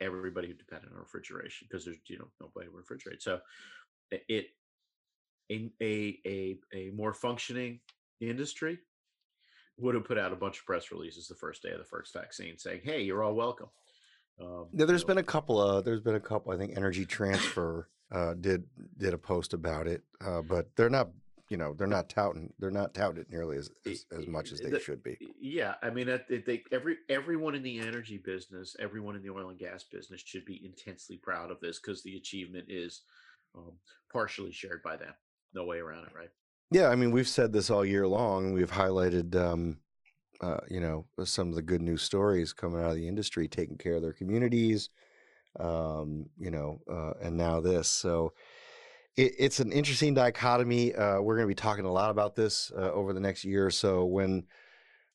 Everybody 0.01 0.47
who 0.47 0.53
depended 0.53 0.91
on 0.91 0.99
refrigeration 0.99 1.67
because 1.69 1.85
there's 1.85 1.97
you 2.07 2.19
know 2.19 2.27
nobody 2.39 2.67
to 2.67 2.73
refrigerate. 2.73 3.21
So 3.21 3.39
it 4.11 4.47
a 5.49 5.71
a 5.81 6.19
a, 6.25 6.57
a 6.73 6.91
more 6.91 7.13
functioning 7.13 7.79
industry 8.19 8.79
would 9.79 9.95
have 9.95 10.05
put 10.05 10.17
out 10.17 10.33
a 10.33 10.35
bunch 10.35 10.59
of 10.59 10.65
press 10.65 10.91
releases 10.91 11.27
the 11.27 11.35
first 11.35 11.61
day 11.61 11.71
of 11.71 11.79
the 11.79 11.85
first 11.85 12.13
vaccine 12.13 12.57
saying, 12.57 12.81
"Hey, 12.83 13.01
you're 13.01 13.23
all 13.23 13.35
welcome." 13.35 13.69
Um, 14.39 14.67
yeah, 14.73 14.85
there's 14.85 15.03
been 15.03 15.17
a 15.17 15.23
couple 15.23 15.61
of 15.61 15.85
there's 15.85 16.01
been 16.01 16.15
a 16.15 16.19
couple. 16.19 16.51
I 16.51 16.57
think 16.57 16.75
Energy 16.75 17.05
Transfer 17.05 17.89
uh, 18.11 18.33
did 18.35 18.65
did 18.97 19.13
a 19.13 19.17
post 19.17 19.53
about 19.53 19.87
it, 19.87 20.03
uh, 20.25 20.41
but 20.41 20.67
they're 20.75 20.89
not 20.89 21.09
you 21.49 21.57
know 21.57 21.73
they're 21.73 21.87
not 21.87 22.09
touting 22.09 22.53
they're 22.59 22.71
not 22.71 22.93
touted 22.93 23.29
nearly 23.29 23.57
as 23.57 23.69
as, 23.85 24.05
as 24.17 24.27
much 24.27 24.51
as 24.51 24.59
they 24.59 24.69
the, 24.69 24.79
should 24.79 25.01
be. 25.01 25.17
Yeah, 25.39 25.75
I 25.81 25.89
mean, 25.89 26.07
they, 26.29 26.63
every 26.71 26.97
everyone 27.09 27.55
in 27.55 27.63
the 27.63 27.79
energy 27.79 28.17
business, 28.23 28.75
everyone 28.79 29.15
in 29.15 29.23
the 29.23 29.29
oil 29.29 29.49
and 29.49 29.59
gas 29.59 29.83
business 29.83 30.21
should 30.23 30.45
be 30.45 30.61
intensely 30.63 31.17
proud 31.17 31.51
of 31.51 31.59
this 31.59 31.79
because 31.79 32.03
the 32.03 32.15
achievement 32.17 32.65
is 32.69 33.01
um, 33.55 33.73
partially 34.11 34.51
shared 34.51 34.83
by 34.83 34.97
them. 34.97 35.13
No 35.53 35.65
way 35.65 35.79
around 35.79 36.05
it, 36.05 36.13
right? 36.15 36.29
Yeah, 36.69 36.89
I 36.89 36.95
mean, 36.95 37.11
we've 37.11 37.27
said 37.27 37.53
this 37.53 37.69
all 37.69 37.85
year 37.85 38.07
long. 38.07 38.51
We've 38.51 38.71
highlighted 38.71 39.35
um, 39.35 39.77
uh, 40.41 40.59
you 40.69 40.79
know, 40.79 41.05
some 41.23 41.49
of 41.49 41.55
the 41.55 41.61
good 41.61 41.81
news 41.81 42.01
stories 42.01 42.53
coming 42.53 42.81
out 42.81 42.91
of 42.91 42.95
the 42.95 43.07
industry, 43.07 43.47
taking 43.47 43.77
care 43.77 43.95
of 43.95 44.01
their 44.01 44.13
communities, 44.13 44.89
um, 45.59 46.27
you 46.37 46.51
know, 46.51 46.79
uh, 46.91 47.13
and 47.21 47.37
now 47.37 47.59
this. 47.59 47.87
So 47.87 48.33
it, 49.15 49.33
it's 49.39 49.59
an 49.59 49.71
interesting 49.71 50.13
dichotomy. 50.13 50.93
Uh, 50.93 51.21
we're 51.21 51.35
going 51.35 51.47
to 51.47 51.55
be 51.55 51.55
talking 51.55 51.85
a 51.85 51.91
lot 51.91 52.11
about 52.11 52.35
this 52.35 52.71
uh, 52.77 52.91
over 52.91 53.13
the 53.13 53.19
next 53.19 53.43
year 53.43 53.65
or 53.65 53.71
so 53.71 54.05
when 54.05 54.43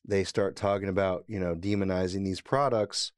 they 0.05 0.23
start 0.23 0.55
talking 0.55 0.89
about, 0.89 1.23
you 1.27 1.39
know, 1.39 1.55
demonizing 1.55 2.25
these 2.25 2.41
products 2.41 3.13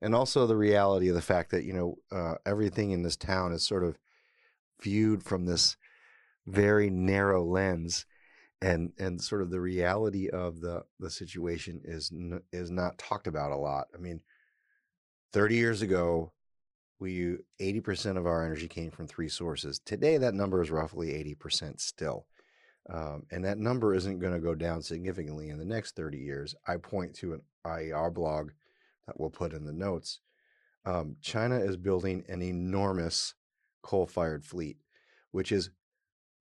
and 0.00 0.14
also 0.14 0.46
the 0.46 0.56
reality 0.56 1.08
of 1.08 1.14
the 1.14 1.22
fact 1.22 1.50
that, 1.50 1.64
you 1.64 1.72
know, 1.72 1.96
uh, 2.10 2.34
everything 2.44 2.90
in 2.90 3.02
this 3.02 3.16
town 3.16 3.52
is 3.52 3.66
sort 3.66 3.84
of 3.84 3.98
viewed 4.80 5.22
from 5.22 5.46
this 5.46 5.76
very 6.46 6.90
narrow 6.90 7.44
lens 7.44 8.06
and 8.60 8.92
and 8.98 9.20
sort 9.20 9.42
of 9.42 9.50
the 9.50 9.60
reality 9.60 10.28
of 10.28 10.60
the 10.60 10.82
the 10.98 11.10
situation 11.10 11.80
is 11.84 12.10
n- 12.12 12.42
is 12.52 12.70
not 12.70 12.98
talked 12.98 13.26
about 13.26 13.52
a 13.52 13.56
lot. 13.56 13.86
I 13.94 13.98
mean, 13.98 14.20
30 15.32 15.56
years 15.56 15.82
ago, 15.82 16.32
we 16.98 17.36
80% 17.60 18.16
of 18.16 18.26
our 18.26 18.44
energy 18.44 18.68
came 18.68 18.90
from 18.90 19.06
three 19.06 19.28
sources. 19.28 19.78
Today, 19.78 20.18
that 20.18 20.34
number 20.34 20.60
is 20.62 20.70
roughly 20.70 21.08
80% 21.38 21.80
still. 21.80 22.26
Um, 22.90 23.24
and 23.30 23.44
that 23.44 23.58
number 23.58 23.94
isn't 23.94 24.18
going 24.18 24.32
to 24.32 24.40
go 24.40 24.54
down 24.54 24.82
significantly 24.82 25.50
in 25.50 25.58
the 25.58 25.64
next 25.64 25.94
30 25.94 26.18
years. 26.18 26.54
I 26.66 26.78
point 26.78 27.14
to 27.16 27.34
an 27.34 27.42
IER 27.66 28.10
blog 28.10 28.50
that 29.06 29.20
we'll 29.20 29.30
put 29.30 29.52
in 29.52 29.64
the 29.64 29.72
notes. 29.72 30.20
Um, 30.86 31.16
China 31.20 31.58
is 31.58 31.76
building 31.76 32.24
an 32.28 32.40
enormous 32.40 33.34
coal 33.82 34.06
fired 34.06 34.44
fleet, 34.44 34.78
which 35.32 35.52
is 35.52 35.70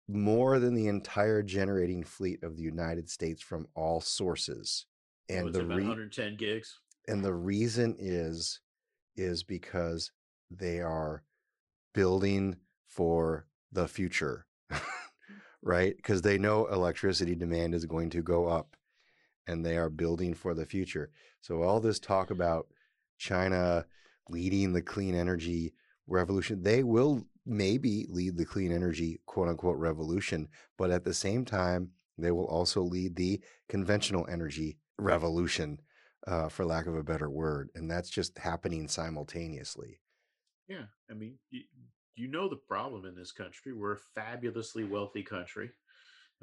more 0.07 0.59
than 0.59 0.73
the 0.73 0.87
entire 0.87 1.41
generating 1.41 2.03
fleet 2.03 2.43
of 2.43 2.57
the 2.57 2.63
United 2.63 3.09
States 3.09 3.41
from 3.41 3.67
all 3.75 4.01
sources. 4.01 4.85
Oh, 5.29 5.35
and 5.35 5.49
oh, 5.49 5.51
the 5.51 5.65
re- 5.65 5.75
110 5.75 6.35
gigs. 6.35 6.79
And 7.07 7.23
the 7.23 7.33
reason 7.33 7.95
is 7.97 8.59
is 9.15 9.43
because 9.43 10.11
they 10.49 10.79
are 10.79 11.23
building 11.93 12.57
for 12.87 13.45
the 13.71 13.87
future. 13.87 14.45
right? 15.61 15.95
Because 15.95 16.21
they 16.21 16.37
know 16.37 16.65
electricity 16.67 17.35
demand 17.35 17.75
is 17.75 17.85
going 17.85 18.09
to 18.11 18.21
go 18.21 18.47
up 18.47 18.75
and 19.47 19.65
they 19.65 19.77
are 19.77 19.89
building 19.89 20.33
for 20.33 20.53
the 20.53 20.65
future. 20.65 21.11
So 21.41 21.61
all 21.61 21.79
this 21.79 21.99
talk 21.99 22.29
mm. 22.29 22.31
about 22.31 22.67
China 23.17 23.85
leading 24.29 24.73
the 24.73 24.81
clean 24.81 25.15
energy 25.15 25.73
revolution, 26.07 26.63
they 26.63 26.83
will 26.83 27.25
maybe 27.45 28.05
lead 28.09 28.37
the 28.37 28.45
clean 28.45 28.71
energy 28.71 29.19
quote 29.25 29.47
unquote 29.47 29.77
revolution, 29.77 30.47
but 30.77 30.91
at 30.91 31.03
the 31.03 31.13
same 31.13 31.45
time, 31.45 31.89
they 32.17 32.31
will 32.31 32.45
also 32.45 32.81
lead 32.81 33.15
the 33.15 33.41
conventional 33.69 34.27
energy 34.29 34.77
revolution, 34.97 35.79
uh, 36.27 36.49
for 36.49 36.65
lack 36.65 36.85
of 36.85 36.95
a 36.95 37.03
better 37.03 37.29
word. 37.29 37.69
And 37.73 37.89
that's 37.89 38.09
just 38.09 38.37
happening 38.37 38.87
simultaneously. 38.87 39.99
Yeah, 40.67 40.85
I 41.09 41.13
mean, 41.13 41.37
you, 41.49 41.61
you 42.15 42.27
know 42.27 42.47
the 42.47 42.55
problem 42.55 43.05
in 43.05 43.15
this 43.15 43.31
country. 43.31 43.73
We're 43.73 43.93
a 43.93 43.99
fabulously 44.15 44.83
wealthy 44.83 45.23
country, 45.23 45.71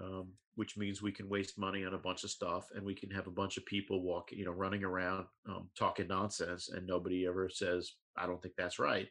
um, 0.02 0.32
which 0.56 0.76
means 0.76 1.00
we 1.00 1.12
can 1.12 1.28
waste 1.28 1.58
money 1.58 1.84
on 1.84 1.94
a 1.94 1.98
bunch 1.98 2.24
of 2.24 2.30
stuff, 2.30 2.68
and 2.74 2.84
we 2.84 2.94
can 2.94 3.10
have 3.10 3.26
a 3.26 3.32
bunch 3.32 3.56
of 3.56 3.66
people 3.66 4.02
walking, 4.02 4.38
you 4.38 4.44
know, 4.44 4.52
running 4.52 4.84
around 4.84 5.26
um, 5.48 5.70
talking 5.78 6.08
nonsense, 6.08 6.68
and 6.68 6.86
nobody 6.86 7.26
ever 7.26 7.48
says, 7.48 7.92
"I 8.16 8.26
don't 8.26 8.42
think 8.42 8.54
that's 8.56 8.78
right." 8.78 9.08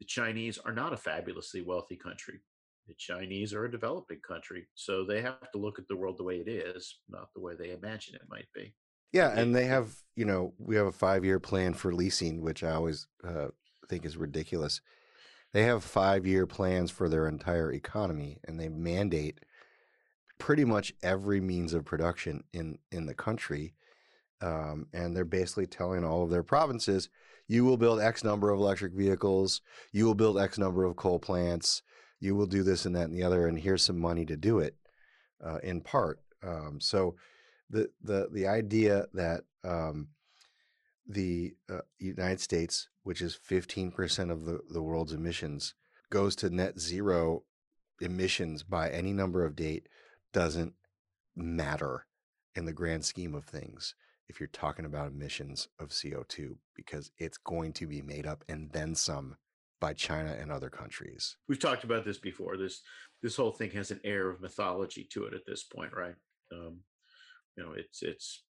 The 0.00 0.06
Chinese 0.06 0.58
are 0.58 0.72
not 0.72 0.92
a 0.92 0.96
fabulously 0.96 1.62
wealthy 1.62 1.96
country. 1.96 2.40
The 2.88 2.94
Chinese 2.94 3.54
are 3.54 3.64
a 3.64 3.70
developing 3.70 4.20
country, 4.26 4.66
so 4.74 5.04
they 5.04 5.22
have 5.22 5.50
to 5.52 5.58
look 5.58 5.78
at 5.78 5.86
the 5.86 5.96
world 5.96 6.18
the 6.18 6.24
way 6.24 6.36
it 6.36 6.48
is, 6.48 6.98
not 7.08 7.28
the 7.34 7.40
way 7.40 7.54
they 7.54 7.70
imagine 7.70 8.16
it 8.16 8.22
might 8.28 8.48
be. 8.54 8.74
Yeah, 9.12 9.38
and 9.38 9.54
they 9.54 9.66
have, 9.66 9.94
you 10.16 10.24
know, 10.24 10.54
we 10.58 10.74
have 10.76 10.86
a 10.86 10.92
five 10.92 11.24
year 11.24 11.38
plan 11.38 11.74
for 11.74 11.92
leasing, 11.92 12.40
which 12.40 12.64
I 12.64 12.72
always 12.72 13.06
uh, 13.26 13.48
think 13.88 14.04
is 14.04 14.16
ridiculous. 14.16 14.80
They 15.52 15.64
have 15.64 15.84
five 15.84 16.26
year 16.26 16.46
plans 16.46 16.90
for 16.90 17.08
their 17.08 17.28
entire 17.28 17.72
economy, 17.72 18.38
and 18.44 18.58
they 18.58 18.68
mandate 18.68 19.40
pretty 20.38 20.64
much 20.64 20.92
every 21.02 21.40
means 21.40 21.74
of 21.74 21.84
production 21.84 22.44
in 22.52 22.78
in 22.90 23.06
the 23.06 23.14
country. 23.14 23.74
Um, 24.40 24.86
and 24.92 25.14
they're 25.14 25.24
basically 25.24 25.66
telling 25.66 26.04
all 26.04 26.24
of 26.24 26.30
their 26.30 26.42
provinces, 26.42 27.08
you 27.48 27.64
will 27.64 27.76
build 27.76 28.00
X 28.00 28.24
number 28.24 28.50
of 28.50 28.58
electric 28.58 28.92
vehicles, 28.92 29.60
you 29.92 30.06
will 30.06 30.14
build 30.14 30.38
X 30.38 30.58
number 30.58 30.84
of 30.84 30.96
coal 30.96 31.18
plants, 31.18 31.82
you 32.20 32.34
will 32.34 32.46
do 32.46 32.62
this 32.62 32.86
and 32.86 32.94
that 32.94 33.04
and 33.04 33.14
the 33.14 33.22
other, 33.22 33.46
and 33.46 33.58
here's 33.58 33.82
some 33.82 33.98
money 33.98 34.24
to 34.26 34.36
do 34.36 34.58
it. 34.58 34.76
Uh, 35.44 35.58
in 35.62 35.80
part, 35.80 36.20
um, 36.42 36.78
so 36.80 37.16
the 37.68 37.90
the 38.02 38.28
the 38.32 38.46
idea 38.46 39.06
that 39.12 39.42
um, 39.64 40.08
the 41.06 41.54
uh, 41.68 41.78
United 41.98 42.40
States, 42.40 42.88
which 43.02 43.20
is 43.20 43.38
15% 43.48 44.30
of 44.30 44.44
the, 44.44 44.60
the 44.70 44.82
world's 44.82 45.12
emissions, 45.12 45.74
goes 46.10 46.36
to 46.36 46.50
net 46.50 46.78
zero 46.78 47.42
emissions 48.00 48.62
by 48.62 48.88
any 48.90 49.12
number 49.12 49.44
of 49.44 49.56
date 49.56 49.88
doesn't 50.32 50.74
matter 51.34 52.06
in 52.54 52.66
the 52.66 52.72
grand 52.72 53.04
scheme 53.04 53.34
of 53.34 53.44
things 53.44 53.94
if 54.32 54.40
you're 54.40 54.48
talking 54.48 54.86
about 54.86 55.08
emissions 55.08 55.68
of 55.78 55.90
CO2 55.90 56.56
because 56.74 57.10
it's 57.18 57.36
going 57.36 57.70
to 57.74 57.86
be 57.86 58.00
made 58.00 58.26
up 58.26 58.42
and 58.48 58.70
then 58.72 58.94
some 58.94 59.36
by 59.78 59.92
China 59.92 60.34
and 60.40 60.50
other 60.50 60.70
countries. 60.70 61.36
We've 61.50 61.58
talked 61.58 61.84
about 61.84 62.06
this 62.06 62.16
before. 62.16 62.56
This 62.56 62.80
this 63.22 63.36
whole 63.36 63.50
thing 63.50 63.70
has 63.72 63.90
an 63.90 64.00
air 64.04 64.30
of 64.30 64.40
mythology 64.40 65.06
to 65.12 65.26
it 65.26 65.34
at 65.34 65.44
this 65.46 65.64
point, 65.64 65.92
right? 65.94 66.14
Um, 66.50 66.78
you 67.56 67.62
know, 67.62 67.72
it's 67.72 68.02
it's 68.02 68.44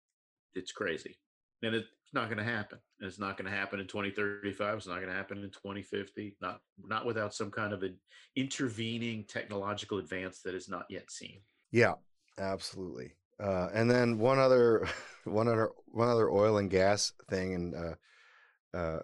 it's 0.54 0.70
crazy, 0.70 1.18
and 1.64 1.74
it's 1.74 1.88
not 2.12 2.26
going 2.26 2.38
to 2.38 2.44
happen. 2.44 2.78
And 3.00 3.08
it's 3.08 3.18
not 3.18 3.36
going 3.36 3.50
to 3.50 3.56
happen 3.56 3.80
in 3.80 3.88
2035. 3.88 4.76
It's 4.76 4.86
not 4.86 4.96
going 4.96 5.08
to 5.08 5.14
happen 5.14 5.38
in 5.38 5.50
2050. 5.50 6.36
Not 6.40 6.60
not 6.78 7.06
without 7.06 7.34
some 7.34 7.50
kind 7.50 7.72
of 7.72 7.82
an 7.82 7.96
intervening 8.36 9.24
technological 9.24 9.98
advance 9.98 10.42
that 10.42 10.54
is 10.54 10.68
not 10.68 10.84
yet 10.88 11.10
seen. 11.10 11.40
Yeah, 11.72 11.94
absolutely. 12.38 13.14
Uh, 13.42 13.68
and 13.74 13.90
then 13.90 14.18
one 14.18 14.38
other, 14.38 14.86
one 15.24 15.48
other, 15.48 15.70
one 15.86 16.08
other 16.08 16.30
oil 16.30 16.58
and 16.58 16.70
gas 16.70 17.12
thing, 17.28 17.54
and 17.54 17.74
uh, 17.74 18.76
uh, 18.76 18.98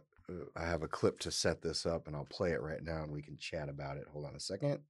I 0.56 0.64
have 0.64 0.82
a 0.82 0.88
clip 0.88 1.18
to 1.20 1.30
set 1.30 1.62
this 1.62 1.86
up, 1.86 2.06
and 2.06 2.16
I'll 2.16 2.24
play 2.24 2.52
it 2.52 2.60
right 2.60 2.82
now, 2.82 3.02
and 3.02 3.12
we 3.12 3.22
can 3.22 3.36
chat 3.38 3.68
about 3.68 3.96
it. 3.96 4.06
Hold 4.12 4.26
on 4.26 4.34
a 4.34 4.40
second. 4.40 4.80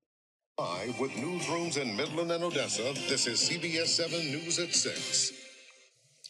Live 0.58 0.98
with 0.98 1.12
newsrooms 1.12 1.76
in 1.76 1.96
Midland 1.96 2.32
and 2.32 2.42
Odessa, 2.42 2.92
this 3.08 3.28
is 3.28 3.38
CBS 3.38 3.86
7 3.86 4.18
News 4.18 4.58
at 4.58 4.74
6. 4.74 5.47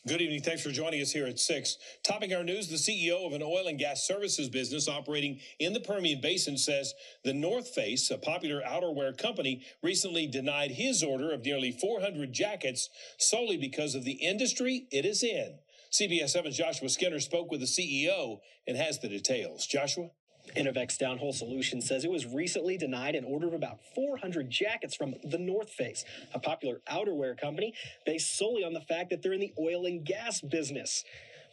Good 0.09 0.23
evening. 0.23 0.41
Thanks 0.41 0.63
for 0.63 0.71
joining 0.71 1.03
us 1.03 1.13
here 1.13 1.27
at 1.27 1.39
6. 1.39 1.77
Topping 2.03 2.33
our 2.33 2.43
news, 2.43 2.69
the 2.69 2.77
CEO 2.77 3.27
of 3.27 3.35
an 3.35 3.43
oil 3.43 3.67
and 3.67 3.79
gas 3.79 4.07
services 4.07 4.49
business 4.49 4.89
operating 4.89 5.39
in 5.59 5.75
the 5.75 5.81
Permian 5.81 6.23
Basin 6.23 6.57
says 6.57 6.95
the 7.25 7.35
North 7.35 7.69
Face, 7.69 8.11
a 8.11 8.17
popular 8.17 8.63
outerwear 8.63 9.19
company, 9.19 9.67
recently 9.83 10.27
denied 10.27 10.71
his 10.71 11.03
order 11.03 11.31
of 11.31 11.45
nearly 11.45 11.73
400 11.73 12.33
jackets 12.33 12.89
solely 13.19 13.59
because 13.59 13.95
of 13.95 14.05
the 14.05 14.13
industry 14.13 14.87
it 14.91 15.05
is 15.05 15.23
in. 15.23 15.59
CBS 15.93 16.35
7's 16.35 16.57
Joshua 16.57 16.89
Skinner 16.89 17.21
spoke 17.21 17.51
with 17.51 17.61
the 17.61 17.67
CEO 17.67 18.39
and 18.67 18.79
has 18.79 19.01
the 19.01 19.09
details. 19.09 19.67
Joshua? 19.67 20.09
Innovex 20.57 20.97
Downhole 20.99 21.35
Solutions 21.35 21.87
says 21.87 22.05
it 22.05 22.11
was 22.11 22.27
recently 22.27 22.77
denied 22.77 23.15
an 23.15 23.25
order 23.25 23.49
of 23.49 23.55
about 23.55 23.79
400 23.95 24.51
jackets 24.51 24.95
from 24.95 25.15
the 25.25 25.39
North 25.39 25.71
Face, 25.71 26.05
a 26.35 26.39
popular 26.39 26.81
outerwear 26.91 27.39
company 27.39 27.75
based 28.07 28.37
solely 28.37 28.65
on 28.65 28.73
the 28.73 28.81
fact 28.81 29.11
that 29.11 29.23
they're 29.23 29.33
in 29.33 29.41
the 29.41 29.55
oil 29.59 29.87
and 29.87 30.05
gas 30.05 30.41
business. 30.41 31.05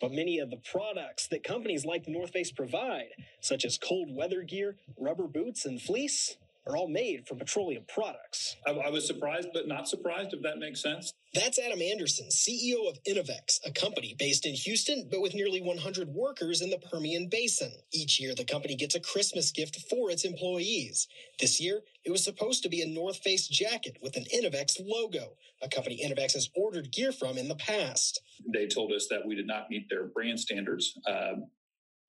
But 0.01 0.11
many 0.11 0.39
of 0.39 0.49
the 0.49 0.57
products 0.57 1.27
that 1.27 1.43
companies 1.43 1.85
like 1.85 2.03
the 2.05 2.11
North 2.11 2.31
Face 2.31 2.51
provide, 2.51 3.09
such 3.39 3.63
as 3.65 3.77
cold 3.77 4.13
weather 4.13 4.43
gear, 4.43 4.75
rubber 4.97 5.27
boots, 5.27 5.65
and 5.65 5.81
fleece, 5.81 6.35
are 6.67 6.75
all 6.75 6.87
made 6.87 7.27
from 7.27 7.37
petroleum 7.37 7.83
products. 7.87 8.55
I, 8.67 8.71
I, 8.71 8.89
was 8.89 9.05
surprised, 9.05 9.49
but 9.53 9.67
not 9.67 9.87
surprised, 9.87 10.33
if 10.33 10.41
that 10.41 10.57
makes 10.57 10.81
sense. 10.81 11.11
That's 11.33 11.59
Adam 11.59 11.81
Anderson, 11.81 12.27
CEO 12.29 12.89
of 12.89 12.97
Innovex, 13.03 13.59
a 13.65 13.71
company 13.71 14.15
based 14.17 14.45
in 14.45 14.53
Houston, 14.53 15.07
but 15.11 15.21
with 15.21 15.35
nearly 15.35 15.61
100 15.61 16.07
workers 16.09 16.61
in 16.61 16.69
the 16.69 16.77
Permian 16.77 17.27
Basin. 17.29 17.71
Each 17.91 18.19
year, 18.19 18.33
the 18.33 18.45
company 18.45 18.75
gets 18.75 18.95
a 18.95 18.99
Christmas 18.99 19.51
gift 19.51 19.77
for 19.89 20.09
its 20.09 20.23
employees. 20.23 21.07
This 21.39 21.59
year, 21.59 21.81
it 22.05 22.11
was 22.11 22.23
supposed 22.23 22.63
to 22.63 22.69
be 22.69 22.81
a 22.81 22.87
North 22.87 23.17
Face 23.17 23.47
jacket 23.47 23.97
with 24.01 24.15
an 24.15 24.25
Innovex 24.33 24.79
logo, 24.79 25.33
a 25.61 25.69
company 25.69 26.01
Innovex 26.05 26.33
has 26.33 26.49
ordered 26.55 26.91
gear 26.91 27.11
from 27.11 27.37
in 27.37 27.47
the 27.47 27.55
past. 27.55 28.21
They 28.53 28.67
told 28.67 28.91
us 28.91 29.07
that 29.09 29.25
we 29.25 29.35
did 29.35 29.47
not 29.47 29.69
meet 29.69 29.89
their 29.89 30.05
brand 30.05 30.39
standards. 30.39 30.97
Um, 31.07 31.47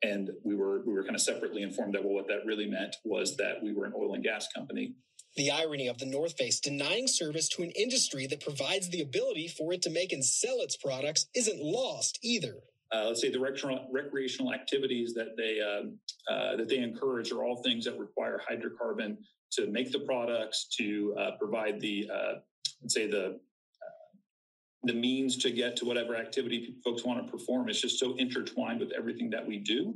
and 0.02 0.30
we 0.44 0.54
were 0.54 0.82
we 0.86 0.92
were 0.92 1.02
kind 1.02 1.14
of 1.14 1.20
separately 1.20 1.62
informed 1.62 1.94
that 1.94 2.04
well 2.04 2.14
what 2.14 2.28
that 2.28 2.44
really 2.44 2.66
meant 2.66 2.96
was 3.04 3.36
that 3.36 3.62
we 3.62 3.72
were 3.72 3.84
an 3.84 3.92
oil 3.96 4.14
and 4.14 4.22
gas 4.22 4.48
company 4.54 4.94
the 5.36 5.50
irony 5.50 5.86
of 5.86 5.98
the 5.98 6.06
North 6.06 6.36
Face 6.36 6.60
denying 6.60 7.06
service 7.06 7.48
to 7.50 7.62
an 7.62 7.70
industry 7.72 8.26
that 8.26 8.40
provides 8.40 8.88
the 8.88 9.02
ability 9.02 9.48
for 9.48 9.72
it 9.74 9.82
to 9.82 9.90
make 9.90 10.12
and 10.12 10.24
sell 10.24 10.56
its 10.60 10.76
products 10.76 11.26
isn't 11.34 11.60
lost 11.60 12.18
either. 12.22 12.54
Uh, 12.94 13.04
let's 13.08 13.20
say 13.20 13.30
the 13.30 13.38
recreational, 13.38 13.86
recreational 13.92 14.54
activities 14.54 15.12
that 15.14 15.36
they 15.36 15.60
uh, 15.60 16.32
uh, 16.32 16.56
that 16.56 16.68
they 16.68 16.78
encourage 16.78 17.32
are 17.32 17.44
all 17.44 17.62
things 17.62 17.84
that 17.84 17.98
require 17.98 18.40
hydrocarbon 18.50 19.16
to 19.52 19.66
make 19.66 19.92
the 19.92 20.00
products, 20.00 20.68
to 20.78 21.14
uh, 21.18 21.30
provide 21.38 21.80
the 21.80 22.08
uh, 22.12 22.32
let's 22.80 22.94
say 22.94 23.06
the 23.06 23.38
the 24.86 24.94
means 24.94 25.36
to 25.38 25.50
get 25.50 25.76
to 25.76 25.84
whatever 25.84 26.16
activity 26.16 26.74
folks 26.84 27.04
want 27.04 27.24
to 27.24 27.30
perform. 27.30 27.68
It's 27.68 27.80
just 27.80 27.98
so 27.98 28.14
intertwined 28.16 28.80
with 28.80 28.92
everything 28.92 29.30
that 29.30 29.46
we 29.46 29.58
do. 29.58 29.94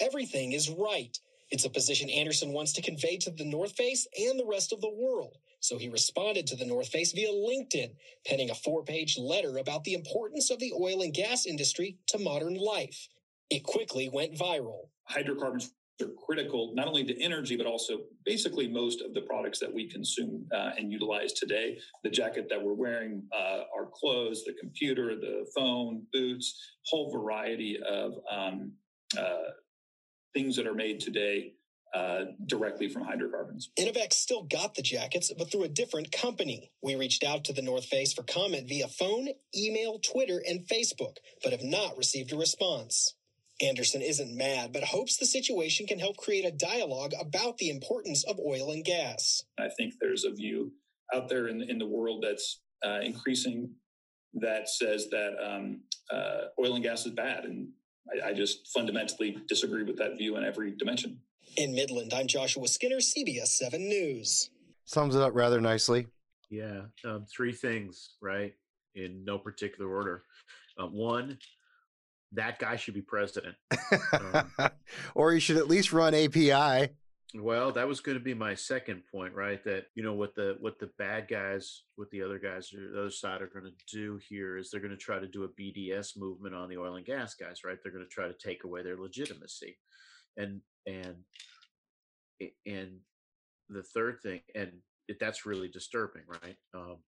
Everything 0.00 0.52
is 0.52 0.70
right. 0.70 1.16
It's 1.50 1.64
a 1.66 1.70
position 1.70 2.08
Anderson 2.08 2.52
wants 2.52 2.72
to 2.74 2.82
convey 2.82 3.18
to 3.18 3.30
the 3.30 3.44
North 3.44 3.72
Face 3.72 4.06
and 4.18 4.38
the 4.38 4.46
rest 4.46 4.72
of 4.72 4.80
the 4.80 4.90
world. 4.90 5.36
So 5.60 5.78
he 5.78 5.88
responded 5.88 6.46
to 6.48 6.56
the 6.56 6.64
North 6.64 6.88
Face 6.88 7.12
via 7.12 7.28
LinkedIn, 7.28 7.94
penning 8.26 8.50
a 8.50 8.54
four 8.54 8.82
page 8.82 9.18
letter 9.18 9.58
about 9.58 9.84
the 9.84 9.94
importance 9.94 10.50
of 10.50 10.58
the 10.58 10.72
oil 10.72 11.02
and 11.02 11.14
gas 11.14 11.46
industry 11.46 11.98
to 12.08 12.18
modern 12.18 12.54
life. 12.54 13.08
It 13.50 13.62
quickly 13.64 14.08
went 14.08 14.34
viral. 14.34 14.88
Hydrocarbons 15.04 15.72
are 16.00 16.08
critical 16.26 16.72
not 16.74 16.88
only 16.88 17.04
to 17.04 17.22
energy, 17.22 17.56
but 17.56 17.66
also 17.66 18.00
basically 18.24 18.68
most 18.68 19.02
of 19.02 19.14
the 19.14 19.20
products 19.22 19.58
that 19.60 19.72
we 19.72 19.88
consume 19.88 20.46
uh, 20.54 20.70
and 20.78 20.90
utilize 20.90 21.32
today. 21.32 21.78
The 22.02 22.10
jacket 22.10 22.46
that 22.50 22.62
we're 22.62 22.74
wearing, 22.74 23.22
uh, 23.34 23.62
our 23.76 23.88
clothes, 23.92 24.44
the 24.44 24.54
computer, 24.54 25.14
the 25.16 25.46
phone, 25.54 26.02
boots, 26.12 26.58
whole 26.86 27.12
variety 27.12 27.78
of 27.88 28.12
um, 28.30 28.72
uh, 29.18 29.50
things 30.34 30.56
that 30.56 30.66
are 30.66 30.74
made 30.74 31.00
today 31.00 31.54
uh, 31.94 32.24
directly 32.46 32.88
from 32.88 33.02
hydrocarbons. 33.02 33.70
Innovex 33.78 34.14
still 34.14 34.44
got 34.44 34.74
the 34.74 34.82
jackets, 34.82 35.30
but 35.36 35.52
through 35.52 35.64
a 35.64 35.68
different 35.68 36.10
company. 36.10 36.70
We 36.82 36.94
reached 36.94 37.22
out 37.22 37.44
to 37.44 37.52
the 37.52 37.60
North 37.60 37.84
Face 37.84 38.14
for 38.14 38.22
comment 38.22 38.66
via 38.66 38.88
phone, 38.88 39.28
email, 39.54 39.98
Twitter, 39.98 40.42
and 40.48 40.66
Facebook, 40.66 41.16
but 41.42 41.52
have 41.52 41.62
not 41.62 41.98
received 41.98 42.32
a 42.32 42.36
response. 42.36 43.14
Anderson 43.62 44.02
isn't 44.02 44.36
mad, 44.36 44.72
but 44.72 44.82
hopes 44.82 45.16
the 45.16 45.26
situation 45.26 45.86
can 45.86 45.98
help 45.98 46.16
create 46.16 46.44
a 46.44 46.50
dialogue 46.50 47.12
about 47.20 47.58
the 47.58 47.70
importance 47.70 48.24
of 48.24 48.38
oil 48.40 48.72
and 48.72 48.84
gas. 48.84 49.44
I 49.58 49.68
think 49.68 49.94
there's 50.00 50.24
a 50.24 50.32
view 50.32 50.72
out 51.14 51.28
there 51.28 51.48
in, 51.48 51.62
in 51.62 51.78
the 51.78 51.86
world 51.86 52.24
that's 52.26 52.60
uh, 52.84 53.00
increasing 53.02 53.70
that 54.34 54.68
says 54.68 55.08
that 55.10 55.34
um, 55.42 55.82
uh, 56.10 56.46
oil 56.58 56.74
and 56.74 56.82
gas 56.82 57.06
is 57.06 57.12
bad. 57.12 57.44
And 57.44 57.68
I, 58.10 58.30
I 58.30 58.32
just 58.32 58.68
fundamentally 58.68 59.36
disagree 59.48 59.82
with 59.82 59.98
that 59.98 60.16
view 60.16 60.36
in 60.36 60.44
every 60.44 60.72
dimension. 60.76 61.18
In 61.56 61.74
Midland, 61.74 62.12
I'm 62.14 62.26
Joshua 62.26 62.66
Skinner, 62.66 62.96
CBS 62.96 63.48
7 63.48 63.80
News. 63.80 64.50
Sums 64.86 65.14
it 65.14 65.22
up 65.22 65.34
rather 65.34 65.60
nicely. 65.60 66.06
Yeah. 66.50 66.82
Um, 67.04 67.26
three 67.34 67.52
things, 67.52 68.16
right? 68.20 68.54
In 68.94 69.24
no 69.24 69.38
particular 69.38 69.94
order. 69.94 70.24
Uh, 70.78 70.86
one, 70.86 71.38
that 72.34 72.58
guy 72.58 72.76
should 72.76 72.94
be 72.94 73.02
president. 73.02 73.54
Um, 74.12 74.50
or 75.14 75.32
he 75.32 75.40
should 75.40 75.56
at 75.56 75.68
least 75.68 75.92
run 75.92 76.14
API. 76.14 76.92
Well, 77.34 77.72
that 77.72 77.88
was 77.88 78.00
going 78.00 78.18
to 78.18 78.24
be 78.24 78.34
my 78.34 78.54
second 78.54 79.02
point, 79.10 79.34
right? 79.34 79.62
That 79.64 79.86
you 79.94 80.02
know 80.02 80.12
what 80.12 80.34
the 80.34 80.56
what 80.60 80.78
the 80.78 80.90
bad 80.98 81.28
guys, 81.28 81.84
what 81.96 82.10
the 82.10 82.22
other 82.22 82.38
guys, 82.38 82.68
the 82.70 83.00
other 83.00 83.10
side 83.10 83.40
are 83.40 83.46
going 83.46 83.64
to 83.64 83.96
do 83.96 84.20
here 84.28 84.58
is 84.58 84.70
they're 84.70 84.82
going 84.82 84.90
to 84.90 84.98
try 84.98 85.18
to 85.18 85.26
do 85.26 85.44
a 85.44 85.48
BDS 85.48 86.18
movement 86.18 86.54
on 86.54 86.68
the 86.68 86.76
oil 86.76 86.96
and 86.96 87.06
gas 87.06 87.34
guys, 87.34 87.60
right? 87.64 87.78
They're 87.82 87.92
going 87.92 88.04
to 88.04 88.10
try 88.10 88.28
to 88.28 88.34
take 88.34 88.64
away 88.64 88.82
their 88.82 88.98
legitimacy, 88.98 89.78
and 90.36 90.60
and 90.86 91.16
and 92.66 92.98
the 93.70 93.82
third 93.82 94.18
thing, 94.22 94.40
and 94.54 94.70
it, 95.08 95.16
that's 95.18 95.46
really 95.46 95.68
disturbing, 95.68 96.24
right? 96.28 96.56
Um, 96.74 96.98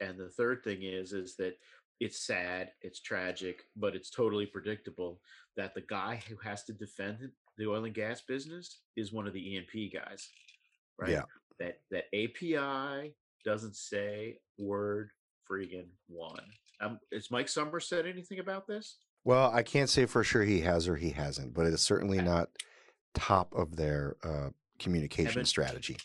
and 0.00 0.18
the 0.18 0.30
third 0.30 0.62
thing 0.64 0.82
is, 0.82 1.12
is 1.12 1.36
that 1.36 1.54
it's 2.00 2.26
sad, 2.26 2.70
it's 2.82 3.00
tragic, 3.00 3.62
but 3.76 3.94
it's 3.96 4.10
totally 4.10 4.46
predictable 4.46 5.20
that 5.56 5.74
the 5.74 5.80
guy 5.82 6.22
who 6.28 6.36
has 6.36 6.64
to 6.64 6.72
defend 6.72 7.30
the 7.56 7.66
oil 7.66 7.84
and 7.84 7.94
gas 7.94 8.20
business 8.20 8.80
is 8.96 9.12
one 9.12 9.26
of 9.26 9.32
the 9.32 9.40
E&P 9.54 9.90
guys, 9.92 10.28
right? 10.98 11.10
Yeah. 11.10 11.22
That 11.58 11.80
that 11.90 12.04
API 12.14 13.14
doesn't 13.44 13.74
say 13.74 14.38
word 14.58 15.10
freaking 15.50 15.88
one. 16.08 16.44
Um, 16.80 17.00
has 17.12 17.32
Mike 17.32 17.46
Sommers 17.48 17.88
said 17.88 18.06
anything 18.06 18.38
about 18.38 18.68
this? 18.68 18.98
Well, 19.24 19.50
I 19.52 19.64
can't 19.64 19.90
say 19.90 20.06
for 20.06 20.22
sure 20.22 20.44
he 20.44 20.60
has 20.60 20.86
or 20.86 20.94
he 20.94 21.10
hasn't, 21.10 21.54
but 21.54 21.66
it 21.66 21.74
is 21.74 21.80
certainly 21.80 22.20
not 22.22 22.50
top 23.14 23.52
of 23.56 23.74
their 23.74 24.16
uh, 24.22 24.50
communication 24.78 25.30
Haven't- 25.30 25.46
strategy. 25.46 25.96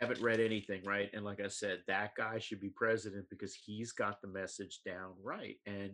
Haven't 0.00 0.20
read 0.20 0.40
anything, 0.40 0.82
right? 0.84 1.10
And 1.12 1.24
like 1.24 1.40
I 1.40 1.48
said, 1.48 1.80
that 1.86 2.14
guy 2.16 2.38
should 2.38 2.60
be 2.60 2.70
president 2.70 3.26
because 3.30 3.54
he's 3.54 3.92
got 3.92 4.20
the 4.20 4.28
message 4.28 4.80
down 4.84 5.12
right. 5.22 5.56
And 5.66 5.92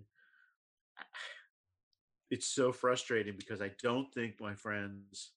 it's 2.31 2.47
so 2.47 2.73
frustrating 2.73 3.35
because 3.37 3.61
I 3.61 3.71
don't 3.83 4.13
think 4.15 4.41
my 4.41 4.55
friends 4.55 5.33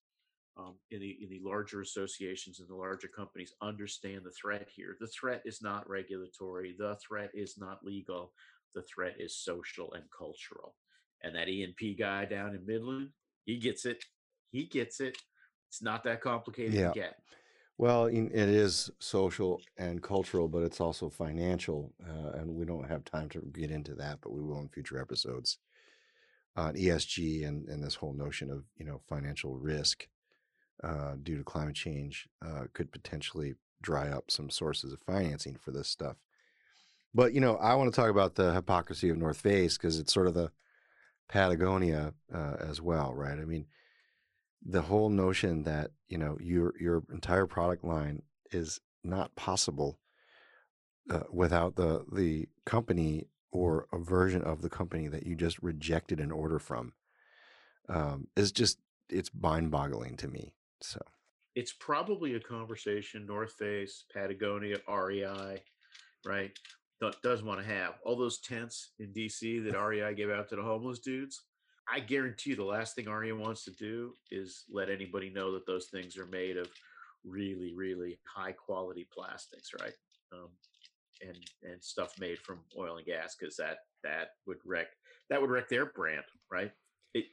um, 0.58 0.76
in 0.92 1.00
the 1.00 1.18
in 1.22 1.30
the 1.30 1.42
larger 1.44 1.82
associations 1.82 2.60
and 2.60 2.70
the 2.70 2.76
larger 2.76 3.08
companies 3.08 3.54
understand 3.62 4.22
the 4.24 4.32
threat 4.32 4.68
here. 4.74 4.96
The 5.00 5.08
threat 5.08 5.42
is 5.46 5.62
not 5.62 5.90
regulatory. 5.90 6.76
The 6.78 6.96
threat 7.06 7.32
is 7.34 7.56
not 7.58 7.84
legal. 7.84 8.34
The 8.76 8.84
threat 8.84 9.16
is 9.20 9.36
social 9.36 9.94
and 9.94 10.04
cultural. 10.16 10.76
And 11.24 11.36
that 11.36 11.50
E 11.50 11.64
and 11.64 11.76
P 11.76 11.96
guy 11.96 12.26
down 12.26 12.54
in 12.54 12.66
Midland, 12.66 13.10
he 13.46 13.58
gets 13.58 13.86
it. 13.86 14.04
He 14.52 14.66
gets 14.66 15.00
it. 15.00 15.18
It's 15.70 15.82
not 15.82 16.04
that 16.04 16.22
complicated 16.22 16.76
Yeah. 16.76 16.90
to 16.90 16.94
get. 16.94 17.20
Well, 17.78 18.06
it 18.06 18.32
is 18.34 18.92
social 19.00 19.60
and 19.78 20.02
cultural, 20.02 20.48
but 20.48 20.64
it's 20.64 20.80
also 20.80 21.10
financial, 21.10 21.92
uh, 22.08 22.38
and 22.38 22.54
we 22.56 22.66
don't 22.66 22.88
have 22.88 23.04
time 23.04 23.30
to 23.30 23.42
get 23.52 23.72
into 23.72 23.96
that, 23.96 24.20
but 24.22 24.32
we 24.32 24.42
will 24.42 24.60
in 24.60 24.70
future 24.70 25.02
episodes 25.02 25.58
on 26.56 26.76
ESG 26.76 27.48
and, 27.48 27.68
and 27.68 27.84
this 27.84 27.96
whole 27.96 28.14
notion 28.14 28.52
of 28.52 28.64
you 28.78 28.86
know 28.86 29.02
financial 29.10 29.58
risk 29.58 30.08
uh, 30.84 31.14
due 31.22 31.38
to 31.38 31.44
climate 31.44 31.76
change 31.76 32.28
uh, 32.46 32.66
could 32.74 32.92
potentially 32.92 33.56
dry 33.82 34.10
up 34.10 34.30
some 34.30 34.50
sources 34.50 34.94
of 34.94 35.02
financing 35.02 35.56
for 35.56 35.72
this 35.72 35.88
stuff. 35.88 36.18
But 37.14 37.34
you 37.34 37.42
know, 37.42 37.58
I 37.58 37.76
want 37.76 37.92
to 37.94 37.96
talk 37.96 38.10
about 38.10 38.36
the 38.36 38.54
hypocrisy 38.54 39.10
of 39.10 39.18
North 39.18 39.42
Face 39.42 39.78
because 39.78 40.00
it's 40.00 40.14
sort 40.14 40.28
of 40.28 40.36
the 40.36 40.52
Patagonia 41.28 42.14
uh, 42.34 42.56
as 42.60 42.82
well, 42.82 43.14
right? 43.14 43.40
I 43.40 43.46
mean, 43.46 43.66
the 44.66 44.82
whole 44.84 45.10
notion 45.10 45.64
that 45.64 45.92
you 46.08 46.18
know 46.18 46.38
your 46.40 46.74
your 46.80 47.04
entire 47.12 47.46
product 47.46 47.84
line 47.84 48.22
is 48.52 48.80
not 49.04 49.36
possible 49.36 50.00
uh, 51.10 51.24
without 51.32 51.76
the 51.76 52.06
the 52.12 52.48
company 52.66 53.28
or 53.52 53.88
a 53.94 54.00
version 54.00 54.42
of 54.42 54.62
the 54.62 54.70
company 54.70 55.08
that 55.08 55.26
you 55.26 55.36
just 55.36 55.62
rejected 55.62 56.20
an 56.20 56.32
order 56.32 56.60
from 56.60 56.94
um, 57.90 58.28
is 58.36 58.52
just 58.52 58.80
it's 59.10 59.30
mind 59.40 59.72
boggling 59.72 60.18
to 60.18 60.28
me. 60.28 60.54
So 60.82 61.00
it's 61.56 61.74
probably 61.74 62.36
a 62.36 62.40
conversation 62.40 63.26
North 63.26 63.54
Face, 63.54 64.06
Patagonia, 64.14 64.78
REI, 64.90 65.62
right? 66.26 66.52
Doesn't 67.22 67.46
want 67.46 67.60
to 67.60 67.68
have 67.68 67.96
all 68.06 68.16
those 68.16 68.40
tents 68.40 68.92
in 68.98 69.12
DC 69.14 69.64
that 69.66 69.78
REI 69.88 70.16
gave 70.16 70.30
out 70.30 70.48
to 70.50 70.56
the 70.56 70.64
homeless 70.64 71.00
dudes. 71.00 71.42
I 71.92 72.00
guarantee 72.00 72.52
you, 72.52 72.56
the 72.56 72.64
last 72.64 72.96
thing 72.96 73.10
REI 73.10 73.34
wants 73.34 73.66
to 73.66 73.72
do 73.72 74.16
is 74.32 74.64
let 74.72 74.90
anybody 74.90 75.30
know 75.30 75.52
that 75.54 75.66
those 75.66 75.88
things 75.88 76.18
are 76.18 76.26
made 76.26 76.58
of 76.58 76.68
really, 77.26 77.74
really 77.74 78.20
high 78.26 78.54
quality 78.54 79.08
plastics, 79.14 79.72
right? 79.82 79.94
Um, 80.32 80.50
and 81.22 81.38
and 81.64 81.84
stuff 81.84 82.14
made 82.20 82.40
from 82.40 82.60
oil 82.78 82.98
and 82.98 83.06
gas, 83.06 83.36
because 83.40 83.56
that 83.58 83.80
that 84.04 84.32
would 84.46 84.58
wreck 84.66 84.88
that 85.30 85.40
would 85.42 85.50
wreck 85.50 85.70
their 85.70 85.88
brand, 85.88 86.24
right? 86.52 86.72
It, 87.14 87.26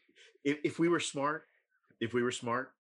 if 0.44 0.58
if 0.64 0.78
we 0.78 0.88
were 0.88 1.00
smart, 1.00 1.44
if 2.00 2.12
we 2.12 2.22
were 2.22 2.32
smart, 2.32 2.72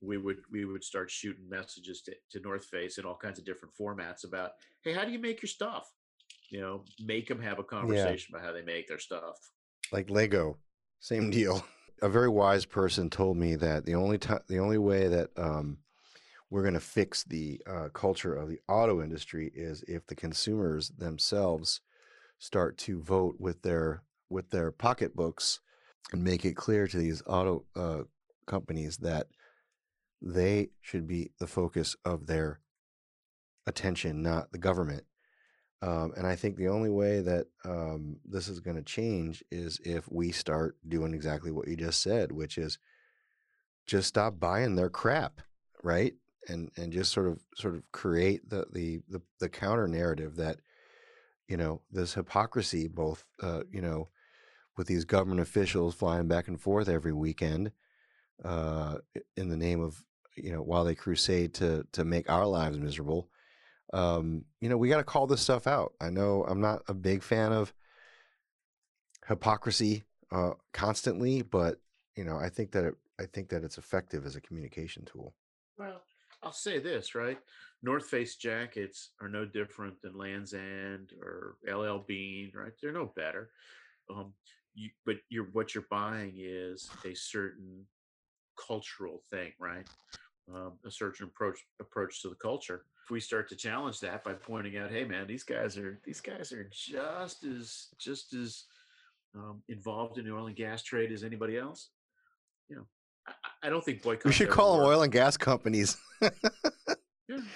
we 0.00 0.18
would 0.18 0.38
we 0.50 0.64
would 0.64 0.84
start 0.84 1.10
shooting 1.10 1.48
messages 1.48 2.02
to, 2.02 2.12
to 2.32 2.40
North 2.40 2.64
Face 2.66 2.98
in 2.98 3.04
all 3.04 3.16
kinds 3.16 3.38
of 3.38 3.44
different 3.44 3.74
formats 3.80 4.24
about, 4.24 4.52
hey, 4.84 4.92
how 4.92 5.04
do 5.04 5.12
you 5.12 5.18
make 5.18 5.42
your 5.42 5.48
stuff? 5.48 5.90
You 6.50 6.60
know, 6.60 6.84
make 7.02 7.28
them 7.28 7.40
have 7.40 7.58
a 7.58 7.64
conversation 7.64 8.34
about 8.34 8.46
how 8.46 8.52
they 8.52 8.62
make 8.62 8.88
their 8.88 8.98
stuff. 8.98 9.38
like 9.90 10.10
Lego, 10.10 10.58
same 11.02 11.30
deal. 11.30 11.64
A 12.00 12.08
very 12.08 12.28
wise 12.28 12.64
person 12.64 13.10
told 13.10 13.36
me 13.36 13.56
that 13.56 13.84
the 13.84 13.96
only 13.96 14.18
time, 14.18 14.40
the 14.48 14.58
only 14.58 14.78
way 14.78 15.08
that 15.08 15.30
um, 15.36 15.78
we're 16.48 16.62
going 16.62 16.74
to 16.74 16.80
fix 16.80 17.24
the 17.24 17.60
uh, 17.66 17.88
culture 17.92 18.34
of 18.34 18.48
the 18.48 18.60
auto 18.68 19.02
industry 19.02 19.50
is 19.54 19.84
if 19.88 20.06
the 20.06 20.14
consumers 20.14 20.90
themselves 20.90 21.80
start 22.38 22.78
to 22.78 23.02
vote 23.02 23.36
with 23.38 23.62
their 23.62 24.02
with 24.30 24.50
their 24.50 24.70
pocketbooks 24.70 25.60
and 26.12 26.22
make 26.24 26.44
it 26.44 26.56
clear 26.56 26.86
to 26.86 26.96
these 26.96 27.22
auto 27.26 27.64
uh, 27.76 28.02
companies 28.46 28.98
that 28.98 29.26
they 30.20 30.70
should 30.80 31.06
be 31.06 31.32
the 31.40 31.46
focus 31.46 31.96
of 32.04 32.26
their 32.26 32.60
attention, 33.66 34.22
not 34.22 34.52
the 34.52 34.58
government. 34.58 35.04
Um, 35.82 36.12
and 36.16 36.26
I 36.26 36.36
think 36.36 36.56
the 36.56 36.68
only 36.68 36.90
way 36.90 37.20
that 37.20 37.46
um, 37.64 38.18
this 38.24 38.46
is 38.46 38.60
going 38.60 38.76
to 38.76 38.82
change 38.82 39.42
is 39.50 39.80
if 39.84 40.10
we 40.10 40.30
start 40.30 40.76
doing 40.88 41.12
exactly 41.12 41.50
what 41.50 41.66
you 41.66 41.76
just 41.76 42.00
said, 42.00 42.30
which 42.30 42.56
is 42.56 42.78
just 43.86 44.06
stop 44.06 44.38
buying 44.38 44.76
their 44.76 44.88
crap, 44.88 45.40
right? 45.82 46.14
And 46.48 46.70
and 46.76 46.92
just 46.92 47.12
sort 47.12 47.26
of 47.26 47.40
sort 47.56 47.74
of 47.74 47.82
create 47.90 48.48
the 48.48 48.66
the 48.72 49.00
the, 49.08 49.22
the 49.40 49.48
counter 49.48 49.88
narrative 49.88 50.36
that 50.36 50.58
you 51.48 51.56
know 51.56 51.82
this 51.90 52.14
hypocrisy, 52.14 52.86
both 52.86 53.24
uh, 53.42 53.62
you 53.72 53.80
know, 53.80 54.08
with 54.76 54.86
these 54.86 55.04
government 55.04 55.40
officials 55.40 55.96
flying 55.96 56.28
back 56.28 56.46
and 56.46 56.60
forth 56.60 56.88
every 56.88 57.12
weekend 57.12 57.72
uh, 58.44 58.98
in 59.36 59.48
the 59.48 59.56
name 59.56 59.80
of 59.80 60.04
you 60.36 60.52
know 60.52 60.62
while 60.62 60.84
they 60.84 60.94
crusade 60.94 61.54
to 61.54 61.84
to 61.92 62.04
make 62.04 62.30
our 62.30 62.46
lives 62.46 62.78
miserable 62.78 63.28
um, 63.92 64.44
you 64.60 64.68
know, 64.68 64.76
we 64.76 64.88
got 64.88 64.98
to 64.98 65.04
call 65.04 65.26
this 65.26 65.40
stuff 65.40 65.66
out. 65.66 65.92
I 66.00 66.10
know 66.10 66.44
I'm 66.48 66.60
not 66.60 66.82
a 66.88 66.94
big 66.94 67.22
fan 67.22 67.52
of 67.52 67.72
hypocrisy 69.26 70.04
uh, 70.30 70.52
constantly, 70.72 71.42
but 71.42 71.78
you 72.16 72.24
know, 72.24 72.36
I 72.36 72.48
think 72.48 72.72
that 72.72 72.84
it, 72.84 72.94
I 73.20 73.26
think 73.26 73.48
that 73.50 73.64
it's 73.64 73.78
effective 73.78 74.26
as 74.26 74.36
a 74.36 74.40
communication 74.40 75.04
tool. 75.04 75.34
Well, 75.78 76.02
I'll 76.42 76.52
say 76.52 76.78
this, 76.78 77.14
right? 77.14 77.38
North 77.82 78.06
Face 78.06 78.36
jackets 78.36 79.10
are 79.20 79.28
no 79.28 79.44
different 79.44 80.00
than 80.02 80.16
Land's 80.16 80.54
End 80.54 81.12
or 81.20 81.56
LL 81.68 81.98
Bean, 82.06 82.52
right? 82.54 82.72
They're 82.80 82.92
no 82.92 83.12
better. 83.16 83.50
Um, 84.10 84.32
you, 84.74 84.90
but 85.04 85.16
you're 85.28 85.48
what 85.52 85.74
you're 85.74 85.84
buying 85.90 86.34
is 86.36 86.88
a 87.04 87.14
certain 87.14 87.84
cultural 88.56 89.22
thing, 89.30 89.52
right? 89.58 89.86
Um, 90.52 90.72
a 90.84 90.90
certain 90.90 91.26
approach 91.26 91.58
approach 91.80 92.20
to 92.22 92.28
the 92.28 92.34
culture. 92.34 92.84
If 93.04 93.10
we 93.10 93.20
start 93.20 93.48
to 93.50 93.56
challenge 93.56 94.00
that 94.00 94.24
by 94.24 94.32
pointing 94.32 94.76
out, 94.76 94.90
hey, 94.90 95.04
man, 95.04 95.26
these 95.28 95.44
guys 95.44 95.78
are 95.78 96.00
these 96.04 96.20
guys 96.20 96.52
are 96.52 96.68
just 96.72 97.44
as 97.44 97.88
just 97.98 98.34
as 98.34 98.64
um, 99.36 99.62
involved 99.68 100.18
in 100.18 100.24
the 100.26 100.34
oil 100.34 100.48
and 100.48 100.56
gas 100.56 100.82
trade 100.82 101.12
as 101.12 101.22
anybody 101.22 101.56
else. 101.56 101.90
You 102.68 102.76
know, 102.76 102.86
I, 103.28 103.32
I- 103.62 103.70
don't 103.70 103.84
think 103.84 104.02
boycott. 104.02 104.24
We 104.26 104.32
should 104.32 104.50
call 104.50 104.78
them 104.78 104.86
oil 104.86 105.02
and 105.02 105.12
gas 105.12 105.36
companies. 105.36 105.96
Yeah. 106.20 106.30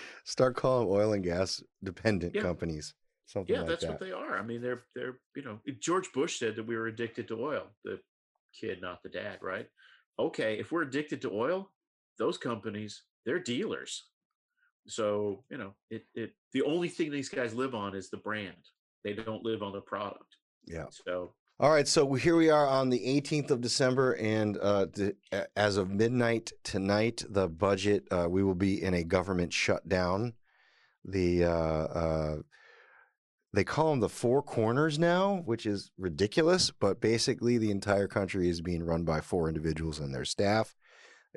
Start 0.25 0.55
calling 0.57 0.89
oil 0.89 1.13
and 1.13 1.25
gas 1.25 1.63
dependent 1.83 2.35
Yeah. 2.37 2.43
companies. 2.43 2.95
Something 3.27 3.55
Yeah, 3.57 3.61
like 3.63 3.71
that's 3.71 3.83
that. 3.83 3.91
what 3.91 4.01
they 4.01 4.13
are. 4.13 4.39
I 4.39 4.43
mean, 4.43 4.63
they're 4.63 4.85
they're 4.95 5.19
you 5.35 5.43
know, 5.43 5.59
George 5.81 6.13
Bush 6.15 6.39
said 6.39 6.55
that 6.57 6.67
we 6.67 6.77
were 6.77 6.87
addicted 6.87 7.27
to 7.29 7.41
oil. 7.41 7.65
The 7.85 7.99
kid, 8.59 8.81
not 8.81 9.03
the 9.03 9.09
dad, 9.09 9.39
right? 9.43 9.67
Okay, 10.19 10.59
if 10.61 10.71
we're 10.71 10.83
addicted 10.83 11.21
to 11.23 11.33
oil, 11.33 11.71
those 12.19 12.39
companies, 12.39 13.03
they're 13.25 13.39
dealers. 13.39 14.05
So 14.87 15.45
you 15.51 15.59
know, 15.59 15.75
it 15.91 16.05
it 16.15 16.33
the 16.53 16.63
only 16.63 16.89
thing 16.89 17.11
these 17.11 17.29
guys 17.29 17.55
live 17.55 17.75
on 17.75 17.95
is 17.95 18.09
the 18.11 18.17
brand. 18.19 18.57
They 19.05 19.13
don't 19.13 19.45
live 19.45 19.63
on 19.63 19.73
the 19.73 19.81
product. 19.81 20.37
Yeah. 20.67 20.87
So 20.91 21.35
All 21.61 21.71
right, 21.71 21.87
so 21.89 22.13
here 22.15 22.37
we 22.37 22.51
are 22.51 22.67
on 22.67 22.91
the 22.91 22.99
18th 22.99 23.51
of 23.51 23.61
December, 23.61 24.13
and 24.15 24.57
uh, 24.59 24.87
the, 24.93 25.17
a- 25.33 25.47
as 25.57 25.77
of 25.77 25.91
midnight 25.91 26.53
tonight, 26.65 27.25
the 27.29 27.49
budget 27.49 28.05
uh, 28.11 28.27
we 28.29 28.43
will 28.43 28.55
be 28.55 28.83
in 28.83 28.95
a 28.95 29.05
government 29.05 29.53
shutdown. 29.53 30.35
The 31.05 31.45
uh, 31.45 31.49
uh, 31.51 32.37
they 33.53 33.65
call 33.65 33.91
them 33.91 34.01
the 34.01 34.09
four 34.09 34.43
corners 34.43 34.99
now, 34.99 35.43
which 35.47 35.67
is 35.67 35.91
ridiculous, 35.97 36.71
but 36.71 37.01
basically 37.01 37.59
the 37.59 37.71
entire 37.71 38.07
country 38.09 38.49
is 38.49 38.61
being 38.61 38.83
run 38.85 39.05
by 39.05 39.21
four 39.21 39.49
individuals 39.49 39.99
and 39.99 40.15
their 40.15 40.25
staff, 40.27 40.75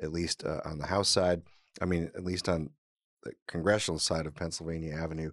at 0.02 0.12
least 0.12 0.44
uh, 0.44 0.60
on 0.64 0.78
the 0.78 0.86
House 0.86 1.08
side. 1.08 1.42
I 1.80 1.84
mean, 1.84 2.10
at 2.16 2.24
least 2.24 2.48
on 2.48 2.70
the 3.22 3.32
congressional 3.46 3.98
side 3.98 4.26
of 4.26 4.34
Pennsylvania 4.34 4.94
Avenue. 4.94 5.32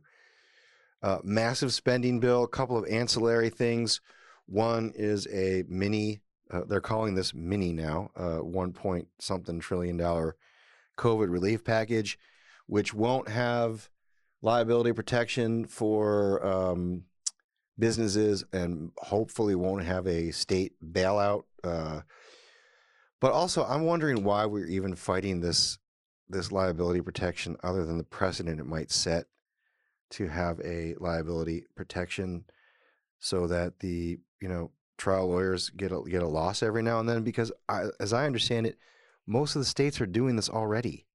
Uh, 1.01 1.19
massive 1.23 1.73
spending 1.73 2.19
bill, 2.19 2.43
a 2.43 2.47
couple 2.47 2.77
of 2.77 2.89
ancillary 2.89 3.49
things. 3.49 4.01
One 4.47 4.91
is 4.95 5.27
a 5.31 5.63
mini, 5.67 6.21
uh, 6.51 6.61
they're 6.67 6.81
calling 6.81 7.15
this 7.15 7.33
mini 7.33 7.73
now, 7.73 8.11
uh, 8.15 8.37
one 8.37 8.73
point 8.73 9.07
something 9.19 9.59
trillion 9.59 9.97
dollar 9.97 10.35
COVID 10.97 11.29
relief 11.29 11.63
package, 11.63 12.17
which 12.65 12.93
won't 12.93 13.29
have 13.29 13.89
liability 14.41 14.93
protection 14.93 15.65
for 15.65 16.45
um, 16.45 17.03
businesses 17.77 18.43
and 18.51 18.91
hopefully 18.97 19.55
won't 19.55 19.83
have 19.83 20.07
a 20.07 20.31
state 20.31 20.73
bailout. 20.83 21.43
But 23.19 23.31
also, 23.31 23.63
I'm 23.63 23.83
wondering 23.83 24.23
why 24.23 24.45
we're 24.45 24.67
even 24.67 24.95
fighting 24.95 25.41
this 25.41 25.77
this 26.29 26.51
liability 26.51 27.01
protection, 27.01 27.55
other 27.63 27.85
than 27.85 27.97
the 27.97 28.03
precedent 28.03 28.59
it 28.59 28.65
might 28.65 28.91
set 28.91 29.27
to 30.09 30.27
have 30.27 30.59
a 30.61 30.93
liability 30.99 31.65
protection, 31.75 32.45
so 33.19 33.47
that 33.47 33.79
the 33.79 34.19
you 34.39 34.47
know 34.47 34.71
trial 34.97 35.29
lawyers 35.29 35.69
get 35.69 35.91
a, 35.91 36.01
get 36.07 36.23
a 36.23 36.27
loss 36.27 36.61
every 36.61 36.83
now 36.83 36.99
and 36.99 37.09
then. 37.09 37.23
Because 37.23 37.51
I, 37.67 37.85
as 37.99 38.13
I 38.13 38.25
understand 38.25 38.67
it, 38.67 38.77
most 39.25 39.55
of 39.55 39.61
the 39.61 39.65
states 39.65 39.99
are 39.99 40.05
doing 40.05 40.35
this 40.35 40.49
already. 40.49 41.05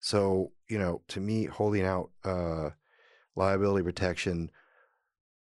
So 0.00 0.52
you 0.68 0.78
know, 0.78 1.02
to 1.08 1.20
me, 1.20 1.46
holding 1.46 1.84
out 1.84 2.10
uh, 2.24 2.70
liability 3.34 3.84
protection 3.84 4.50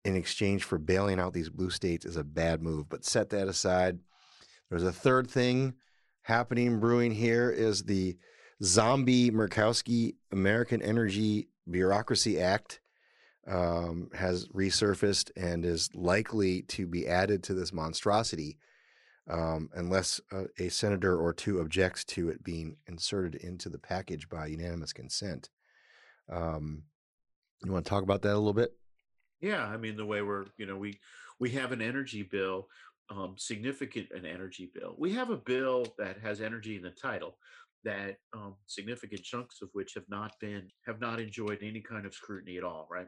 in 0.06 0.16
exchange 0.16 0.64
for 0.64 0.78
bailing 0.78 1.20
out 1.20 1.34
these 1.34 1.50
blue 1.50 1.70
states 1.70 2.06
is 2.06 2.18
a 2.18 2.24
bad 2.24 2.62
move. 2.62 2.90
But 2.90 3.06
set 3.06 3.30
that 3.32 3.48
aside. 3.48 4.00
There's 4.74 4.82
a 4.82 4.92
third 4.92 5.30
thing 5.30 5.76
happening 6.24 6.80
brewing 6.80 7.12
here 7.12 7.52
is 7.52 7.84
the 7.84 8.18
zombie 8.64 9.30
Murkowski 9.30 10.16
American 10.32 10.82
Energy 10.82 11.50
Bureaucracy 11.70 12.42
Act 12.42 12.82
um, 13.46 14.10
has 14.16 14.48
resurfaced 14.48 15.30
and 15.38 15.64
is 15.64 15.92
likely 15.94 16.64
to 16.70 16.88
be 16.88 17.08
added 17.08 17.44
to 17.44 17.54
this 17.54 17.72
monstrosity 17.72 18.58
um, 19.30 19.70
unless 19.76 20.20
a, 20.32 20.46
a, 20.58 20.70
senator 20.70 21.20
or 21.20 21.34
two 21.34 21.60
objects 21.60 22.04
to 22.06 22.30
it 22.30 22.44
being 22.44 22.78
inserted 22.88 23.36
into 23.36 23.70
the 23.70 23.78
package 23.78 24.28
by 24.28 24.48
unanimous 24.48 24.92
consent. 24.92 25.52
Um, 26.32 26.82
you 27.64 27.72
want 27.72 27.86
to 27.86 27.90
talk 27.90 28.02
about 28.02 28.24
that 28.24 28.34
a 28.34 28.40
little 28.40 28.54
bit? 28.54 28.74
Yeah, 29.40 29.68
I 29.68 29.78
mean 29.78 29.98
the 29.98 30.06
way 30.08 30.24
we're, 30.24 30.46
you 30.58 30.66
know, 30.66 30.78
we 30.78 30.98
we 31.40 31.52
have 31.52 31.72
an 31.72 31.82
energy 31.82 32.24
bill, 32.24 32.70
um, 33.10 33.36
significant 33.38 34.08
an 34.12 34.26
energy 34.26 34.72
bill. 34.74 34.96
We 34.98 35.14
have 35.14 35.30
a 35.30 35.38
bill 35.38 35.86
that 35.98 36.18
has 36.20 36.42
energy 36.42 36.76
in 36.76 36.82
the 36.82 36.92
title, 36.92 37.38
that 37.84 38.18
um, 38.34 38.56
significant 38.68 39.24
chunks 39.24 39.62
of 39.62 39.70
which 39.74 39.94
have 39.94 40.08
not 40.10 40.34
been 40.40 40.70
have 40.86 41.00
not 41.02 41.20
enjoyed 41.20 41.60
any 41.62 41.82
kind 41.82 42.06
of 42.06 42.14
scrutiny 42.14 42.58
at 42.58 42.64
all, 42.64 42.88
right? 42.90 43.08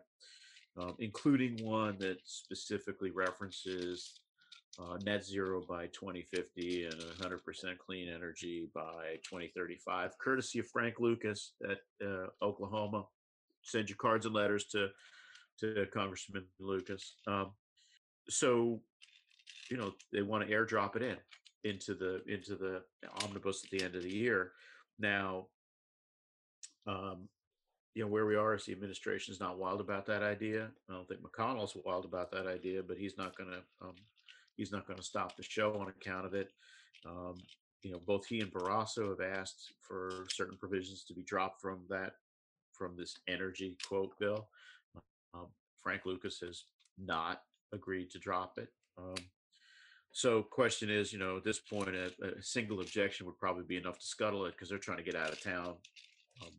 Um, 0.78 0.96
including 1.00 1.58
one 1.64 1.98
that 2.00 2.18
specifically 2.26 3.12
references 3.12 4.20
uh, 4.78 4.98
net 5.06 5.24
zero 5.24 5.62
by 5.68 5.88
2050 5.88 6.86
and 6.86 6.94
100% 6.94 7.78
clean 7.78 8.10
energy 8.10 8.70
by 8.76 9.16
2035, 9.24 10.18
courtesy 10.20 10.60
of 10.60 10.68
Frank 10.68 10.96
Lucas 11.00 11.54
at 11.70 11.78
uh, 12.06 12.28
Oklahoma. 12.42 13.06
Send 13.62 13.90
your 13.90 13.96
cards 13.96 14.26
and 14.26 14.36
letters 14.36 14.66
to 14.66 14.90
to 15.60 15.86
Congressman 15.94 16.46
Lucas. 16.60 17.16
Um, 17.28 17.52
so, 18.30 18.82
you 19.70 19.78
know, 19.78 19.94
they 20.12 20.22
want 20.22 20.48
to 20.48 20.54
airdrop 20.54 20.96
it 20.96 21.02
in 21.02 21.18
into 21.64 21.96
the 21.96 22.22
into 22.28 22.56
the 22.56 22.82
omnibus 23.24 23.64
at 23.64 23.72
the 23.72 23.84
end 23.84 23.96
of 23.96 24.04
the 24.04 24.14
year. 24.14 24.52
Now, 25.00 25.48
um, 26.88 27.28
you 27.96 28.04
know 28.04 28.10
where 28.10 28.26
we 28.26 28.36
are 28.36 28.54
is 28.54 28.66
the 28.66 28.74
administration 28.74 29.34
is 29.34 29.40
not 29.40 29.58
wild 29.58 29.82
about 29.82 30.06
that 30.06 30.22
idea. 30.22 30.70
I 30.90 30.94
don't 30.94 31.08
think 31.08 31.22
McConnell's 31.22 31.76
wild 31.86 32.06
about 32.06 32.32
that 32.32 32.46
idea, 32.46 32.84
but 32.84 32.98
he's 32.98 33.18
not 33.18 33.38
going 33.38 33.50
to 33.50 33.88
um, 33.88 33.96
he's 34.58 34.72
not 34.72 34.86
going 34.86 34.98
to 34.98 35.06
stop 35.06 35.36
the 35.36 35.44
show 35.44 35.78
on 35.80 35.90
account 35.90 36.26
of 36.26 36.34
it. 36.34 36.52
Um, 37.06 37.36
you 37.84 37.92
know, 37.92 38.00
both 38.06 38.26
he 38.26 38.42
and 38.42 38.52
Barrasso 38.52 39.10
have 39.10 39.22
asked 39.22 39.74
for 39.82 40.26
certain 40.30 40.58
provisions 40.58 41.04
to 41.06 41.14
be 41.14 41.24
dropped 41.24 41.62
from 41.62 41.82
that 41.90 42.14
from 42.74 42.96
this 42.98 43.16
energy 43.28 43.78
quote 43.88 44.18
bill. 44.20 44.48
Um, 45.34 45.48
Frank 45.82 46.02
Lucas 46.06 46.40
has 46.40 46.64
not 46.98 47.42
agreed 47.74 48.10
to 48.12 48.20
drop 48.20 48.58
it. 48.58 48.70
Um, 48.98 49.16
so, 50.16 50.42
question 50.44 50.90
is, 50.90 51.12
you 51.12 51.20
know, 51.20 51.36
at 51.36 51.44
this 51.44 51.60
point, 51.60 51.90
a, 51.90 52.06
a, 52.24 52.42
single 52.42 52.80
objection 52.80 53.26
would 53.26 53.38
probably 53.38 53.66
be 53.66 53.76
enough 53.76 54.00
to 54.00 54.06
scuttle 54.06 54.46
it 54.46 54.52
because 54.52 54.70
they're 54.70 54.78
trying 54.78 55.00
to 55.00 55.04
get 55.04 55.14
out 55.14 55.34
of 55.34 55.42
town 55.44 55.76
um, 56.42 56.54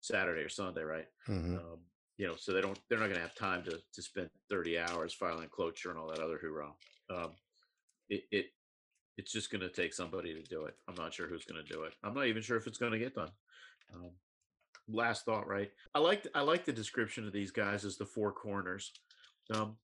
Saturday 0.00 0.40
or 0.40 0.48
Sunday, 0.48 0.82
right? 0.82 1.06
Mm-hmm. 1.28 1.54
Um, 1.54 1.78
you 2.16 2.26
know, 2.26 2.34
so 2.36 2.52
they 2.52 2.60
don't, 2.60 2.76
they're 2.88 2.98
not 2.98 3.04
going 3.04 3.14
to 3.14 3.22
have 3.22 3.36
time 3.36 3.62
to 3.62 3.78
to 3.94 4.02
spend 4.02 4.28
thirty 4.50 4.76
hours 4.76 5.14
filing 5.14 5.48
cloture 5.48 5.90
and 5.90 6.00
all 6.00 6.08
that 6.08 6.18
other 6.18 6.40
hoorah. 6.42 6.72
Um, 7.14 7.30
it, 8.08 8.24
it 8.32 8.46
it's 9.16 9.30
just 9.30 9.52
going 9.52 9.60
to 9.60 9.68
take 9.68 9.94
somebody 9.94 10.34
to 10.34 10.42
do 10.42 10.64
it. 10.64 10.74
I'm 10.88 10.96
not 10.96 11.14
sure 11.14 11.28
who's 11.28 11.44
going 11.44 11.64
to 11.64 11.72
do 11.72 11.84
it. 11.84 11.92
I'm 12.02 12.14
not 12.14 12.26
even 12.26 12.42
sure 12.42 12.56
if 12.56 12.66
it's 12.66 12.78
going 12.78 12.90
to 12.90 12.98
get 12.98 13.14
done. 13.14 13.30
Um, 13.94 14.10
last 14.88 15.24
thought, 15.24 15.46
right? 15.46 15.70
I 15.94 16.00
like 16.00 16.26
I 16.34 16.40
like 16.40 16.64
the 16.64 16.72
description 16.72 17.24
of 17.24 17.32
these 17.32 17.52
guys 17.52 17.84
as 17.84 17.96
the 17.96 18.04
four 18.04 18.32
corners. 18.32 18.90
Um, 19.54 19.76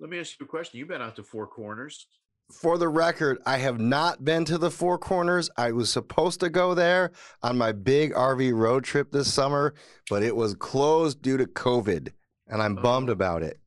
let 0.00 0.08
me 0.08 0.18
ask 0.18 0.40
you 0.40 0.46
a 0.46 0.48
question. 0.48 0.78
You've 0.78 0.88
been 0.88 1.02
out 1.02 1.16
to 1.16 1.22
Four 1.22 1.46
Corners. 1.46 2.06
For 2.52 2.78
the 2.78 2.88
record, 2.88 3.38
I 3.46 3.58
have 3.58 3.80
not 3.80 4.24
been 4.24 4.44
to 4.46 4.58
the 4.58 4.70
Four 4.70 4.98
Corners. 4.98 5.50
I 5.56 5.72
was 5.72 5.90
supposed 5.90 6.40
to 6.40 6.50
go 6.50 6.74
there 6.74 7.10
on 7.42 7.56
my 7.56 7.72
big 7.72 8.12
RV 8.12 8.54
road 8.54 8.84
trip 8.84 9.10
this 9.10 9.32
summer, 9.32 9.74
but 10.10 10.22
it 10.22 10.36
was 10.36 10.54
closed 10.54 11.22
due 11.22 11.36
to 11.36 11.46
COVID, 11.46 12.12
and 12.48 12.62
I'm 12.62 12.76
bummed 12.76 13.08
oh. 13.08 13.12
about 13.12 13.42
it. 13.42 13.58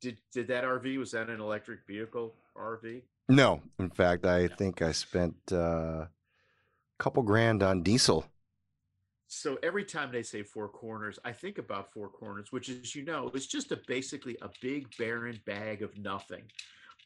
Did 0.00 0.18
did 0.32 0.48
that 0.48 0.64
RV 0.64 0.98
was 0.98 1.10
that 1.12 1.28
an 1.28 1.40
electric 1.40 1.80
vehicle 1.86 2.34
RV? 2.56 3.02
No, 3.28 3.60
in 3.78 3.90
fact, 3.90 4.24
I 4.24 4.46
think 4.46 4.82
I 4.82 4.92
spent 4.92 5.34
uh, 5.50 5.56
a 5.56 6.08
couple 6.98 7.22
grand 7.24 7.62
on 7.62 7.82
diesel 7.82 8.24
so 9.28 9.58
every 9.62 9.84
time 9.84 10.12
they 10.12 10.22
say 10.22 10.42
four 10.42 10.68
corners, 10.68 11.18
I 11.24 11.32
think 11.32 11.58
about 11.58 11.92
four 11.92 12.08
corners, 12.08 12.52
which 12.52 12.68
as 12.68 12.94
you 12.94 13.04
know, 13.04 13.30
is 13.34 13.46
just 13.46 13.72
a 13.72 13.80
basically 13.88 14.36
a 14.42 14.50
big 14.62 14.86
barren 14.98 15.40
bag 15.46 15.82
of 15.82 15.96
nothing. 15.98 16.44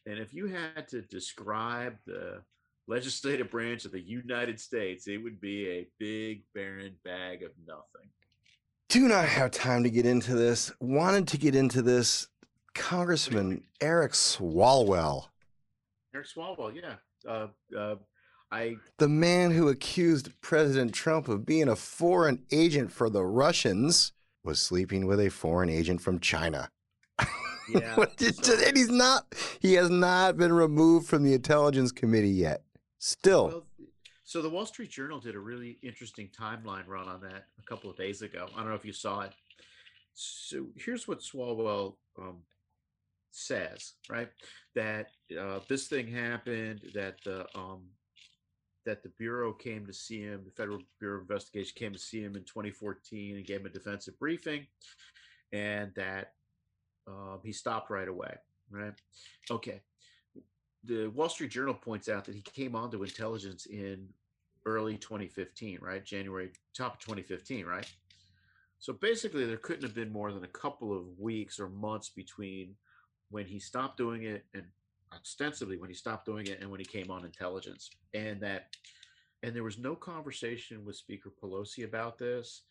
And 0.07 0.19
if 0.19 0.33
you 0.33 0.47
had 0.47 0.89
to 0.89 1.03
describe 1.03 1.97
the 2.07 2.43
legislative 2.89 3.51
branch 3.51 3.85
of 3.85 3.93
the 3.93 4.01
United 4.01 4.59
States, 4.59 5.07
it 5.07 5.19
would 5.19 5.41
be 5.41 5.69
a 5.69 5.89
big 5.99 6.43
barren 6.55 6.95
bag 7.05 7.43
of 7.43 7.53
nothing. 7.67 8.09
Do 8.89 9.07
not 9.07 9.27
have 9.27 9.53
time 9.53 9.85
to 9.85 9.91
get 9.91 10.07
into 10.07 10.35
this. 10.35 10.73
Wanted 10.81 11.29
to 11.29 11.39
get 11.39 11.55
into 11.55 11.83
this. 11.83 12.27
Congressman 12.75 13.63
Eric 13.81 14.13
Swalwell. 14.13 15.27
Eric 16.15 16.27
Swalwell, 16.27 16.75
yeah. 16.75 16.95
Uh, 17.29 17.49
uh, 17.77 17.97
I 18.51 18.77
the 18.99 19.09
man 19.09 19.53
who 19.53 19.69
accused 19.69 20.41
President 20.41 20.93
Trump 20.93 21.29
of 21.29 21.47
being 21.47 21.69
a 21.69 21.77
foreign 21.77 22.45
agent 22.51 22.91
for 22.91 23.09
the 23.09 23.25
Russians 23.25 24.13
was 24.43 24.59
sleeping 24.59 25.07
with 25.07 25.21
a 25.21 25.29
foreign 25.29 25.69
agent 25.69 26.01
from 26.01 26.19
China. 26.19 26.69
Yeah, 27.75 27.97
and 28.67 28.77
he's 28.77 28.91
not. 28.91 29.35
He 29.61 29.75
has 29.75 29.91
not 29.91 30.37
been 30.37 30.53
removed 30.53 31.07
from 31.07 31.23
the 31.23 31.35
Intelligence 31.35 31.93
Committee 31.93 32.31
yet. 32.31 32.63
Still. 32.99 33.49
Well, 33.49 33.67
so 34.25 34.43
the 34.43 34.51
Wall 34.51 34.67
Street 34.67 34.91
Journal 34.91 35.19
did 35.19 35.35
a 35.35 35.41
really 35.41 35.79
interesting 35.83 36.29
timeline 36.29 36.87
run 36.87 37.09
on 37.09 37.21
that 37.23 37.47
a 37.59 37.63
couple 37.67 37.91
of 37.91 37.97
days 37.97 38.23
ago. 38.23 38.47
I 38.55 38.61
don't 38.61 38.69
know 38.69 38.77
if 38.77 38.85
you 38.85 38.93
saw 38.93 39.23
it. 39.23 39.33
So 40.15 40.67
here's 40.77 41.09
what 41.09 41.21
Swalwell 41.21 41.95
um, 42.19 42.39
says, 43.31 43.95
right? 44.09 44.29
That 44.75 45.09
uh, 45.37 45.61
this 45.69 45.89
thing 45.89 46.07
happened. 46.07 46.83
That 46.95 47.17
the 47.25 47.47
um, 47.59 47.83
that 48.87 49.03
the 49.03 49.11
Bureau 49.19 49.53
came 49.53 49.87
to 49.87 49.93
see 49.93 50.21
him, 50.21 50.43
the 50.45 50.53
Federal 50.53 50.79
Bureau 50.99 51.17
of 51.17 51.23
Investigation 51.23 51.73
came 51.77 51.93
to 51.93 51.99
see 51.99 52.21
him 52.21 52.37
in 52.37 52.45
2014 52.45 53.37
and 53.37 53.47
gave 53.47 53.61
him 53.61 53.67
a 53.67 53.71
defensive 53.71 54.19
briefing, 54.19 54.67
and 55.53 55.93
that 55.97 56.35
um, 57.07 57.41
he 57.45 57.53
stopped 57.53 57.91
right 57.91 58.09
away. 58.09 58.35
Right? 58.71 58.95
Okay. 59.51 59.81
The 60.85 61.09
Wall 61.09 61.29
Street 61.29 61.51
Journal 61.51 61.75
points 61.75 62.09
out 62.09 62.25
that 62.25 62.35
he 62.35 62.43
came 62.43 62.75
onto 62.75 63.03
intelligence 63.03 63.67
in 63.67 64.09
early 64.65 64.97
2015, 64.97 65.79
right? 65.83 66.05
January, 66.05 66.51
top 66.75 66.95
of 66.95 67.01
2015, 67.01 67.67
right? 67.67 67.87
So 68.79 68.95
basically, 68.95 69.45
there 69.45 69.59
couldn't 69.59 69.83
have 69.83 69.95
been 69.95 70.13
more 70.13 70.33
than 70.33 70.45
a 70.45 70.49
couple 70.49 70.97
of 70.97 71.19
weeks 71.19 71.61
or 71.61 71.69
months 71.69 72.09
between 72.09 72.75
when 73.31 73.47
he 73.47 73.59
stopped 73.59 73.97
doing 73.97 74.25
it 74.25 74.45
and 74.55 74.65
ostensibly 75.13 75.77
when 75.77 75.91
he 75.91 75.95
stopped 75.95 76.25
doing 76.25 76.47
it 76.47 76.61
and 76.61 76.71
when 76.71 76.81
he 76.81 76.87
came 76.87 77.11
on 77.11 77.25
intelligence 77.25 77.91
and 78.15 78.41
that 78.41 78.69
and 79.43 79.55
there 79.55 79.65
was 79.65 79.79
no 79.79 79.95
conversation 79.95 80.85
with 80.85 80.97
speaker 80.97 81.31
pelosi 81.43 81.85
about 81.85 82.19
this 82.19 82.63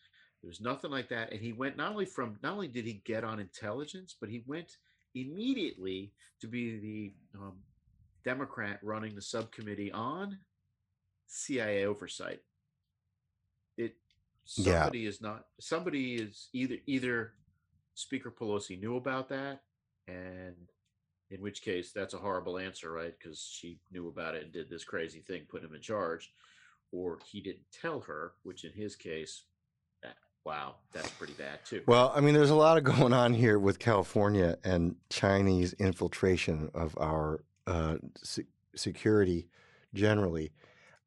there 0.42 0.48
was 0.48 0.60
nothing 0.60 0.90
like 0.90 1.08
that 1.08 1.32
and 1.32 1.40
he 1.40 1.52
went 1.52 1.76
not 1.76 1.90
only 1.90 2.06
from 2.06 2.36
not 2.42 2.52
only 2.52 2.68
did 2.68 2.84
he 2.84 3.02
get 3.04 3.24
on 3.24 3.40
intelligence 3.40 4.16
but 4.18 4.28
he 4.28 4.42
went 4.46 4.76
immediately 5.14 6.12
to 6.40 6.46
be 6.46 6.78
the 6.78 7.38
um, 7.38 7.54
democrat 8.24 8.78
running 8.82 9.14
the 9.14 9.22
subcommittee 9.22 9.92
on 9.92 10.38
cia 11.26 11.84
oversight 11.84 12.40
it 13.76 13.94
somebody 14.44 15.00
yeah. 15.00 15.08
is 15.08 15.20
not 15.20 15.46
somebody 15.60 16.14
is 16.14 16.48
either 16.52 16.76
either 16.86 17.32
speaker 17.94 18.30
pelosi 18.30 18.80
knew 18.80 18.96
about 18.96 19.28
that 19.28 19.60
and 20.08 20.56
in 21.30 21.40
which 21.40 21.62
case 21.62 21.92
that's 21.92 22.14
a 22.14 22.18
horrible 22.18 22.58
answer, 22.58 22.90
right? 22.90 23.14
Because 23.18 23.40
she 23.40 23.78
knew 23.92 24.08
about 24.08 24.34
it 24.34 24.42
and 24.44 24.52
did 24.52 24.68
this 24.68 24.84
crazy 24.84 25.20
thing, 25.20 25.42
put 25.48 25.62
him 25.62 25.74
in 25.74 25.80
charge. 25.80 26.32
or 26.92 27.20
he 27.30 27.40
didn't 27.40 27.70
tell 27.70 28.00
her, 28.00 28.32
which 28.42 28.64
in 28.64 28.72
his 28.72 28.96
case, 28.96 29.44
wow, 30.44 30.76
that's 30.92 31.10
pretty 31.10 31.34
bad 31.34 31.64
too. 31.64 31.82
Well, 31.86 32.12
I 32.14 32.20
mean, 32.20 32.34
there's 32.34 32.50
a 32.50 32.54
lot 32.54 32.78
of 32.78 32.84
going 32.84 33.12
on 33.12 33.34
here 33.34 33.58
with 33.58 33.78
California 33.78 34.56
and 34.64 34.96
Chinese 35.08 35.72
infiltration 35.74 36.70
of 36.74 36.96
our 36.98 37.40
uh, 37.66 37.96
se- 38.22 38.46
security 38.74 39.48
generally. 39.94 40.52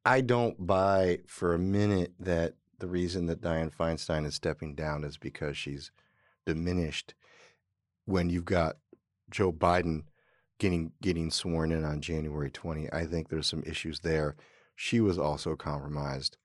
I 0.04 0.20
don't 0.20 0.66
buy 0.66 1.20
for 1.26 1.54
a 1.54 1.58
minute 1.58 2.12
that 2.20 2.54
the 2.78 2.86
reason 2.86 3.26
that 3.26 3.40
Dianne 3.40 3.74
Feinstein 3.74 4.26
is 4.26 4.34
stepping 4.34 4.74
down 4.74 5.04
is 5.04 5.16
because 5.16 5.56
she's 5.56 5.90
diminished 6.44 7.14
when 8.04 8.28
you've 8.28 8.44
got 8.44 8.76
Joe 9.30 9.52
Biden 9.52 10.02
getting 10.58 10.92
getting 11.00 11.30
sworn 11.30 11.72
in 11.72 11.84
on 11.84 12.00
January 12.00 12.50
20. 12.50 12.92
I 12.92 13.06
think 13.06 13.28
there's 13.28 13.46
some 13.46 13.62
issues 13.66 14.00
there. 14.00 14.36
She 14.76 15.00
was 15.00 15.18
also 15.18 15.56
compromised 15.56 16.36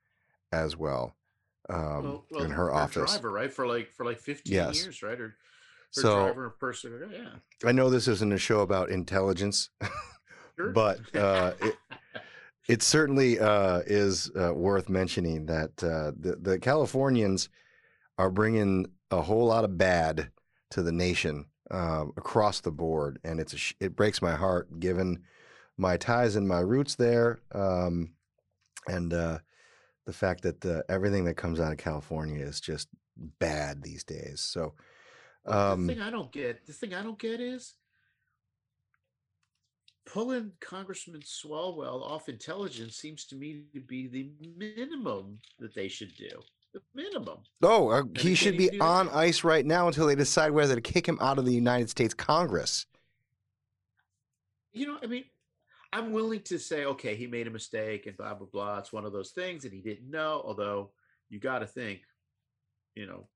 as 0.51 0.77
well 0.77 1.15
um, 1.69 2.03
well, 2.03 2.25
well, 2.31 2.43
in 2.43 2.51
her 2.51 2.71
office. 2.73 3.11
driver, 3.11 3.31
right? 3.31 3.51
For 3.53 3.67
like 3.67 3.91
for 3.91 4.05
like 4.05 4.19
15 4.19 4.53
Yes. 4.53 4.83
years, 4.83 5.03
right? 5.03 5.19
Or 5.19 5.35
her 5.95 6.01
So 6.01 6.25
driver 6.25 6.49
person. 6.51 7.09
Yeah. 7.11 7.67
I 7.67 7.71
know 7.71 7.89
this 7.89 8.07
isn't 8.07 8.31
a 8.31 8.37
show 8.37 8.61
about 8.61 8.89
intelligence, 8.89 9.69
Sure. 10.55 10.73
but 10.73 10.99
uh, 11.15 11.53
it, 11.61 11.75
it 12.67 12.81
certainly 12.83 13.39
uh, 13.39 13.79
is 13.85 14.31
uh, 14.39 14.53
worth 14.53 14.89
mentioning 14.89 15.45
that 15.47 15.71
uh, 15.83 16.11
the, 16.19 16.37
the 16.41 16.59
Californians 16.59 17.49
are 18.17 18.29
bringing 18.29 18.85
a 19.11 19.21
whole 19.21 19.45
lot 19.47 19.63
of 19.63 19.77
bad 19.77 20.29
to 20.71 20.83
the 20.83 20.91
nation 20.91 21.45
um, 21.71 22.13
across 22.17 22.61
the 22.61 22.71
board, 22.71 23.19
and 23.23 23.39
it's 23.39 23.53
a 23.53 23.57
sh- 23.57 23.73
it 23.79 23.95
breaks 23.95 24.21
my 24.21 24.35
heart 24.35 24.79
given 24.79 25.23
my 25.77 25.97
ties 25.97 26.35
and 26.35 26.47
my 26.47 26.59
roots 26.59 26.95
there, 26.95 27.39
um, 27.53 28.11
and 28.87 29.13
uh, 29.13 29.39
the 30.09 30.13
fact 30.13 30.41
that 30.41 30.65
uh, 30.65 30.81
everything 30.89 31.23
that 31.25 31.35
comes 31.35 31.59
out 31.59 31.71
of 31.71 31.77
California 31.77 32.43
is 32.43 32.59
just 32.59 32.87
bad 33.15 33.83
these 33.83 34.03
days. 34.03 34.41
So. 34.41 34.73
Um, 35.45 35.85
the 35.85 35.93
thing 35.93 36.01
I 36.01 36.09
don't 36.09 36.31
get, 36.31 36.65
the 36.65 36.73
thing 36.73 36.95
I 36.95 37.03
don't 37.03 37.19
get 37.19 37.39
is 37.39 37.75
pulling 40.07 40.51
Congressman 40.59 41.21
Swalwell 41.21 42.01
off 42.01 42.27
intelligence 42.27 42.95
seems 42.95 43.23
to 43.25 43.35
me 43.35 43.65
to 43.75 43.79
be 43.79 44.07
the 44.07 44.31
minimum 44.57 45.37
that 45.59 45.75
they 45.75 45.87
should 45.87 46.15
do. 46.15 46.41
The 46.73 46.81
minimum. 46.95 47.37
Oh, 47.61 47.89
uh, 47.89 48.03
he 48.17 48.33
should 48.33 48.57
be 48.57 48.79
on 48.79 49.05
that. 49.07 49.15
ice 49.15 49.43
right 49.43 49.65
now 49.65 49.87
until 49.87 50.07
they 50.07 50.15
decide 50.15 50.51
whether 50.51 50.73
to 50.73 50.81
kick 50.81 51.07
him 51.07 51.19
out 51.21 51.37
of 51.37 51.45
the 51.45 51.53
United 51.53 51.89
States 51.91 52.15
Congress. 52.15 52.87
You 54.73 54.87
know, 54.87 54.97
I 55.03 55.05
mean, 55.05 55.25
I'm 55.91 56.11
willing 56.11 56.41
to 56.43 56.59
say, 56.59 56.85
okay, 56.85 57.15
he 57.15 57.25
made 57.27 57.47
a 57.47 57.51
mistake 57.51 58.05
and 58.05 58.15
blah 58.15 58.33
blah 58.35 58.47
blah. 58.51 58.77
It's 58.79 58.93
one 58.93 59.05
of 59.05 59.13
those 59.13 59.31
things, 59.31 59.63
and 59.65 59.73
he 59.73 59.81
didn't 59.81 60.09
know. 60.09 60.41
Although 60.45 60.91
you 61.29 61.39
got 61.39 61.59
to 61.59 61.67
think, 61.67 62.01
you 62.95 63.07
know, 63.07 63.27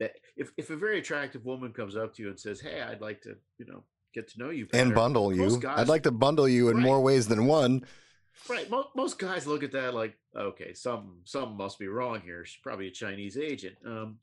that 0.00 0.12
if 0.36 0.52
if 0.56 0.70
a 0.70 0.76
very 0.76 0.98
attractive 0.98 1.44
woman 1.44 1.72
comes 1.72 1.96
up 1.96 2.14
to 2.14 2.22
you 2.22 2.28
and 2.28 2.38
says, 2.38 2.60
"Hey, 2.60 2.80
I'd 2.82 3.00
like 3.00 3.20
to, 3.22 3.36
you 3.58 3.66
know, 3.66 3.82
get 4.14 4.28
to 4.28 4.38
know 4.38 4.50
you 4.50 4.66
And 4.72 4.94
bundle 4.94 5.30
most 5.30 5.54
you. 5.54 5.60
guys- 5.60 5.78
I'd 5.80 5.88
like 5.88 6.04
to 6.04 6.12
bundle 6.12 6.48
you 6.48 6.68
in 6.70 6.78
more 6.78 7.00
ways 7.00 7.26
than 7.28 7.46
one. 7.46 7.84
Right. 8.48 8.68
Mo- 8.70 8.90
most 8.94 9.18
guys 9.18 9.46
look 9.46 9.62
at 9.62 9.72
that 9.72 9.94
like, 9.94 10.16
okay, 10.36 10.72
some 10.74 11.20
some 11.24 11.56
must 11.56 11.78
be 11.78 11.88
wrong 11.88 12.20
here. 12.20 12.44
She's 12.44 12.60
probably 12.62 12.88
a 12.88 12.90
Chinese 12.92 13.36
agent. 13.38 13.76
Um, 13.84 14.18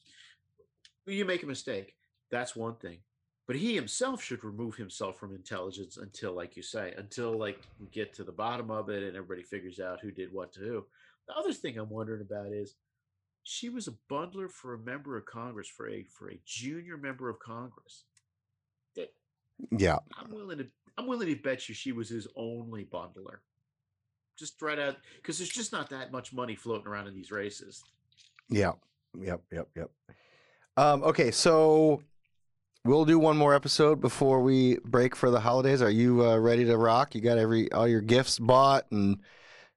you 1.06 1.26
make 1.26 1.44
a 1.44 1.48
mistake. 1.48 1.96
That's 2.32 2.56
one 2.56 2.76
thing. 2.76 3.00
But 3.46 3.58
he 3.58 3.76
himself 3.76 4.24
should 4.24 4.44
remove 4.44 4.76
himself 4.76 5.20
from 5.20 5.36
intelligence 5.36 5.98
until, 5.98 6.34
like 6.34 6.56
you 6.56 6.64
say, 6.64 6.94
until 6.98 7.38
like 7.38 7.60
we 7.80 7.88
get 7.88 8.14
to 8.16 8.24
the 8.24 8.32
bottom 8.32 8.72
of 8.72 8.90
it 8.90 9.04
and 9.04 9.18
everybody 9.18 9.44
figures 9.44 9.80
out 9.80 10.00
who 10.02 10.12
did 10.12 10.32
what 10.32 10.54
to 10.54 10.60
who. 10.62 10.86
The 11.28 11.36
other 11.36 11.54
thing 11.54 11.78
I'm 11.78 11.90
wondering 11.90 12.22
about 12.22 12.54
is 12.54 12.76
she 13.44 13.68
was 13.68 13.90
a 13.90 13.96
bundler 14.10 14.50
for 14.50 14.74
a 14.74 14.80
member 14.80 15.18
of 15.18 15.26
Congress 15.26 15.68
for 15.68 15.90
a 15.90 16.06
for 16.06 16.32
a 16.32 16.40
junior 16.46 16.98
member 16.98 17.30
of 17.30 17.40
Congress. 17.40 18.06
That 18.96 19.14
Yeah. 19.78 20.00
I'm 20.18 20.32
willing 20.32 20.60
to 20.60 20.68
I'm 20.98 21.08
willing 21.08 21.28
to 21.28 21.36
bet 21.36 21.68
you 21.68 21.76
she 21.76 21.92
was 21.92 22.08
his 22.10 22.28
only 22.38 22.86
bundler. 22.86 23.40
Just 24.40 24.62
right 24.62 24.80
out 24.80 24.98
because 25.18 25.38
there's 25.38 25.50
just 25.50 25.74
not 25.74 25.90
that 25.90 26.14
much 26.14 26.34
money 26.34 26.56
floating 26.56 26.88
around 26.88 27.08
in 27.08 27.14
these 27.14 27.32
races. 27.32 27.84
Yeah. 28.50 28.74
Yep. 29.20 29.42
Yep. 29.52 29.68
Yep. 29.76 29.92
Um, 30.76 31.04
okay, 31.04 31.30
so 31.30 32.02
we'll 32.86 33.06
do 33.06 33.18
one 33.18 33.38
more 33.38 33.54
episode 33.54 34.02
before 34.02 34.42
we 34.42 34.78
break 34.84 35.16
for 35.16 35.32
the 35.32 35.40
holidays. 35.40 35.82
Are 35.82 35.90
you 35.90 36.26
uh, 36.26 36.38
ready 36.38 36.66
to 36.66 36.78
rock? 36.78 37.16
You 37.16 37.22
got 37.22 37.38
every 37.38 37.72
all 37.72 37.88
your 37.88 38.02
gifts 38.02 38.40
bought 38.40 38.86
and 38.92 39.20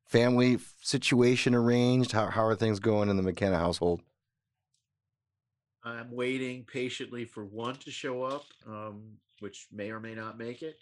family 0.06 0.58
situation 0.80 1.54
arranged. 1.54 2.12
How 2.12 2.26
how 2.26 2.44
are 2.44 2.56
things 2.56 2.80
going 2.80 3.08
in 3.08 3.16
the 3.16 3.22
McKenna 3.22 3.58
household? 3.58 4.02
I'm 5.84 6.10
waiting 6.10 6.64
patiently 6.64 7.24
for 7.24 7.44
one 7.44 7.76
to 7.76 7.92
show 7.92 8.24
up, 8.24 8.44
um, 8.66 9.02
which 9.38 9.68
may 9.70 9.90
or 9.90 10.00
may 10.00 10.16
not 10.16 10.36
make 10.36 10.62
it. 10.62 10.78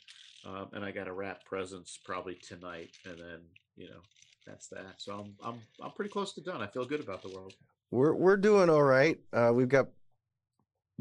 Um, 0.47 0.69
and 0.73 0.85
I 0.85 0.93
got 0.93 1.05
to 1.05 1.13
wrap 1.13 1.45
presents 1.45 1.99
probably 2.03 2.37
tonight, 2.37 2.91
and 3.05 3.19
then 3.19 3.41
you 3.77 3.89
know 3.89 4.01
that's 4.47 4.69
that. 4.69 4.95
So 4.99 5.13
I'm 5.13 5.35
I'm 5.45 5.61
I'm 5.83 5.91
pretty 5.93 6.11
close 6.11 6.33
to 6.35 6.41
done. 6.41 6.63
I 6.63 6.67
feel 6.67 6.87
good 6.87 7.01
about 7.01 7.23
the 7.23 7.29
world. 7.29 7.53
We're 7.91 8.15
we're 8.15 8.39
doing 8.39 8.71
all 8.71 8.83
right. 8.83 9.19
Uh, 9.33 9.53
we've 9.55 9.69
got 9.69 9.89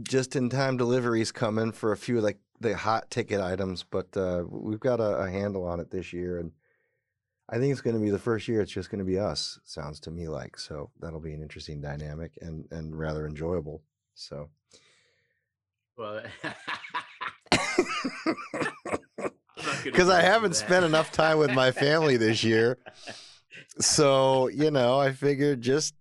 just 0.01 0.35
in 0.35 0.49
time 0.49 0.77
deliveries 0.77 1.31
coming 1.31 1.71
for 1.71 1.91
a 1.91 1.97
few 1.97 2.19
like 2.21 2.39
the 2.59 2.75
hot 2.75 3.11
ticket 3.11 3.41
items, 3.41 3.83
but 3.83 4.15
uh, 4.15 4.43
we've 4.47 4.79
got 4.79 4.99
a, 4.99 5.17
a 5.17 5.29
handle 5.29 5.65
on 5.65 5.79
it 5.79 5.91
this 5.91 6.13
year, 6.13 6.39
and 6.39 6.51
I 7.49 7.57
think 7.57 7.71
it's 7.71 7.81
going 7.81 7.95
to 7.95 8.01
be 8.01 8.09
the 8.09 8.19
first 8.19 8.47
year. 8.47 8.61
It's 8.61 8.71
just 8.71 8.89
going 8.89 8.99
to 8.99 9.05
be 9.05 9.19
us. 9.19 9.59
Sounds 9.65 9.99
to 10.01 10.11
me 10.11 10.27
like 10.27 10.57
so. 10.57 10.89
That'll 10.99 11.19
be 11.19 11.33
an 11.33 11.41
interesting 11.41 11.81
dynamic 11.81 12.37
and 12.41 12.65
and 12.71 12.97
rather 12.97 13.27
enjoyable. 13.27 13.83
So. 14.15 14.49
Well, 15.95 16.23
Because 19.83 20.09
I 20.09 20.21
haven't 20.21 20.55
spent 20.55 20.85
enough 20.85 21.11
time 21.11 21.37
with 21.37 21.51
my 21.51 21.71
family 21.71 22.17
this 22.17 22.43
year, 22.43 22.77
so 23.79 24.47
you 24.47 24.71
know, 24.71 24.99
I 24.99 25.11
figured 25.11 25.61
just 25.61 25.93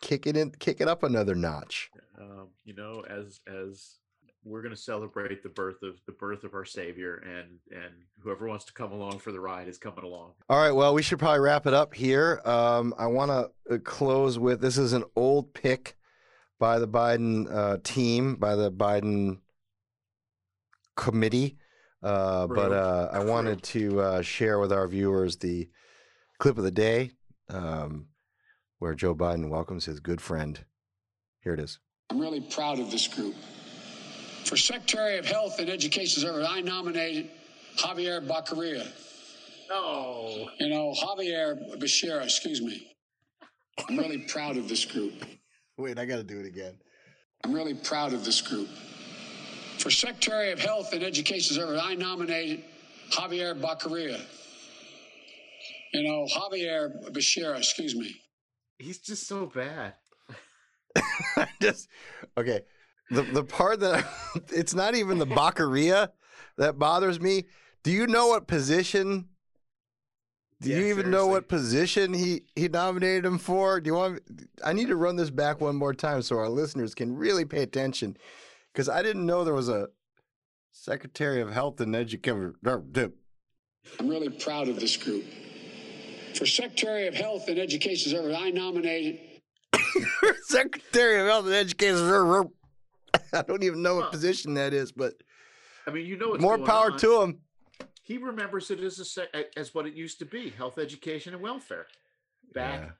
kick 0.00 0.26
it 0.26 0.36
in, 0.36 0.50
kick 0.52 0.80
it 0.80 0.88
up 0.88 1.02
another 1.02 1.34
notch. 1.34 1.90
Um, 2.20 2.48
you 2.64 2.74
know, 2.74 3.04
as 3.08 3.40
as 3.46 3.96
we're 4.44 4.62
going 4.62 4.74
to 4.74 4.80
celebrate 4.80 5.42
the 5.42 5.48
birth 5.48 5.82
of 5.82 5.96
the 6.06 6.12
birth 6.12 6.44
of 6.44 6.54
our 6.54 6.64
Savior, 6.64 7.16
and 7.16 7.58
and 7.70 7.94
whoever 8.22 8.46
wants 8.46 8.64
to 8.66 8.72
come 8.72 8.92
along 8.92 9.18
for 9.18 9.32
the 9.32 9.40
ride 9.40 9.68
is 9.68 9.78
coming 9.78 10.04
along. 10.04 10.32
All 10.48 10.58
right, 10.58 10.72
well, 10.72 10.94
we 10.94 11.02
should 11.02 11.18
probably 11.18 11.40
wrap 11.40 11.66
it 11.66 11.74
up 11.74 11.94
here. 11.94 12.40
Um, 12.44 12.94
I 12.98 13.06
want 13.06 13.30
to 13.68 13.78
close 13.80 14.38
with 14.38 14.60
this 14.60 14.78
is 14.78 14.92
an 14.92 15.04
old 15.16 15.54
pick 15.54 15.96
by 16.58 16.78
the 16.78 16.88
Biden 16.88 17.52
uh, 17.52 17.78
team, 17.82 18.36
by 18.36 18.54
the 18.54 18.70
Biden 18.70 19.38
committee. 20.96 21.56
Uh, 22.02 22.46
but 22.46 22.72
uh, 22.72 23.08
I 23.12 23.24
wanted 23.24 23.62
to 23.62 24.00
uh, 24.00 24.22
share 24.22 24.58
with 24.58 24.72
our 24.72 24.88
viewers 24.88 25.36
the 25.36 25.68
clip 26.38 26.56
of 26.56 26.64
the 26.64 26.70
day 26.70 27.10
um, 27.50 28.06
where 28.78 28.94
Joe 28.94 29.14
Biden 29.14 29.50
welcomes 29.50 29.84
his 29.84 30.00
good 30.00 30.20
friend. 30.20 30.64
Here 31.42 31.52
it 31.52 31.60
is. 31.60 31.78
I'm 32.10 32.18
really 32.20 32.40
proud 32.40 32.80
of 32.80 32.90
this 32.90 33.06
group. 33.06 33.34
For 34.44 34.56
Secretary 34.56 35.16
of 35.18 35.24
Health 35.24 35.60
and 35.60 35.70
Education 35.70 36.20
Service, 36.22 36.46
I 36.50 36.60
nominated 36.60 37.30
Javier 37.76 38.26
Baccaria. 38.26 38.86
No, 39.68 40.50
You 40.58 40.68
know, 40.68 40.92
Javier 41.00 41.78
Becerra, 41.78 42.24
excuse 42.24 42.60
me. 42.60 42.96
I'm 43.88 43.96
really 43.96 44.18
proud 44.18 44.56
of 44.56 44.68
this 44.68 44.84
group. 44.84 45.12
Wait, 45.78 45.98
I 45.98 46.04
got 46.04 46.16
to 46.16 46.24
do 46.24 46.40
it 46.40 46.46
again. 46.46 46.76
I'm 47.44 47.52
really 47.52 47.74
proud 47.74 48.12
of 48.12 48.24
this 48.24 48.40
group. 48.40 48.68
For 49.78 49.90
Secretary 49.90 50.50
of 50.50 50.58
Health 50.58 50.92
and 50.92 51.04
Education 51.04 51.54
Service, 51.54 51.80
I 51.82 51.94
nominated 51.94 52.64
Javier 53.12 53.58
Baccaria. 53.58 54.20
You 55.94 56.02
know, 56.02 56.26
Javier 56.26 57.08
Becerra, 57.12 57.58
excuse 57.58 57.94
me. 57.94 58.14
he's 58.78 58.98
just 58.98 59.28
so 59.28 59.46
bad. 59.46 59.94
I 61.36 61.48
just 61.60 61.88
okay. 62.36 62.62
The 63.10 63.22
the 63.22 63.44
part 63.44 63.80
that 63.80 64.04
I, 64.04 64.40
it's 64.52 64.74
not 64.74 64.94
even 64.94 65.18
the 65.18 65.26
Baccaria 65.26 66.10
that 66.58 66.78
bothers 66.78 67.20
me. 67.20 67.46
Do 67.82 67.90
you 67.90 68.06
know 68.06 68.28
what 68.28 68.46
position? 68.46 69.28
Do 70.60 70.68
Yeah, 70.68 70.76
you 70.76 70.86
even 70.86 71.10
know 71.10 71.26
what 71.26 71.48
position 71.48 72.12
he 72.12 72.42
he 72.54 72.68
nominated 72.68 73.24
him 73.24 73.38
for? 73.38 73.80
Do 73.80 73.88
you 73.88 73.94
want? 73.94 74.20
I 74.64 74.72
need 74.74 74.88
to 74.88 74.96
run 74.96 75.16
this 75.16 75.30
back 75.30 75.60
one 75.60 75.76
more 75.76 75.94
time 75.94 76.22
so 76.22 76.36
our 76.38 76.48
listeners 76.50 76.94
can 76.94 77.16
really 77.16 77.44
pay 77.46 77.62
attention, 77.62 78.16
because 78.72 78.88
I 78.88 79.02
didn't 79.02 79.24
know 79.26 79.42
there 79.42 79.54
was 79.54 79.70
a 79.70 79.88
Secretary 80.72 81.40
of 81.40 81.50
Health 81.50 81.80
and 81.80 81.96
Education. 81.96 82.54
I'm 82.66 84.08
really 84.08 84.28
proud 84.28 84.68
of 84.68 84.78
this 84.78 84.96
group. 84.96 85.24
For 86.34 86.46
Secretary 86.46 87.08
of 87.08 87.14
Health 87.14 87.48
and 87.48 87.58
Education 87.58 88.12
Service, 88.12 88.36
I 88.38 88.50
nominated 88.50 89.18
Secretary 90.42 91.20
of 91.20 91.26
Health 91.26 91.46
and 91.46 91.54
Education. 91.54 92.06
I 93.32 93.42
don't 93.42 93.62
even 93.62 93.82
know 93.82 93.96
what 93.96 94.04
Huh. 94.06 94.10
position 94.10 94.54
that 94.54 94.72
is, 94.72 94.92
but 94.92 95.14
I 95.86 95.90
mean, 95.90 96.06
you 96.06 96.16
know, 96.16 96.36
more 96.38 96.58
power 96.58 96.92
on. 96.92 96.98
to 96.98 97.22
him. 97.22 97.40
He 98.02 98.18
remembers 98.18 98.70
it 98.70 98.80
as 98.80 98.98
a 98.98 99.04
sec- 99.04 99.34
as 99.56 99.74
what 99.74 99.86
it 99.86 99.94
used 99.94 100.18
to 100.20 100.24
be: 100.24 100.50
health, 100.50 100.78
education, 100.78 101.34
and 101.34 101.42
welfare. 101.42 101.86
back. 102.52 102.80
Yeah. 102.80 102.90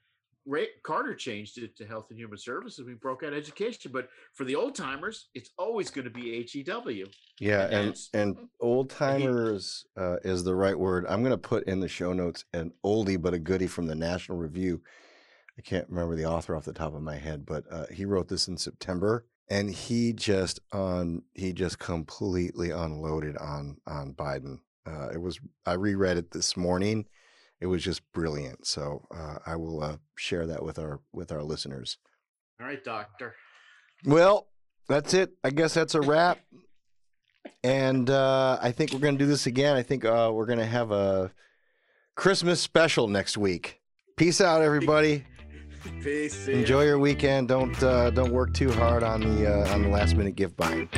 Ray, 0.47 0.68
Carter 0.83 1.14
changed 1.14 1.59
it 1.59 1.77
to 1.77 1.87
Health 1.87 2.07
and 2.11 2.18
Human 2.18 2.39
Services. 2.39 2.85
We 2.87 2.95
broke 2.95 3.23
out 3.23 3.35
education, 3.35 3.91
but 3.93 4.09
for 4.33 4.45
the 4.45 4.57
old 4.57 4.75
timers, 4.75 5.29
it's 5.35 5.51
always 5.59 5.91
going 5.91 6.07
to 6.07 6.11
be 6.11 6.43
HEW. 6.51 7.07
Yeah, 7.39 7.64
And 7.66 7.75
and 7.75 7.97
and 8.39 8.49
old 8.59 8.89
timers 8.91 9.85
uh, 9.99 10.16
is 10.25 10.43
the 10.43 10.55
right 10.55 10.77
word. 10.79 11.05
I'm 11.09 11.21
going 11.23 11.33
to 11.33 11.37
put 11.39 11.64
in 11.68 11.79
the 11.79 11.89
show 11.89 12.12
notes 12.14 12.45
an 12.55 12.73
oldie 12.85 13.21
but 13.21 13.35
a 13.35 13.39
goodie 13.39 13.66
from 13.66 13.87
the 13.87 13.95
National 13.95 14.39
Review. 14.39 14.81
I 15.61 15.63
can't 15.63 15.91
remember 15.91 16.17
the 16.17 16.25
author 16.25 16.57
off 16.57 16.65
the 16.65 16.73
top 16.73 16.95
of 16.95 17.03
my 17.03 17.17
head, 17.17 17.45
but 17.45 17.65
uh, 17.71 17.85
he 17.93 18.07
wrote 18.07 18.29
this 18.29 18.49
in 18.49 18.57
September, 18.57 19.27
and 19.51 19.69
he 19.69 20.15
just 20.15 20.59
on 20.73 21.21
he 21.35 21.53
just 21.53 21.79
completely 21.79 22.71
unloaded 22.71 23.37
on 23.37 23.77
on 23.87 24.15
Biden. 24.15 24.61
Uh, 24.87 25.09
it 25.13 25.21
was 25.21 25.39
I 25.67 25.75
reread 25.75 26.17
it 26.17 26.31
this 26.31 26.57
morning. 26.57 27.05
It 27.61 27.67
was 27.67 27.85
just 27.85 28.01
brilliant. 28.15 28.67
So 28.67 29.07
uh, 29.15 29.41
I 29.45 29.57
will 29.57 29.83
uh, 29.83 29.97
share 30.17 30.47
that 30.47 30.63
with 30.65 30.79
our 30.79 31.01
with 31.13 31.31
our 31.31 31.43
listeners. 31.43 31.99
All 32.59 32.67
right, 32.67 32.83
doctor. 32.83 33.35
Well, 34.07 34.47
that's 34.89 35.13
it. 35.13 35.35
I 35.45 35.51
guess 35.51 35.75
that's 35.75 35.95
a 35.95 36.01
wrap. 36.01 36.39
and 37.63 38.09
uh, 38.09 38.59
I 38.63 38.73
think 38.73 38.95
we're 38.95 39.01
going 39.01 39.19
to 39.19 39.23
do 39.23 39.29
this 39.29 39.45
again. 39.47 39.77
I 39.77 39.83
think 39.83 40.07
uh, 40.07 40.31
we're 40.33 40.47
going 40.47 40.59
to 40.59 40.65
have 40.65 40.91
a 40.91 41.33
Christmas 42.17 42.63
special 42.63 43.09
next 43.09 43.37
week. 43.37 43.83
Peace 44.17 44.41
out, 44.41 44.63
everybody. 44.63 45.27
Peace. 46.03 46.49
Enjoy 46.49 46.85
your 46.85 46.99
weekend. 46.99 47.49
Don't 47.49 47.83
uh, 47.83 48.11
don't 48.11 48.33
work 48.33 48.53
too 48.53 48.70
hard 48.70 49.03
on 49.03 49.20
the 49.20 49.53
uh, 49.53 49.74
on 49.74 49.83
the 49.83 49.89
last 49.89 50.14
minute 50.16 50.37
gift 50.37 50.57
buying. 50.57 50.89